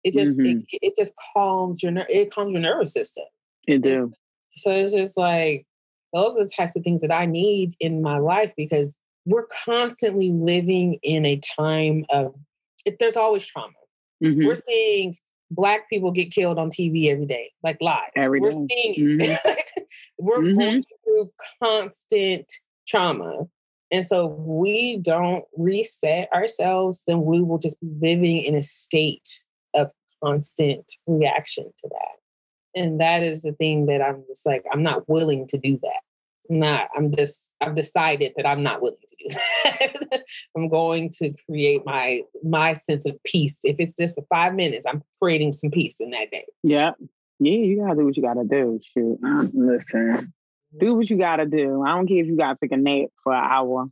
It 0.04 0.14
just 0.14 0.38
mm-hmm. 0.38 0.60
it, 0.72 0.80
it, 0.82 0.94
just 0.98 1.14
calms 1.34 1.84
your 1.84 1.94
it 2.10 2.34
calms 2.34 2.52
your 2.52 2.62
nervous 2.62 2.94
system. 2.94 3.26
It 3.68 3.82
do. 3.82 4.12
So 4.56 4.72
it's 4.72 4.94
just 4.94 5.18
like 5.18 5.66
those 6.14 6.38
are 6.38 6.44
the 6.44 6.50
types 6.56 6.76
of 6.76 6.84
things 6.84 7.02
that 7.02 7.12
I 7.12 7.26
need 7.26 7.76
in 7.80 8.02
my 8.02 8.18
life 8.18 8.54
because 8.58 8.98
we're 9.26 9.48
constantly 9.66 10.32
living 10.32 11.00
in 11.04 11.26
a 11.26 11.40
time 11.58 12.06
of 12.10 12.34
it, 12.88 13.00
there's 13.00 13.18
always 13.18 13.46
trauma. 13.46 13.74
Mm-hmm. 14.24 14.46
We're 14.46 14.56
seeing 14.56 15.18
black 15.52 15.90
people 15.90 16.12
get 16.12 16.32
killed 16.32 16.58
on 16.58 16.70
TV 16.70 17.10
every 17.10 17.26
day, 17.26 17.52
like 17.64 17.78
live. 17.82 18.10
Every 18.16 18.40
we're 18.40 18.52
day. 18.52 18.68
seeing 18.70 19.20
mm-hmm. 19.20 19.52
we're 20.20 20.40
mm-hmm. 20.40 20.60
going 20.60 20.86
through 21.04 21.30
constant 21.62 22.52
trauma. 22.88 23.48
And 23.92 24.06
so 24.06 24.28
we 24.28 24.98
don't 24.98 25.46
reset 25.58 26.32
ourselves, 26.34 27.04
then 27.08 27.24
we 27.24 27.42
will 27.42 27.58
just 27.58 27.80
be 27.80 27.88
living 28.02 28.42
in 28.44 28.56
a 28.56 28.64
state 28.64 29.30
of 29.74 29.92
constant 30.24 30.92
reaction 31.06 31.66
to 31.66 31.90
that. 31.90 32.82
And 32.82 33.00
that 33.00 33.24
is 33.24 33.44
the 33.44 33.54
thing 33.54 33.86
that 33.86 34.02
I'm 34.02 34.24
just 34.28 34.46
like, 34.46 34.64
I'm 34.72 34.84
not 34.84 35.08
willing 35.08 35.48
to 35.48 35.58
do 35.58 35.80
that. 35.82 36.02
Not, 36.50 36.90
I'm 36.96 37.16
just, 37.16 37.50
I've 37.62 37.76
decided 37.76 38.34
that 38.38 38.48
I'm 38.48 38.64
not 38.64 38.82
willing 38.82 38.98
to 39.08 39.16
do 39.30 39.36
that. 39.36 40.24
I'm 40.56 40.70
going 40.70 41.10
to 41.20 41.34
create 41.46 41.82
my 41.86 42.22
my 42.44 42.74
sense 42.74 43.06
of 43.06 43.22
peace. 43.24 43.60
If 43.64 43.78
it's 43.80 43.94
just 43.94 44.16
for 44.16 44.26
five 44.34 44.54
minutes, 44.54 44.86
I'm 44.88 45.04
creating 45.22 45.54
some 45.54 45.72
peace 45.72 46.00
in 46.00 46.12
that 46.12 46.32
day. 46.32 46.46
Yeah. 46.64 46.92
Yeah, 47.40 47.52
you 47.54 47.82
gotta 47.82 47.96
do 47.96 48.06
what 48.06 48.18
you 48.18 48.24
gotta 48.24 48.44
do. 48.44 48.80
Shoot. 48.94 49.20
Listen. 49.54 50.34
Do 50.80 50.96
what 50.96 51.10
you 51.10 51.18
gotta 51.18 51.46
do. 51.46 51.84
I 51.86 51.90
don't 51.90 52.08
care 52.08 52.18
if 52.18 52.28
you 52.28 52.36
gotta 52.36 52.58
take 52.62 52.72
a 52.72 52.78
nap 52.78 53.10
for 53.24 53.34
an 53.34 53.44
hour. 53.44 53.88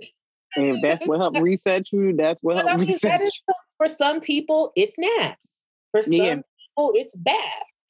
If 0.56 0.82
that's 0.82 1.06
what 1.06 1.20
help 1.20 1.38
reset 1.42 1.92
you, 1.92 2.16
that's 2.16 2.42
what 2.42 2.58
help 2.58 2.70
I 2.70 2.78
mean, 2.78 2.88
reset 2.88 3.22
you. 3.22 3.30
For 3.78 3.88
some 3.88 4.22
people, 4.22 4.72
it's 4.76 4.98
naps. 4.98 5.62
For 5.92 6.02
some 6.02 6.14
yeah. 6.14 6.36
people, 6.36 6.92
it's 6.96 7.16
bath. 7.16 7.38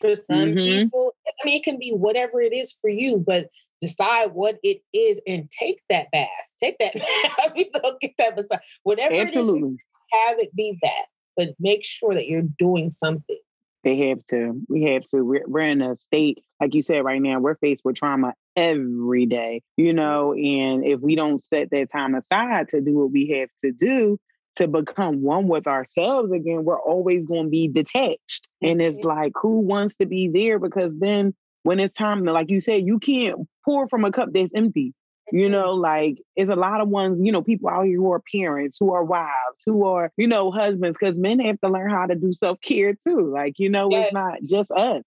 For 0.01 0.15
some 0.15 0.37
mm-hmm. 0.37 0.83
people, 0.83 1.15
I 1.27 1.45
mean, 1.45 1.57
it 1.57 1.63
can 1.63 1.79
be 1.79 1.91
whatever 1.91 2.41
it 2.41 2.53
is 2.53 2.73
for 2.73 2.89
you, 2.89 3.23
but 3.25 3.49
decide 3.85 4.31
what 4.33 4.57
it 4.63 4.81
is 4.93 5.21
and 5.27 5.49
take 5.51 5.81
that 5.89 6.11
bath. 6.11 6.29
Take 6.61 6.77
that 6.79 6.93
bath. 6.95 7.51
you 7.55 7.65
know, 7.73 7.97
get 8.01 8.13
that 8.17 8.35
massage. 8.35 8.59
Whatever 8.83 9.15
Absolutely. 9.15 9.69
it 9.69 9.73
is, 9.73 9.77
have 10.11 10.39
it 10.39 10.55
be 10.55 10.77
that. 10.81 11.05
But 11.37 11.49
make 11.59 11.83
sure 11.83 12.13
that 12.13 12.27
you're 12.27 12.41
doing 12.41 12.91
something. 12.91 13.37
They 13.83 14.09
have 14.09 14.25
to. 14.31 14.59
We 14.67 14.83
have 14.83 15.03
to. 15.11 15.21
We're, 15.21 15.43
we're 15.47 15.59
in 15.61 15.81
a 15.81 15.95
state, 15.95 16.43
like 16.59 16.73
you 16.73 16.81
said, 16.81 17.03
right 17.03 17.21
now, 17.21 17.39
we're 17.39 17.55
faced 17.57 17.83
with 17.85 17.97
trauma 17.97 18.33
every 18.55 19.25
day, 19.25 19.61
you 19.77 19.93
know, 19.93 20.33
and 20.33 20.85
if 20.85 21.01
we 21.01 21.15
don't 21.15 21.41
set 21.41 21.69
that 21.71 21.91
time 21.91 22.15
aside 22.15 22.69
to 22.69 22.81
do 22.81 22.93
what 22.93 23.11
we 23.11 23.27
have 23.39 23.49
to 23.63 23.71
do, 23.71 24.17
to 24.55 24.67
become 24.67 25.21
one 25.21 25.47
with 25.47 25.67
ourselves 25.67 26.31
again, 26.31 26.63
we're 26.63 26.79
always 26.79 27.25
going 27.25 27.45
to 27.45 27.49
be 27.49 27.67
detached. 27.67 28.47
And 28.61 28.81
it's 28.81 28.99
mm-hmm. 28.99 29.07
like, 29.09 29.33
who 29.35 29.59
wants 29.59 29.97
to 29.97 30.05
be 30.05 30.29
there? 30.29 30.59
Because 30.59 30.97
then 30.97 31.35
when 31.65 31.79
it's 31.79 31.93
time 31.93 32.23
to, 32.25 32.31
like 32.31 32.51
you 32.51 32.61
said, 32.61 32.85
you 32.85 32.99
can't 32.99 33.39
pour 33.65 33.89
from 33.89 34.05
a 34.05 34.11
cup 34.11 34.29
that's 34.31 34.51
empty. 34.53 34.93
You 35.31 35.45
mm-hmm. 35.45 35.53
know, 35.53 35.73
like 35.73 36.19
it's 36.35 36.51
a 36.51 36.55
lot 36.55 36.79
of 36.79 36.89
ones, 36.89 37.19
you 37.23 37.31
know, 37.31 37.41
people 37.41 37.69
out 37.69 37.87
here 37.87 37.97
who 37.97 38.11
are 38.11 38.21
parents, 38.31 38.77
who 38.79 38.93
are 38.93 39.03
wives, 39.03 39.63
who 39.65 39.83
are, 39.85 40.11
you 40.15 40.27
know, 40.27 40.51
husbands, 40.51 40.95
because 40.99 41.17
men 41.17 41.39
have 41.39 41.59
to 41.61 41.69
learn 41.69 41.89
how 41.89 42.05
to 42.05 42.13
do 42.13 42.33
self 42.33 42.61
care 42.61 42.93
too. 42.93 43.31
Like, 43.33 43.55
you 43.57 43.67
know, 43.67 43.89
yes. 43.89 44.05
it's 44.05 44.13
not 44.13 44.43
just 44.43 44.69
us. 44.69 45.01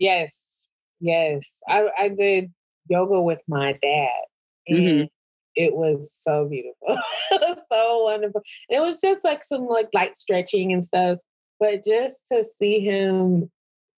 Yes. 0.00 0.68
Yes. 0.98 1.60
I, 1.68 1.84
I 1.96 2.08
did 2.08 2.52
yoga 2.88 3.20
with 3.20 3.42
my 3.46 3.78
dad. 3.80 4.10
And 4.66 4.78
mm-hmm. 4.78 5.04
it 5.54 5.76
was 5.76 6.12
so 6.12 6.48
beautiful. 6.48 6.98
so 7.70 8.02
wonderful. 8.02 8.42
It 8.68 8.80
was 8.80 9.00
just 9.00 9.24
like 9.24 9.44
some 9.44 9.68
like 9.68 9.90
light 9.94 10.16
stretching 10.16 10.72
and 10.72 10.84
stuff. 10.84 11.18
But 11.60 11.84
just 11.84 12.22
to 12.32 12.42
see 12.42 12.80
him 12.80 13.48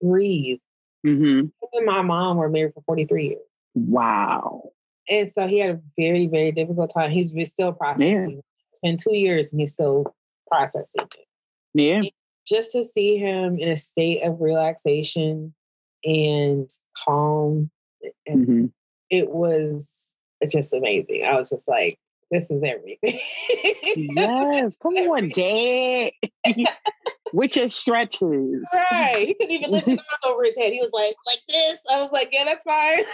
breathe. 0.03 0.59
Mm-hmm. 1.07 1.47
and 1.73 1.87
my 1.87 2.03
mom 2.03 2.37
were 2.37 2.49
married 2.49 2.75
for 2.75 2.83
43 2.83 3.29
years. 3.29 3.39
Wow. 3.75 4.71
And 5.09 5.29
so 5.29 5.47
he 5.47 5.59
had 5.59 5.71
a 5.71 5.81
very, 5.99 6.27
very 6.27 6.53
difficult 6.53 6.93
time. 6.95 7.11
He's 7.11 7.33
still 7.51 7.73
processing. 7.73 8.31
Yeah. 8.31 8.41
It's 8.71 8.81
been 8.83 8.97
two 8.97 9.17
years 9.17 9.53
and 9.53 9.61
he's 9.61 9.73
still 9.73 10.15
processing 10.49 11.07
it. 11.13 11.27
Yeah. 11.75 11.97
And 11.97 12.11
just 12.47 12.73
to 12.73 12.85
see 12.85 13.17
him 13.17 13.59
in 13.59 13.69
a 13.69 13.77
state 13.77 14.23
of 14.23 14.41
relaxation 14.41 15.55
and 16.05 16.69
calm, 17.05 17.71
and 18.27 18.47
mm-hmm. 18.47 18.67
it 19.11 19.31
was 19.31 20.13
just 20.51 20.75
amazing. 20.75 21.25
I 21.25 21.35
was 21.35 21.51
just 21.51 21.69
like, 21.69 21.99
this 22.31 22.51
is 22.51 22.63
everything. 22.63 23.21
yes. 24.17 24.77
Come 24.83 24.97
on, 24.97 25.29
Dad. 25.29 26.13
With 27.33 27.57
your 27.57 27.69
stretches. 27.71 28.63
Right. 28.75 29.29
He 29.29 29.35
couldn't 29.35 29.51
even 29.53 29.71
lift 29.71 29.87
his 29.87 29.99
arm 29.99 30.33
over 30.33 30.45
his 30.45 30.57
head. 30.57 30.73
He 30.73 30.81
was 30.81 30.93
like, 30.93 31.15
like 31.27 31.41
this. 31.49 31.81
I 31.91 32.01
was 32.01 32.13
like, 32.13 32.29
yeah, 32.33 32.45
that's 32.45 32.65
fine. 32.65 33.05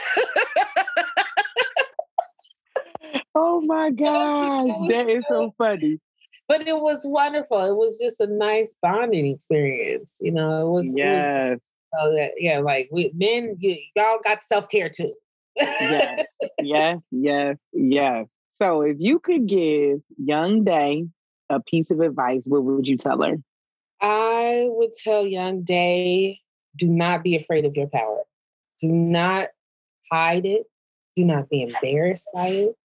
oh 3.34 3.60
my 3.60 3.90
gosh. 3.92 4.88
That 4.88 5.08
is 5.08 5.24
so 5.28 5.54
funny. 5.56 6.00
But 6.48 6.66
it 6.66 6.78
was 6.78 7.02
wonderful. 7.04 7.58
It 7.58 7.76
was 7.76 7.98
just 7.98 8.20
a 8.20 8.26
nice 8.26 8.74
bonding 8.82 9.26
experience. 9.26 10.16
You 10.20 10.32
know, 10.32 10.66
it 10.66 10.70
was, 10.70 10.94
yes. 10.96 11.26
It 11.26 11.60
was, 11.92 12.20
uh, 12.20 12.28
yeah, 12.38 12.58
like 12.58 12.88
we 12.90 13.12
men, 13.14 13.56
you, 13.58 13.76
y'all 13.94 14.18
got 14.24 14.42
self 14.42 14.68
care 14.68 14.88
too. 14.88 15.12
yes, 15.56 16.24
yes, 16.60 16.98
yes, 17.10 17.56
yes. 17.72 18.26
So 18.52 18.82
if 18.82 18.96
you 18.98 19.18
could 19.18 19.46
give 19.46 20.00
young 20.16 20.64
Day 20.64 21.06
a 21.48 21.60
piece 21.60 21.90
of 21.90 22.00
advice, 22.00 22.42
what 22.44 22.64
would 22.64 22.86
you 22.86 22.96
tell 22.96 23.22
her? 23.22 23.36
I 24.00 24.66
would 24.68 24.92
tell 24.92 25.26
young 25.26 25.62
Day, 25.62 26.40
do 26.76 26.88
not 26.88 27.22
be 27.22 27.36
afraid 27.36 27.64
of 27.64 27.76
your 27.76 27.88
power. 27.88 28.22
Do 28.80 28.88
not 28.88 29.48
hide 30.10 30.46
it. 30.46 30.66
Do 31.16 31.24
not 31.24 31.48
be 31.48 31.62
embarrassed 31.62 32.28
by 32.32 32.48
it. 32.48 32.76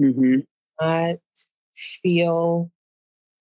Mm-hmm. 0.00 0.34
Do 0.36 0.44
not 0.80 1.16
feel 2.02 2.70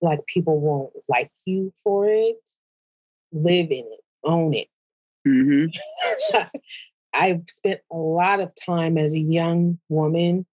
like 0.02 0.26
people 0.26 0.60
won't 0.60 0.94
like 1.08 1.32
you 1.46 1.72
for 1.84 2.08
it. 2.08 2.38
Live 3.32 3.72
in 3.72 3.86
it. 3.86 4.02
Own 4.24 4.54
it. 4.54 4.68
Mm-hmm. 5.28 6.38
I've 7.14 7.44
spent 7.48 7.82
a 7.92 7.98
lot 7.98 8.40
of 8.40 8.52
time 8.66 8.98
as 8.98 9.14
a 9.14 9.20
young 9.20 9.80
woman 9.90 10.46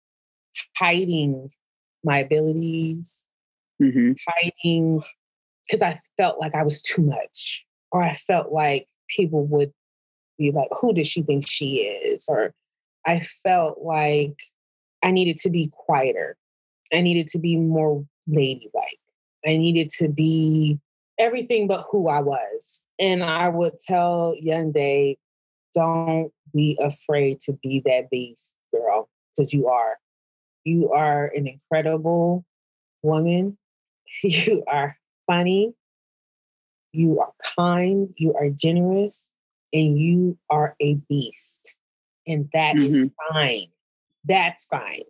hiding 0.77 1.49
my 2.03 2.19
abilities, 2.19 3.25
mm-hmm. 3.81 4.13
hiding 4.27 5.01
because 5.72 5.82
I 5.82 5.99
felt 6.17 6.39
like 6.39 6.53
I 6.53 6.63
was 6.63 6.82
too 6.82 7.01
much, 7.01 7.65
or 7.91 8.03
I 8.03 8.13
felt 8.13 8.51
like 8.51 8.88
people 9.15 9.45
would 9.47 9.72
be 10.38 10.51
like, 10.51 10.69
"Who 10.80 10.93
does 10.93 11.07
she 11.07 11.22
think 11.22 11.47
she 11.47 11.78
is?" 11.78 12.26
or 12.28 12.53
I 13.05 13.22
felt 13.43 13.82
like 13.82 14.36
I 15.01 15.11
needed 15.11 15.38
to 15.38 15.49
be 15.49 15.72
quieter. 15.72 16.38
I 16.93 17.01
needed 17.01 17.28
to 17.30 17.39
be 17.39 17.55
more 17.55 18.05
ladylike. 18.28 18.99
I 19.45 19.57
needed 19.57 19.89
to 19.97 20.09
be 20.09 20.78
everything 21.17 21.67
but 21.67 21.88
who 21.89 22.09
I 22.09 22.19
was. 22.19 22.82
And 22.99 23.24
I 23.24 23.49
would 23.49 23.80
tell 23.80 24.36
Young 24.39 24.72
Day, 24.72 25.17
don't 25.74 26.32
be 26.53 26.78
afraid 26.82 27.39
to 27.41 27.53
be 27.53 27.82
that 27.86 28.09
beast, 28.09 28.55
girl, 28.74 29.09
because 29.36 29.53
you 29.53 29.67
are. 29.67 29.97
You 30.65 30.91
are 30.91 31.32
an 31.36 31.47
incredible 31.47 32.45
woman. 33.03 33.57
You 34.24 34.63
are 34.67 34.97
funny. 35.32 35.73
You 36.91 37.19
are 37.21 37.32
kind. 37.57 38.09
You 38.17 38.34
are 38.34 38.49
generous. 38.49 39.29
And 39.73 39.97
you 39.97 40.38
are 40.49 40.75
a 40.82 40.95
beast. 41.07 41.75
And 42.27 42.49
that 42.53 42.75
mm-hmm. 42.75 43.05
is 43.05 43.09
fine. 43.32 43.67
That's 44.25 44.65
fine. 44.65 45.03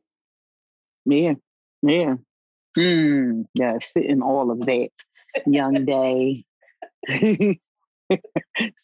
Yeah. 1.06 1.34
Yeah. 1.82 2.16
Hmm. 2.76 3.42
Yeah. 3.56 3.80
Sit 3.82 4.06
in 4.06 4.22
all 4.22 4.52
of 4.52 4.60
that, 4.62 4.90
young 5.48 5.74
day. 5.86 6.46
sit 7.08 7.60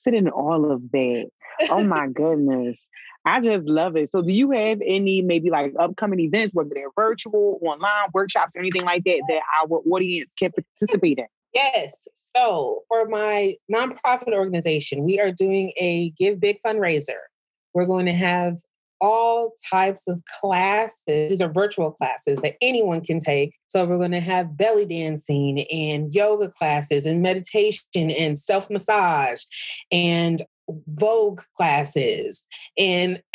in 0.06 0.30
all 0.30 0.72
of 0.72 0.92
that. 0.92 1.30
Oh 1.70 1.84
my 1.84 2.08
goodness. 2.08 2.80
I 3.28 3.42
just 3.42 3.68
love 3.68 3.98
it. 3.98 4.10
So, 4.12 4.22
do 4.22 4.32
you 4.32 4.52
have 4.52 4.80
any 4.86 5.22
maybe 5.22 5.50
like 5.50 5.74
upcoming 5.78 6.22
events, 6.22 6.56
whether 6.56 6.70
they're 6.74 6.92
virtual, 6.96 7.60
online, 7.62 8.10
workshops, 8.14 8.56
or 8.56 8.60
anything 8.60 8.84
like 8.84 9.04
that, 9.04 9.22
that 9.28 9.42
our 9.62 9.82
audience 9.92 10.34
can 10.40 10.52
participate 10.52 11.20
in? 11.20 11.26
Yes. 11.54 12.08
So, 12.14 12.84
for 12.88 13.08
my 13.08 13.56
nonprofit 13.72 14.34
organization, 14.34 15.04
we 15.04 15.20
are 15.20 15.32
doing 15.32 15.74
a 15.78 16.12
Give 16.12 16.40
Big 16.40 16.60
fundraiser. 16.66 17.20
We're 17.74 17.86
going 17.86 18.06
to 18.06 18.14
have 18.14 18.60
all 19.02 19.54
types 19.70 20.08
of 20.08 20.22
classes. 20.40 21.30
These 21.30 21.42
are 21.42 21.52
virtual 21.52 21.92
classes 21.92 22.42
that 22.42 22.56
anyone 22.62 23.02
can 23.02 23.20
take. 23.20 23.54
So 23.68 23.86
we're 23.86 23.98
going 23.98 24.12
to 24.12 24.20
have 24.20 24.58
belly 24.58 24.86
dancing 24.86 25.62
and 25.72 26.14
yoga 26.14 26.50
classes 26.50 27.06
and 27.06 27.22
meditation 27.22 28.10
and 28.10 28.40
self 28.40 28.70
massage 28.70 29.44
and 29.92 30.42
Vogue 30.88 31.42
classes. 31.56 32.48
And 32.78 33.22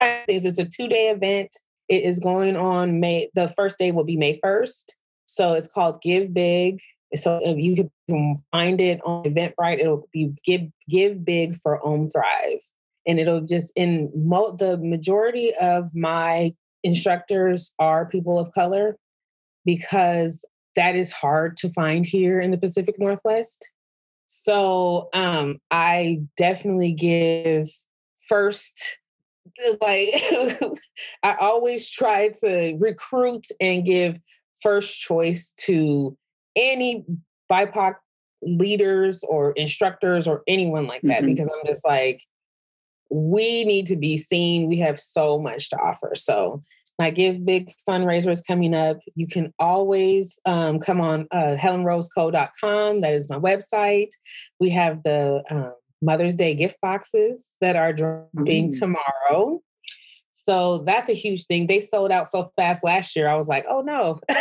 it's 0.00 0.58
a 0.58 0.64
two 0.64 0.88
day 0.88 1.08
event. 1.08 1.50
It 1.88 2.02
is 2.02 2.18
going 2.18 2.56
on 2.56 3.00
May, 3.00 3.28
the 3.34 3.48
first 3.48 3.78
day 3.78 3.92
will 3.92 4.04
be 4.04 4.16
May 4.16 4.40
1st. 4.40 4.86
So 5.26 5.52
it's 5.52 5.68
called 5.68 6.00
Give 6.02 6.32
Big. 6.32 6.80
So 7.14 7.40
you 7.44 7.88
can 8.08 8.42
find 8.50 8.80
it 8.80 9.00
on 9.04 9.24
Eventbrite, 9.24 9.78
it'll 9.78 10.08
be 10.12 10.32
Give, 10.44 10.62
Give 10.88 11.24
Big 11.24 11.56
for 11.62 11.84
Om 11.86 12.08
Thrive 12.10 12.60
and 13.06 13.20
it'll 13.20 13.40
just 13.40 13.72
in 13.76 14.10
mo- 14.14 14.56
the 14.56 14.78
majority 14.78 15.52
of 15.60 15.94
my 15.94 16.54
instructors 16.82 17.72
are 17.78 18.06
people 18.06 18.38
of 18.38 18.52
color 18.52 18.96
because 19.64 20.44
that 20.76 20.96
is 20.96 21.12
hard 21.12 21.56
to 21.58 21.70
find 21.70 22.04
here 22.04 22.40
in 22.40 22.50
the 22.50 22.58
Pacific 22.58 22.96
Northwest. 22.98 23.68
So 24.42 25.08
um, 25.14 25.58
I 25.70 26.22
definitely 26.36 26.92
give 26.92 27.68
first 28.28 28.98
like 29.80 30.08
I 31.22 31.36
always 31.38 31.88
try 31.90 32.30
to 32.40 32.76
recruit 32.78 33.46
and 33.60 33.84
give 33.84 34.18
first 34.60 34.98
choice 34.98 35.52
to 35.66 36.16
any 36.56 37.04
BIPOC 37.50 37.94
leaders 38.42 39.22
or 39.24 39.52
instructors 39.52 40.26
or 40.26 40.42
anyone 40.46 40.86
like 40.86 41.02
that 41.02 41.18
mm-hmm. 41.18 41.26
because 41.26 41.48
I'm 41.48 41.66
just 41.66 41.86
like 41.86 42.22
we 43.10 43.64
need 43.64 43.86
to 43.86 43.96
be 43.96 44.16
seen. 44.16 44.68
We 44.68 44.78
have 44.78 44.98
so 44.98 45.38
much 45.38 45.70
to 45.70 45.76
offer. 45.76 46.12
So 46.14 46.60
my 46.98 47.10
Give 47.10 47.44
Big 47.44 47.72
fundraiser 47.88 48.30
is 48.30 48.42
coming 48.42 48.74
up. 48.74 48.98
You 49.14 49.26
can 49.26 49.52
always 49.58 50.38
um, 50.44 50.78
come 50.78 51.00
on 51.00 51.26
uh, 51.30 51.56
helenroseco.com. 51.58 53.00
That 53.00 53.14
is 53.14 53.28
my 53.28 53.38
website. 53.38 54.10
We 54.60 54.70
have 54.70 55.02
the 55.02 55.42
um, 55.50 55.74
Mother's 56.00 56.36
Day 56.36 56.54
gift 56.54 56.78
boxes 56.80 57.56
that 57.60 57.76
are 57.76 57.92
dropping 57.92 58.70
mm. 58.70 58.78
tomorrow. 58.78 59.60
So 60.32 60.78
that's 60.78 61.08
a 61.08 61.14
huge 61.14 61.46
thing. 61.46 61.66
They 61.66 61.80
sold 61.80 62.12
out 62.12 62.28
so 62.28 62.52
fast 62.56 62.84
last 62.84 63.16
year. 63.16 63.28
I 63.28 63.34
was 63.34 63.48
like, 63.48 63.64
oh 63.68 63.80
no. 63.80 64.20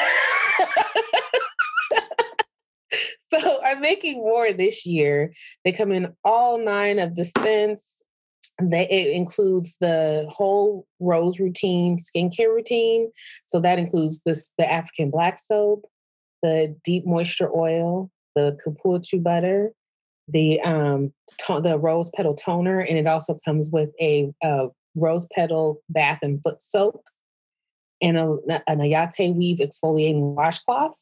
so 3.34 3.64
I'm 3.64 3.82
making 3.82 4.20
more 4.20 4.54
this 4.54 4.86
year. 4.86 5.34
They 5.64 5.72
come 5.72 5.92
in 5.92 6.14
all 6.24 6.60
nine 6.60 7.00
of 7.00 7.16
the 7.16 7.26
scents 7.26 8.03
they, 8.62 8.88
it 8.90 9.16
includes 9.16 9.78
the 9.82 10.28
whole 10.30 10.86
rose 11.00 11.40
routine 11.40 11.98
skincare 11.98 12.54
routine. 12.54 13.12
So 13.46 13.60
that 13.60 13.80
includes 13.80 14.22
this, 14.26 14.52
the 14.58 14.72
African 14.72 15.10
black 15.10 15.40
soap, 15.40 15.86
the 16.42 16.76
deep 16.84 17.06
moisture 17.06 17.50
oil, 17.56 18.12
the 18.36 18.58
kapuchu 18.66 19.22
butter, 19.22 19.72
the 20.28 20.62
um 20.62 21.14
the 21.50 21.78
rose 21.78 22.10
petal 22.12 22.36
toner, 22.36 22.80
and 22.80 22.98
it 22.98 23.08
also 23.08 23.38
comes 23.44 23.70
with 23.70 23.90
a, 24.00 24.32
a 24.42 24.68
rose 24.96 25.28
petal 25.34 25.82
bath 25.90 26.20
and 26.22 26.42
foot 26.44 26.62
soak, 26.62 27.02
and 28.02 28.18
a, 28.18 28.38
an 28.68 28.80
ayate 28.80 29.36
weave 29.36 29.60
exfoliating 29.60 30.36
washcloth, 30.36 30.98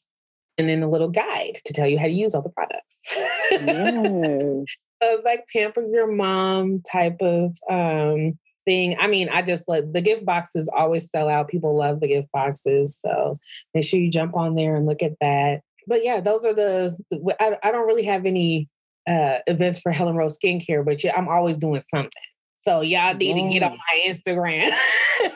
and 0.58 0.70
then 0.70 0.82
a 0.82 0.90
little 0.90 1.10
guide 1.10 1.60
to 1.66 1.74
tell 1.74 1.88
you 1.88 2.00
how 2.00 2.06
to 2.06 2.12
use 2.12 2.34
all 2.34 2.42
the 2.42 2.50
products. 2.50 3.16
yes. 3.52 4.66
So 5.02 5.14
it's 5.14 5.26
like 5.26 5.46
pamper 5.52 5.84
your 5.92 6.12
mom 6.12 6.84
type 6.92 7.18
of 7.22 7.58
um, 7.70 8.38
thing. 8.66 8.96
I 9.00 9.08
mean, 9.08 9.30
I 9.30 9.42
just 9.42 9.68
like 9.68 9.92
the 9.92 10.02
gift 10.02 10.26
boxes 10.26 10.70
always 10.76 11.10
sell 11.10 11.28
out. 11.28 11.48
People 11.48 11.76
love 11.76 12.00
the 12.00 12.08
gift 12.08 12.32
boxes. 12.32 13.00
So 13.00 13.38
make 13.74 13.84
sure 13.84 14.00
you 14.00 14.12
jump 14.12 14.36
on 14.36 14.56
there 14.56 14.76
and 14.76 14.86
look 14.86 15.02
at 15.02 15.14
that. 15.22 15.62
But 15.88 16.04
yeah, 16.04 16.22
those 16.22 16.46
are 16.46 16.54
the, 16.54 16.96
the 17.10 17.36
I, 17.40 17.58
I 17.68 17.72
don't 17.72 17.88
really 17.88 18.04
have 18.04 18.26
any 18.26 18.70
uh, 19.10 19.40
events 19.48 19.80
for 19.80 19.92
Helen 19.92 20.16
Rose 20.16 20.38
skincare, 20.38 20.86
but 20.86 21.04
yeah, 21.04 21.18
I'm 21.18 21.28
always 21.28 21.58
doing 21.58 21.82
something. 21.90 22.12
So 22.60 22.82
y'all 22.82 23.16
need 23.16 23.38
yeah. 23.38 23.48
to 23.48 23.54
get 23.54 23.64
on 23.64 23.72
my 23.72 24.04
Instagram. 24.06 24.72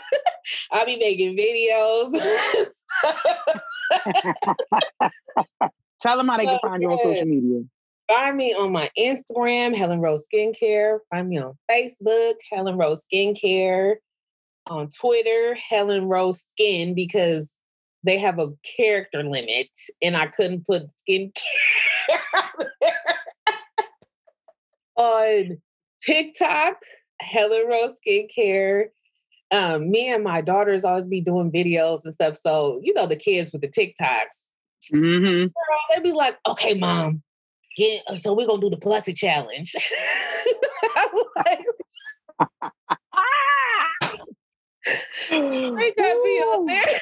I'll 0.72 0.86
be 0.86 0.98
making 0.98 1.36
videos. 1.36 2.12
Tell 6.02 6.18
them 6.18 6.28
how 6.28 6.38
they 6.38 6.46
can 6.46 6.60
find 6.62 6.84
you 6.84 6.92
on 6.92 7.00
social 7.00 7.26
media. 7.26 7.64
Find 8.08 8.38
me 8.38 8.54
on 8.54 8.72
my 8.72 8.90
Instagram, 8.98 9.76
Helen 9.76 10.00
Rose 10.00 10.28
Skincare. 10.32 11.00
Find 11.10 11.28
me 11.28 11.40
on 11.40 11.58
Facebook, 11.70 12.36
Helen 12.52 12.78
Rose 12.78 13.04
Skincare. 13.12 13.96
On 14.68 14.90
Twitter, 14.90 15.56
Helen 15.56 16.06
Rose 16.06 16.42
Skin, 16.42 16.96
because 16.96 17.56
they 18.06 18.20
have 18.20 18.40
a 18.40 18.50
character 18.78 19.24
limit 19.24 19.70
and 20.02 20.16
I 20.16 20.28
couldn't 20.28 20.66
put 20.66 20.84
skincare 21.08 21.32
on 24.96 25.58
TikTok, 26.02 26.78
Helen 27.20 27.68
Rose 27.68 27.98
Skincare. 28.06 28.86
Um, 29.52 29.90
me 29.90 30.12
and 30.12 30.24
my 30.24 30.42
daughters 30.42 30.86
always 30.86 31.08
be 31.08 31.22
doing 31.22 31.52
videos 31.52 32.02
and 32.04 32.14
stuff. 32.14 32.38
So, 32.38 32.80
you 32.84 32.94
know, 32.94 33.06
the 33.08 33.16
kids 33.16 33.52
with 33.52 33.62
the 33.62 33.68
TikToks, 33.68 34.50
mm-hmm. 34.94 35.44
Girl, 35.44 35.52
they'd 35.94 36.04
be 36.04 36.12
like, 36.12 36.38
okay, 36.48 36.74
mom, 36.76 37.24
yeah, 37.78 38.00
uh, 38.08 38.16
so 38.16 38.34
we're 38.34 38.48
gonna 38.48 38.62
do 38.62 38.70
the 38.70 38.78
pussy 38.78 39.14
challenge. 39.14 39.74
they 45.30 45.94
got 45.98 46.24
me 46.24 46.44
up 46.48 46.62
there. 46.68 47.00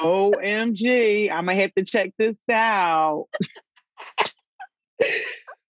OMG, 0.00 1.30
I'm 1.30 1.46
gonna 1.46 1.60
have 1.60 1.74
to 1.74 1.84
check 1.84 2.12
this 2.18 2.36
out. 2.50 3.26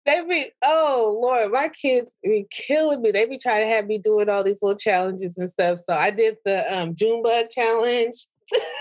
they 0.05 0.23
be, 0.27 0.51
oh 0.63 1.19
Lord, 1.21 1.51
my 1.51 1.69
kids 1.69 2.15
be 2.23 2.45
killing 2.51 3.01
me. 3.01 3.11
They 3.11 3.25
be 3.25 3.38
trying 3.38 3.63
to 3.63 3.69
have 3.69 3.85
me 3.85 3.99
doing 3.99 4.29
all 4.29 4.43
these 4.43 4.59
little 4.61 4.77
challenges 4.77 5.38
and 5.38 5.49
stuff. 5.49 5.79
So 5.79 5.93
I 5.93 6.09
did 6.11 6.38
the 6.45 6.73
um 6.73 6.95
June 6.95 7.21
bug 7.21 7.47
challenge. 7.49 8.25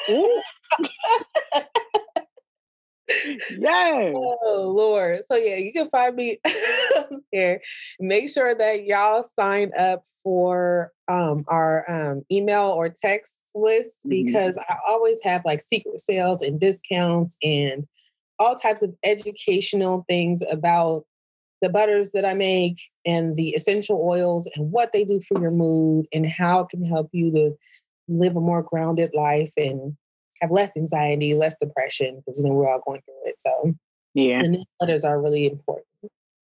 yeah. 3.50 4.12
Oh 4.14 4.72
Lord. 4.74 5.20
So 5.24 5.36
yeah, 5.36 5.56
you 5.56 5.72
can 5.72 5.88
find 5.88 6.14
me 6.16 6.38
here. 7.32 7.60
Make 8.00 8.30
sure 8.30 8.54
that 8.54 8.84
y'all 8.84 9.22
sign 9.22 9.72
up 9.78 10.04
for 10.22 10.92
um, 11.08 11.44
our 11.48 11.88
um, 11.90 12.22
email 12.30 12.68
or 12.68 12.88
text 12.88 13.42
list 13.54 13.98
mm-hmm. 14.00 14.24
because 14.24 14.56
mm-hmm. 14.56 14.72
I 14.72 14.76
always 14.88 15.20
have 15.22 15.44
like 15.44 15.62
secret 15.62 16.00
sales 16.00 16.42
and 16.42 16.58
discounts 16.60 17.36
and 17.42 17.86
all 18.38 18.54
types 18.54 18.82
of 18.82 18.94
educational 19.02 20.04
things 20.08 20.42
about 20.50 21.04
the 21.62 21.70
butters 21.70 22.12
that 22.12 22.24
I 22.24 22.34
make 22.34 22.78
and 23.06 23.34
the 23.34 23.50
essential 23.50 24.00
oils 24.02 24.48
and 24.54 24.70
what 24.70 24.92
they 24.92 25.04
do 25.04 25.20
for 25.26 25.40
your 25.40 25.50
mood 25.50 26.06
and 26.12 26.26
how 26.26 26.60
it 26.60 26.68
can 26.68 26.84
help 26.84 27.08
you 27.12 27.32
to 27.32 27.56
live 28.08 28.36
a 28.36 28.40
more 28.40 28.62
grounded 28.62 29.12
life 29.14 29.52
and 29.56 29.96
have 30.40 30.50
less 30.50 30.76
anxiety, 30.76 31.34
less 31.34 31.56
depression, 31.60 32.16
because 32.16 32.38
you 32.38 32.44
know 32.44 32.54
we're 32.54 32.68
all 32.68 32.82
going 32.86 33.00
through 33.02 33.30
it. 33.30 33.36
So 33.38 33.74
yeah, 34.14 34.40
the 34.40 34.64
newsletters 34.82 35.04
are 35.04 35.20
really 35.20 35.46
important. 35.46 35.86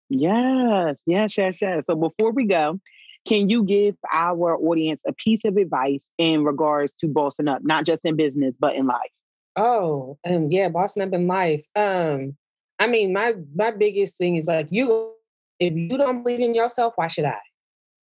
Yes, 0.08 1.00
yes, 1.06 1.36
yes, 1.38 1.56
yes. 1.60 1.86
So 1.86 1.94
before 1.94 2.32
we 2.32 2.44
go, 2.44 2.78
can 3.26 3.48
you 3.48 3.64
give 3.64 3.96
our 4.12 4.56
audience 4.56 5.02
a 5.06 5.12
piece 5.12 5.44
of 5.44 5.56
advice 5.56 6.10
in 6.18 6.44
regards 6.44 6.92
to 7.00 7.08
bossing 7.08 7.48
up, 7.48 7.62
not 7.62 7.86
just 7.86 8.02
in 8.04 8.16
business, 8.16 8.54
but 8.58 8.74
in 8.74 8.86
life? 8.86 9.10
Oh, 9.56 10.18
um, 10.26 10.50
yeah, 10.50 10.68
bossing 10.68 11.02
up 11.02 11.12
in 11.12 11.26
life. 11.26 11.64
Um, 11.76 12.36
I 12.78 12.86
mean, 12.86 13.12
my 13.12 13.34
my 13.54 13.70
biggest 13.70 14.18
thing 14.18 14.36
is 14.36 14.46
like 14.48 14.68
you 14.70 15.12
if 15.60 15.74
you 15.74 15.96
don't 15.96 16.22
believe 16.22 16.40
in 16.40 16.54
yourself, 16.54 16.94
why 16.96 17.06
should 17.06 17.24
I? 17.24 17.38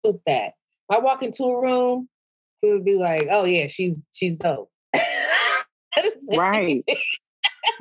With 0.04 0.24
that. 0.26 0.54
If 0.90 0.98
I 0.98 1.00
walk 1.00 1.22
into 1.22 1.44
a 1.44 1.62
room, 1.62 2.08
people 2.62 2.78
would 2.78 2.86
be 2.86 2.96
like, 2.96 3.28
oh 3.30 3.44
yeah, 3.44 3.68
she's 3.68 4.00
she's 4.14 4.38
dope. 4.38 4.72
right. 6.38 6.84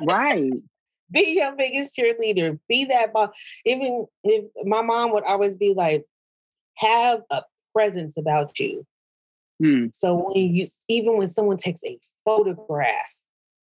right. 0.07 0.51
Be 1.11 1.39
your 1.39 1.55
biggest 1.55 1.97
cheerleader. 1.97 2.59
Be 2.67 2.85
that 2.85 3.13
boss. 3.13 3.35
Even 3.65 4.05
if 4.23 4.45
my 4.63 4.83
mom 4.83 5.11
would 5.13 5.23
always 5.23 5.55
be 5.55 5.73
like, 5.73 6.05
have 6.75 7.21
a 7.31 7.41
presence 7.73 8.15
about 8.15 8.59
you. 8.59 8.85
Hmm. 9.59 9.87
So 9.91 10.15
when 10.15 10.53
you 10.53 10.67
even 10.87 11.17
when 11.17 11.27
someone 11.27 11.57
takes 11.57 11.83
a 11.83 11.97
photograph, 12.25 13.09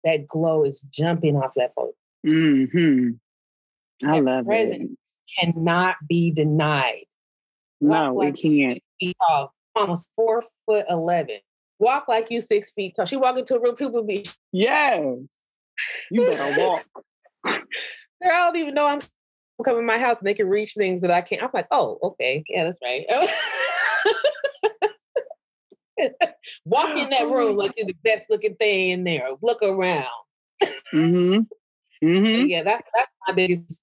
that 0.04 0.28
glow 0.28 0.64
is 0.66 0.82
jumping 0.92 1.38
off 1.38 1.54
that 1.56 1.74
photo. 1.74 1.94
Mm-hmm. 2.26 3.12
I 4.08 4.18
that 4.18 4.24
love 4.24 4.46
presence 4.46 4.92
it. 4.92 5.46
Cannot 5.54 5.96
be 6.08 6.32
denied. 6.32 7.06
Walk 7.80 8.14
no, 8.14 8.16
like 8.16 8.36
we 8.44 8.82
can't. 9.02 9.16
Tall, 9.22 9.54
almost 9.76 10.10
four 10.16 10.44
foot 10.66 10.86
eleven. 10.90 11.40
Walk 11.80 12.08
like 12.08 12.30
you 12.30 12.42
six 12.42 12.72
feet 12.72 12.96
tall. 12.96 13.06
She 13.06 13.16
walk 13.16 13.38
into 13.38 13.56
a 13.56 13.60
room, 13.60 13.76
people 13.76 14.04
be 14.04 14.26
yeah. 14.52 15.00
You 16.12 16.26
better 16.26 16.62
walk. 16.68 16.86
Girl, 17.46 17.62
I 18.24 18.28
don't 18.28 18.58
even 18.58 18.74
know 18.74 18.88
I'm 18.88 19.00
coming 19.64 19.82
to 19.82 19.86
my 19.86 19.98
house 19.98 20.18
and 20.20 20.28
they 20.28 20.34
can 20.34 20.50
reach 20.50 20.74
things 20.74 21.02
that 21.02 21.12
I 21.12 21.22
can't. 21.22 21.42
I'm 21.42 21.50
like, 21.54 21.68
oh, 21.72 21.98
okay, 22.04 22.44
yeah, 22.48 22.66
that's 22.66 22.80
right. 22.84 23.06
Walk 26.66 26.98
in 26.98 27.10
that 27.10 27.28
room 27.30 27.58
like 27.58 27.74
you're 27.78 27.88
the 27.88 27.96
best 28.04 28.26
looking 28.30 28.56
thing 28.56 28.90
in 28.90 29.04
there. 29.04 29.28
Look 29.42 29.62
around. 29.62 30.06
mm-hmm. 30.94 31.42
Mm-hmm. 32.02 32.46
Yeah, 32.48 32.64
that's 32.64 32.82
that's 32.94 33.12
my 33.28 33.34
biggest. 33.34 33.82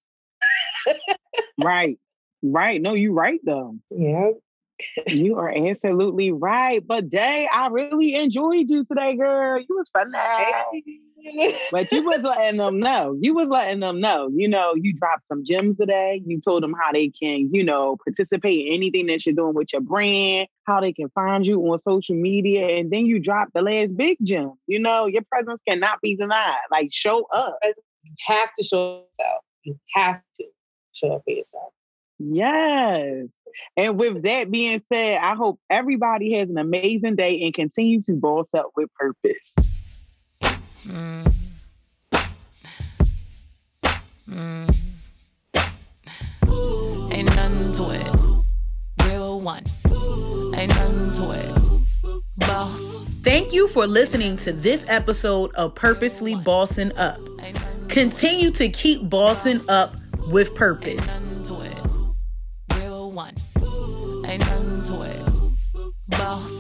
right, 1.63 1.99
right. 2.43 2.81
No, 2.81 2.95
you're 2.95 3.13
right 3.13 3.41
though. 3.45 3.77
Yeah, 3.91 4.31
you 5.09 5.39
are 5.39 5.51
absolutely 5.51 6.33
right. 6.33 6.87
But 6.87 7.11
Day, 7.11 7.49
I 7.53 7.69
really 7.69 8.15
enjoyed 8.15 8.69
you 8.69 8.85
today, 8.85 9.17
girl. 9.17 9.59
You 9.61 9.77
was 9.77 9.89
fun. 9.91 10.13
but 11.73 11.91
you 11.93 12.05
was 12.05 12.21
letting 12.23 12.59
them 12.59 12.79
know. 12.81 13.17
You 13.21 13.35
was 13.35 13.49
letting 13.49 13.81
them 13.81 14.01
know. 14.01 14.29
You 14.35 14.49
know, 14.49 14.75
you 14.75 14.95
dropped 14.95 15.27
some 15.29 15.45
gems 15.45 15.79
today. 15.79 16.23
You 16.25 16.41
told 16.41 16.63
them 16.63 16.75
how 16.75 16.93
they 16.93 17.09
can, 17.09 17.51
you 17.53 17.65
know, 17.65 17.97
participate 18.05 18.67
in 18.67 18.75
anything 18.75 19.07
that 19.07 19.25
you're 19.25 19.35
doing 19.35 19.55
with 19.55 19.73
your 19.73 19.83
brand, 19.83 20.49
how 20.65 20.81
they 20.81 20.93
can 20.93 21.09
find 21.11 21.47
you 21.47 21.61
on 21.61 21.79
social 21.79 22.17
media, 22.17 22.67
and 22.79 22.91
then 22.91 23.07
you 23.07 23.19
dropped 23.19 23.55
the 23.55 23.63
last 23.63 23.97
big 23.97 24.19
gem. 24.23 24.53
You 24.67 24.81
know, 24.81 25.07
your 25.07 25.23
presence 25.31 25.61
cannot 25.69 26.01
be 26.01 26.17
denied. 26.17 26.57
Like, 26.71 26.89
show 26.93 27.27
up. 27.33 27.59
You 27.63 28.13
have 28.27 28.51
to 28.59 28.65
show 28.65 29.05
yourself. 29.19 29.45
You 29.65 29.79
have 29.95 30.21
to 30.37 30.45
show 30.93 31.15
up 31.15 31.23
for 31.25 31.33
yourself. 31.33 31.73
Yes. 32.19 33.27
And 33.77 33.99
with 33.99 34.23
that 34.23 34.51
being 34.51 34.83
said, 34.93 35.19
I 35.19 35.35
hope 35.35 35.61
everybody 35.69 36.33
has 36.35 36.49
an 36.49 36.59
amazing 36.59 37.17
day 37.17 37.43
and 37.43 37.55
continue 37.55 38.01
to 38.03 38.15
boss 38.15 38.49
up 38.55 38.71
with 38.77 38.93
purpose. 38.95 39.55
Mm. 40.87 41.33
Mm. 44.29 44.77
Ain't 47.13 47.37
nothing 47.37 47.73
to 47.75 47.91
it. 47.91 49.07
Real 49.07 49.41
one. 49.41 49.65
Ain't 50.55 50.69
nothing 50.69 51.13
to 51.15 51.31
it. 51.33 52.23
Boss. 52.37 53.09
Thank 53.23 53.53
you 53.53 53.69
for 53.69 53.87
listening 53.87 54.37
to 54.39 54.53
this 54.53 54.85
episode 54.89 55.55
of 55.55 55.75
Purposely 55.75 56.35
Bossing 56.35 56.97
Up. 56.97 57.21
Continue 57.89 58.51
to 58.53 58.69
keep 58.69 59.09
bossing 59.09 59.61
up 59.69 59.95
with 60.29 60.55
purpose. 60.55 61.05
Boss, 66.09 66.56